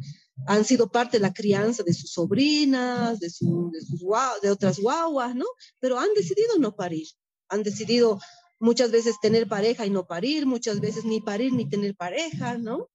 han 0.47 0.65
sido 0.65 0.91
parte 0.91 1.19
de 1.19 1.23
la 1.23 1.33
crianza 1.33 1.83
de 1.83 1.93
sus 1.93 2.13
sobrinas, 2.13 3.21
de, 3.21 3.31
su, 3.31 3.71
de, 3.73 3.81
sus, 3.81 4.01
de 4.43 4.51
otras 4.51 4.79
guaguas, 4.81 5.35
¿no? 5.37 5.47
Pero 5.79 5.99
han 5.99 6.13
decidido 6.17 6.59
no 6.59 6.75
parir, 6.75 7.07
han 7.49 7.63
decidido 7.63 8.19
muchas 8.59 8.91
veces 8.91 9.17
tener 9.21 9.47
pareja 9.47 9.85
y 9.87 9.91
no 9.91 10.07
parir, 10.07 10.47
muchas 10.47 10.81
veces 10.81 11.05
ni 11.05 11.21
parir 11.21 11.53
ni 11.53 11.69
tener 11.69 11.95
pareja, 11.95 12.59
¿no? 12.59 12.89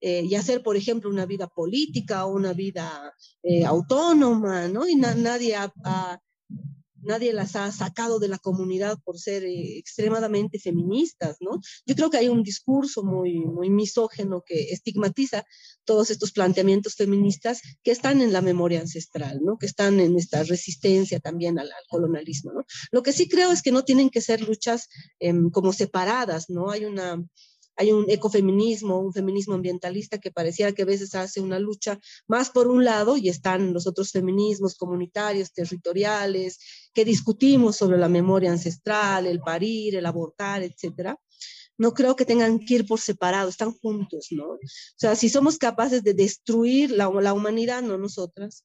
Eh, 0.00 0.24
y 0.28 0.34
hacer, 0.34 0.64
por 0.64 0.76
ejemplo, 0.76 1.08
una 1.08 1.26
vida 1.26 1.46
política 1.46 2.26
o 2.26 2.34
una 2.34 2.52
vida 2.52 3.14
autónoma, 3.66 4.66
¿no? 4.66 4.88
Y 4.88 4.96
na 4.96 5.14
nadie 5.14 5.54
ha 5.54 5.72
nadie 7.02 7.32
las 7.32 7.56
ha 7.56 7.70
sacado 7.72 8.18
de 8.18 8.28
la 8.28 8.38
comunidad 8.38 8.98
por 9.04 9.18
ser 9.18 9.44
eh, 9.44 9.78
extremadamente 9.78 10.58
feministas, 10.58 11.36
¿no? 11.40 11.60
Yo 11.86 11.94
creo 11.94 12.10
que 12.10 12.18
hay 12.18 12.28
un 12.28 12.42
discurso 12.42 13.02
muy, 13.02 13.40
muy 13.40 13.70
misógeno 13.70 14.42
que 14.44 14.70
estigmatiza 14.70 15.44
todos 15.84 16.10
estos 16.10 16.32
planteamientos 16.32 16.94
feministas 16.94 17.60
que 17.82 17.90
están 17.90 18.20
en 18.20 18.32
la 18.32 18.40
memoria 18.40 18.80
ancestral, 18.80 19.40
¿no? 19.42 19.58
Que 19.58 19.66
están 19.66 20.00
en 20.00 20.16
esta 20.16 20.42
resistencia 20.44 21.20
también 21.20 21.58
al, 21.58 21.70
colonialismo, 21.88 22.52
¿no? 22.52 22.64
Lo 22.90 23.02
que 23.02 23.12
sí 23.12 23.28
creo 23.28 23.52
es 23.52 23.62
que 23.62 23.72
no 23.72 23.84
tienen 23.84 24.10
que 24.10 24.20
ser 24.20 24.40
luchas 24.40 24.88
em, 25.18 25.50
como 25.50 25.72
separadas, 25.72 26.48
¿no? 26.48 26.70
Hay 26.70 26.84
una 26.84 27.22
hay 27.76 27.92
un 27.92 28.08
ecofeminismo, 28.08 28.98
un 28.98 29.12
feminismo 29.12 29.54
ambientalista 29.54 30.18
que 30.18 30.30
pareciera 30.30 30.72
que 30.72 30.82
a 30.82 30.86
veces 30.86 31.14
hace 31.14 31.40
una 31.40 31.58
lucha 31.58 31.98
más 32.26 32.50
por 32.50 32.68
un 32.68 32.84
lado 32.84 33.16
y 33.16 33.28
están 33.28 33.72
los 33.72 33.86
otros 33.86 34.10
feminismos 34.10 34.74
comunitarios, 34.74 35.52
territoriales, 35.52 36.58
que 36.92 37.04
discutimos 37.04 37.76
sobre 37.76 37.98
la 37.98 38.08
memoria 38.08 38.50
ancestral, 38.50 39.26
el 39.26 39.40
parir, 39.40 39.96
el 39.96 40.06
abortar, 40.06 40.62
etcétera. 40.62 41.18
No 41.78 41.94
creo 41.94 42.14
que 42.14 42.26
tengan 42.26 42.58
que 42.60 42.74
ir 42.74 42.86
por 42.86 43.00
separado, 43.00 43.48
están 43.48 43.72
juntos, 43.72 44.28
¿no? 44.30 44.50
O 44.50 44.58
sea, 44.96 45.16
si 45.16 45.28
somos 45.28 45.56
capaces 45.56 46.02
de 46.02 46.14
destruir 46.14 46.90
la, 46.90 47.10
la 47.10 47.32
humanidad, 47.32 47.82
no 47.82 47.96
nosotras, 47.96 48.64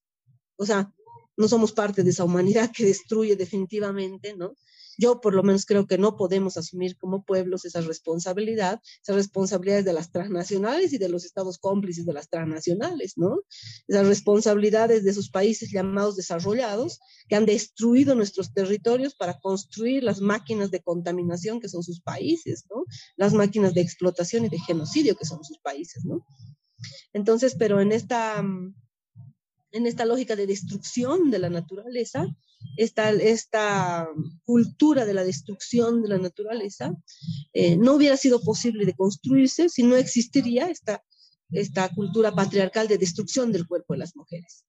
o 0.57 0.65
sea, 0.65 0.91
no 1.37 1.47
somos 1.47 1.71
parte 1.71 2.03
de 2.03 2.09
esa 2.09 2.25
humanidad 2.25 2.71
que 2.75 2.85
destruye 2.85 3.35
definitivamente, 3.35 4.35
¿no? 4.35 4.55
Yo 4.97 5.21
por 5.21 5.33
lo 5.33 5.43
menos 5.43 5.65
creo 5.65 5.85
que 5.85 5.97
no 5.97 6.17
podemos 6.17 6.57
asumir 6.57 6.97
como 6.97 7.23
pueblos 7.23 7.65
esa 7.65 7.81
responsabilidad, 7.81 8.81
esas 9.01 9.15
responsabilidades 9.15 9.85
de 9.85 9.93
las 9.93 10.11
transnacionales 10.11 10.93
y 10.93 10.97
de 10.97 11.09
los 11.09 11.25
estados 11.25 11.57
cómplices 11.57 12.05
de 12.05 12.13
las 12.13 12.29
transnacionales, 12.29 13.17
¿no? 13.17 13.41
Esas 13.87 14.07
responsabilidades 14.07 15.03
de 15.03 15.11
esos 15.11 15.29
países 15.29 15.71
llamados 15.71 16.15
desarrollados 16.15 16.99
que 17.27 17.35
han 17.35 17.45
destruido 17.45 18.15
nuestros 18.15 18.53
territorios 18.53 19.15
para 19.15 19.39
construir 19.39 20.03
las 20.03 20.19
máquinas 20.21 20.71
de 20.71 20.81
contaminación 20.81 21.59
que 21.59 21.69
son 21.69 21.83
sus 21.83 22.01
países, 22.01 22.65
¿no? 22.69 22.85
Las 23.15 23.33
máquinas 23.33 23.73
de 23.73 23.81
explotación 23.81 24.45
y 24.45 24.49
de 24.49 24.59
genocidio 24.59 25.15
que 25.15 25.25
son 25.25 25.43
sus 25.43 25.59
países, 25.59 26.05
¿no? 26.05 26.25
Entonces, 27.13 27.55
pero 27.57 27.81
en 27.81 27.91
esta 27.91 28.43
en 29.71 29.85
esta 29.85 30.05
lógica 30.05 30.35
de 30.35 30.47
destrucción 30.47 31.29
de 31.29 31.39
la 31.39 31.49
naturaleza, 31.49 32.25
esta, 32.77 33.11
esta 33.11 34.07
cultura 34.45 35.05
de 35.05 35.13
la 35.13 35.23
destrucción 35.23 36.01
de 36.01 36.09
la 36.09 36.17
naturaleza, 36.17 36.93
eh, 37.53 37.77
no 37.77 37.95
hubiera 37.95 38.17
sido 38.17 38.41
posible 38.41 38.85
de 38.85 38.95
construirse 38.95 39.69
si 39.69 39.83
no 39.83 39.95
existiría 39.95 40.69
esta, 40.69 41.03
esta 41.51 41.89
cultura 41.89 42.33
patriarcal 42.33 42.87
de 42.87 42.97
destrucción 42.97 43.51
del 43.51 43.67
cuerpo 43.67 43.93
de 43.93 43.99
las 43.99 44.15
mujeres. 44.15 44.65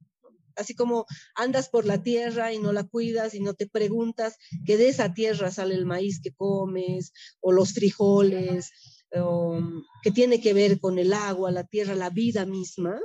Así 0.57 0.75
como 0.75 1.07
andas 1.37 1.69
por 1.69 1.87
la 1.87 2.03
tierra 2.03 2.53
y 2.53 2.59
no 2.59 2.73
la 2.73 2.83
cuidas 2.83 3.35
y 3.35 3.41
no 3.41 3.55
te 3.55 3.69
preguntas 3.69 4.37
que 4.67 4.77
de 4.77 4.89
esa 4.89 5.15
tierra 5.15 5.53
sale 5.53 5.77
el 5.77 5.87
maíz 5.87 6.21
que 6.21 6.33
comes 6.33 7.13
o 7.41 7.53
los 7.53 7.73
frijoles, 7.75 8.71
o, 9.15 9.61
que 10.03 10.11
tiene 10.11 10.41
que 10.41 10.55
ver 10.55 10.81
con 10.81 10.99
el 10.99 11.13
agua, 11.13 11.53
la 11.53 11.65
tierra, 11.65 11.95
la 11.95 12.11
vida 12.11 12.45
misma, 12.45 12.99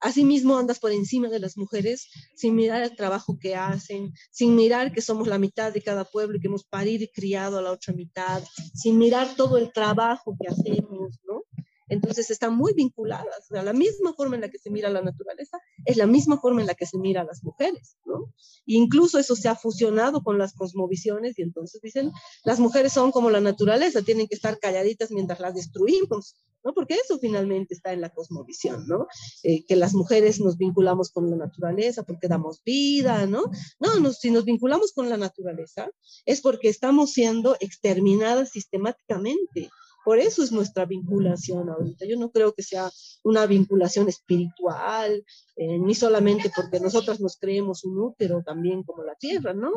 Asimismo, 0.00 0.56
andas 0.56 0.78
por 0.78 0.92
encima 0.92 1.28
de 1.28 1.40
las 1.40 1.56
mujeres 1.56 2.08
sin 2.34 2.54
mirar 2.54 2.82
el 2.82 2.96
trabajo 2.96 3.38
que 3.38 3.54
hacen, 3.54 4.12
sin 4.30 4.56
mirar 4.56 4.92
que 4.92 5.02
somos 5.02 5.28
la 5.28 5.38
mitad 5.38 5.72
de 5.72 5.82
cada 5.82 6.04
pueblo 6.04 6.36
y 6.36 6.40
que 6.40 6.48
hemos 6.48 6.64
parido 6.64 7.04
y 7.04 7.08
criado 7.08 7.58
a 7.58 7.62
la 7.62 7.72
otra 7.72 7.92
mitad, 7.92 8.42
sin 8.74 8.98
mirar 8.98 9.34
todo 9.36 9.58
el 9.58 9.72
trabajo 9.72 10.36
que 10.40 10.48
hacemos, 10.48 11.18
¿no? 11.26 11.42
Entonces 11.90 12.30
están 12.30 12.56
muy 12.56 12.72
vinculadas. 12.72 13.50
O 13.50 13.62
la 13.62 13.72
misma 13.72 14.14
forma 14.14 14.36
en 14.36 14.42
la 14.42 14.48
que 14.48 14.58
se 14.58 14.70
mira 14.70 14.88
la 14.88 15.02
naturaleza 15.02 15.58
es 15.84 15.96
la 15.96 16.06
misma 16.06 16.40
forma 16.40 16.60
en 16.62 16.68
la 16.68 16.74
que 16.74 16.86
se 16.86 16.96
mira 16.96 17.20
a 17.20 17.24
las 17.24 17.44
mujeres, 17.44 17.96
¿no? 18.06 18.32
E 18.66 18.74
incluso 18.74 19.18
eso 19.18 19.36
se 19.36 19.48
ha 19.48 19.56
fusionado 19.56 20.22
con 20.22 20.38
las 20.38 20.54
cosmovisiones 20.54 21.38
y 21.38 21.42
entonces 21.42 21.82
dicen, 21.82 22.12
las 22.44 22.60
mujeres 22.60 22.92
son 22.92 23.10
como 23.10 23.28
la 23.28 23.40
naturaleza, 23.40 24.02
tienen 24.02 24.28
que 24.28 24.36
estar 24.36 24.58
calladitas 24.58 25.10
mientras 25.10 25.40
las 25.40 25.54
destruimos, 25.54 26.36
¿no? 26.64 26.72
Porque 26.74 26.94
eso 26.94 27.18
finalmente 27.18 27.74
está 27.74 27.92
en 27.92 28.00
la 28.00 28.10
cosmovisión, 28.10 28.86
¿no? 28.86 29.06
Eh, 29.42 29.64
que 29.66 29.76
las 29.76 29.94
mujeres 29.94 30.40
nos 30.40 30.56
vinculamos 30.56 31.10
con 31.10 31.28
la 31.28 31.36
naturaleza 31.36 32.04
porque 32.04 32.28
damos 32.28 32.62
vida, 32.64 33.26
¿no? 33.26 33.42
No, 33.80 34.12
si 34.12 34.30
nos 34.30 34.44
vinculamos 34.44 34.92
con 34.92 35.08
la 35.08 35.16
naturaleza 35.16 35.90
es 36.24 36.40
porque 36.40 36.68
estamos 36.68 37.12
siendo 37.12 37.56
exterminadas 37.60 38.50
sistemáticamente 38.50 39.70
por 40.04 40.18
eso 40.18 40.42
es 40.42 40.52
nuestra 40.52 40.86
vinculación 40.86 41.68
ahorita. 41.68 42.06
Yo 42.06 42.16
no 42.16 42.30
creo 42.30 42.52
que 42.54 42.62
sea 42.62 42.90
una 43.22 43.46
vinculación 43.46 44.08
espiritual, 44.08 45.24
eh, 45.56 45.78
ni 45.78 45.94
solamente 45.94 46.50
porque 46.54 46.80
nosotras 46.80 47.20
nos 47.20 47.36
creemos 47.36 47.84
un 47.84 47.98
útero 47.98 48.42
también 48.42 48.82
como 48.82 49.04
la 49.04 49.14
tierra, 49.14 49.52
no, 49.52 49.72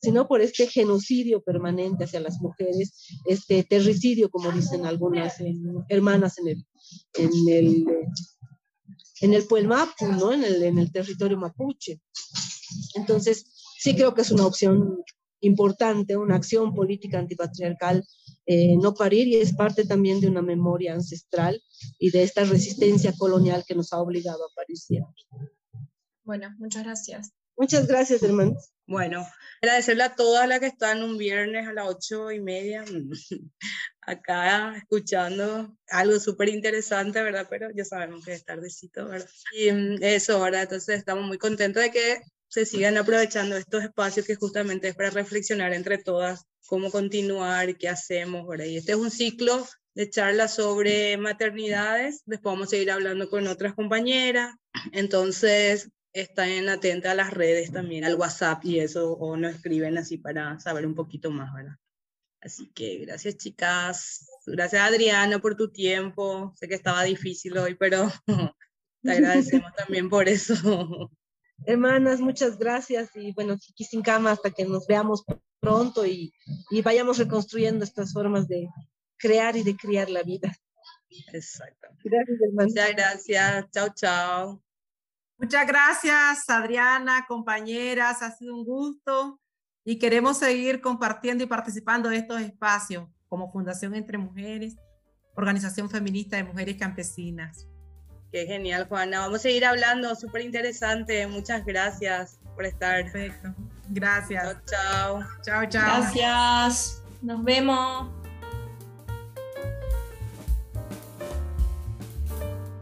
sino 0.00 0.28
por 0.28 0.40
este 0.40 0.66
genocidio 0.66 1.42
permanente 1.42 2.04
hacia 2.04 2.20
las 2.20 2.40
mujeres, 2.40 2.92
este 3.24 3.64
terricidio, 3.64 4.30
como 4.30 4.52
dicen 4.52 4.86
algunas 4.86 5.36
hermanas 5.88 6.38
en 6.38 6.48
el, 6.48 6.66
en 7.14 7.30
el, 7.48 7.86
en 9.20 9.34
el 9.34 9.44
Puelmapu, 9.44 10.06
¿no? 10.06 10.32
En 10.32 10.44
el, 10.44 10.62
en 10.62 10.78
el 10.78 10.92
territorio 10.92 11.36
mapuche. 11.36 12.00
Entonces, 12.94 13.46
sí 13.78 13.94
creo 13.94 14.14
que 14.14 14.22
es 14.22 14.30
una 14.30 14.46
opción 14.46 15.02
importante, 15.40 16.16
una 16.16 16.36
acción 16.36 16.74
política 16.74 17.18
antipatriarcal, 17.18 18.04
eh, 18.50 18.78
no 18.78 18.94
parir 18.94 19.28
y 19.28 19.36
es 19.36 19.54
parte 19.54 19.84
también 19.84 20.22
de 20.22 20.26
una 20.26 20.40
memoria 20.40 20.94
ancestral 20.94 21.62
y 21.98 22.10
de 22.10 22.22
esta 22.22 22.44
resistencia 22.44 23.12
colonial 23.12 23.62
que 23.68 23.74
nos 23.74 23.92
ha 23.92 23.98
obligado 23.98 24.42
a 24.42 24.54
parir 24.54 24.78
siempre. 24.78 25.22
Bueno, 26.24 26.54
muchas 26.58 26.82
gracias. 26.82 27.30
Muchas 27.58 27.86
gracias, 27.86 28.22
hermanos. 28.22 28.70
Bueno, 28.86 29.26
agradecerle 29.60 30.04
a 30.04 30.14
todas 30.14 30.48
las 30.48 30.60
que 30.60 30.66
están 30.66 31.02
un 31.02 31.18
viernes 31.18 31.68
a 31.68 31.74
las 31.74 31.88
ocho 31.88 32.32
y 32.32 32.40
media 32.40 32.86
acá 34.00 34.78
escuchando 34.78 35.76
algo 35.90 36.18
súper 36.18 36.48
interesante, 36.48 37.22
¿verdad? 37.22 37.46
Pero 37.50 37.68
ya 37.76 37.84
sabemos 37.84 38.24
que 38.24 38.32
es 38.32 38.46
tardecito, 38.46 39.08
¿verdad? 39.08 39.28
Y 39.52 39.70
mm, 39.70 40.02
eso, 40.02 40.40
¿verdad? 40.40 40.62
Entonces 40.62 40.98
estamos 40.98 41.26
muy 41.26 41.36
contentos 41.36 41.82
de 41.82 41.90
que 41.90 42.22
se 42.48 42.64
sigan 42.64 42.96
aprovechando 42.96 43.56
estos 43.56 43.84
espacios 43.84 44.26
que 44.26 44.34
justamente 44.34 44.88
es 44.88 44.94
para 44.94 45.10
reflexionar 45.10 45.72
entre 45.72 45.98
todas 45.98 46.44
cómo 46.66 46.90
continuar, 46.90 47.76
qué 47.76 47.88
hacemos, 47.88 48.46
¿verdad? 48.46 48.66
Y 48.66 48.76
este 48.76 48.92
es 48.92 48.98
un 48.98 49.10
ciclo 49.10 49.66
de 49.94 50.10
charlas 50.10 50.54
sobre 50.54 51.16
maternidades, 51.16 52.22
después 52.26 52.52
vamos 52.52 52.68
a 52.68 52.70
seguir 52.70 52.90
hablando 52.90 53.28
con 53.28 53.46
otras 53.48 53.74
compañeras, 53.74 54.54
entonces 54.92 55.90
están 56.12 56.68
atentas 56.68 57.12
a 57.12 57.16
las 57.16 57.32
redes 57.32 57.72
también, 57.72 58.04
al 58.04 58.14
WhatsApp 58.14 58.64
y 58.64 58.80
eso, 58.80 59.12
o 59.12 59.36
nos 59.36 59.56
escriben 59.56 59.98
así 59.98 60.18
para 60.18 60.60
saber 60.60 60.86
un 60.86 60.94
poquito 60.94 61.30
más, 61.30 61.52
¿verdad? 61.54 61.76
Así 62.40 62.70
que 62.72 62.98
gracias 62.98 63.36
chicas, 63.36 64.28
gracias 64.46 64.82
Adriana 64.82 65.40
por 65.40 65.56
tu 65.56 65.70
tiempo, 65.72 66.54
sé 66.56 66.68
que 66.68 66.74
estaba 66.74 67.02
difícil 67.02 67.58
hoy, 67.58 67.74
pero 67.74 68.08
te 69.02 69.10
agradecemos 69.10 69.72
también 69.74 70.08
por 70.08 70.28
eso. 70.28 71.10
Hermanas, 71.66 72.20
muchas 72.20 72.58
gracias 72.58 73.10
y 73.14 73.32
bueno, 73.32 73.56
Chiqui 73.58 73.84
sin 73.84 74.02
cama 74.02 74.32
hasta 74.32 74.50
que 74.50 74.64
nos 74.64 74.86
veamos 74.86 75.24
pronto 75.60 76.06
y, 76.06 76.32
y 76.70 76.82
vayamos 76.82 77.18
reconstruyendo 77.18 77.84
estas 77.84 78.12
formas 78.12 78.48
de 78.48 78.68
crear 79.16 79.56
y 79.56 79.62
de 79.62 79.76
criar 79.76 80.08
la 80.08 80.22
vida. 80.22 80.56
Exacto. 81.32 81.88
Gracias, 82.04 82.40
hermanas. 82.40 82.72
Muchas 82.72 82.92
gracias. 82.92 83.70
Chao, 83.70 83.88
chao. 83.94 84.62
Muchas 85.38 85.66
gracias, 85.66 86.50
Adriana, 86.50 87.24
compañeras. 87.28 88.22
Ha 88.22 88.36
sido 88.36 88.56
un 88.56 88.64
gusto 88.64 89.40
y 89.84 89.98
queremos 89.98 90.38
seguir 90.38 90.80
compartiendo 90.80 91.44
y 91.44 91.46
participando 91.46 92.08
de 92.08 92.16
estos 92.16 92.40
espacios 92.40 93.08
como 93.28 93.50
Fundación 93.50 93.94
Entre 93.94 94.18
Mujeres, 94.18 94.76
Organización 95.36 95.88
Feminista 95.88 96.36
de 96.36 96.44
Mujeres 96.44 96.76
Campesinas. 96.76 97.68
Qué 98.32 98.46
genial, 98.46 98.86
Juana. 98.88 99.20
Vamos 99.20 99.40
a 99.40 99.42
seguir 99.42 99.64
hablando, 99.64 100.14
súper 100.14 100.42
interesante. 100.42 101.26
Muchas 101.26 101.64
gracias 101.64 102.38
por 102.54 102.66
estar. 102.66 103.04
Perfecto. 103.04 103.54
Gracias. 103.88 104.44
Chao, 104.44 104.60
chao. 104.66 105.24
Chao, 105.42 105.66
chao. 105.68 106.00
Gracias. 106.00 107.02
Nos 107.22 107.42
vemos. 107.42 108.10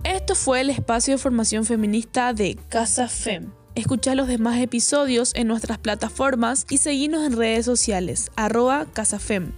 Esto 0.03 0.35
fue 0.35 0.61
el 0.61 0.71
espacio 0.71 1.15
de 1.15 1.19
formación 1.19 1.65
feminista 1.65 2.33
de 2.33 2.59
Casa 2.69 3.09
FEM. 3.09 3.53
Escucha 3.77 4.15
los 4.15 4.27
demás 4.27 4.59
episodios 4.59 5.33
en 5.35 5.49
nuestras 5.49 5.77
plataformas 5.77 6.65
y 6.71 6.79
seguinos 6.79 7.27
en 7.27 7.37
redes 7.37 7.67
sociales, 7.67 8.31
arroba 8.35 8.87
CasaFem. 8.91 9.53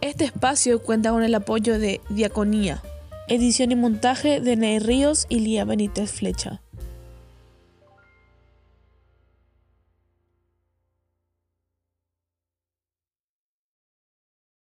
Este 0.00 0.24
espacio 0.24 0.82
cuenta 0.82 1.10
con 1.10 1.22
el 1.22 1.34
apoyo 1.34 1.78
de 1.78 2.00
Diaconía, 2.08 2.82
Edición 3.30 3.70
y 3.70 3.76
montaje 3.76 4.40
de 4.40 4.56
Ney 4.56 4.80
Ríos 4.80 5.26
y 5.28 5.38
Lía 5.38 5.64
Benítez 5.64 6.10
Flecha. 6.10 6.62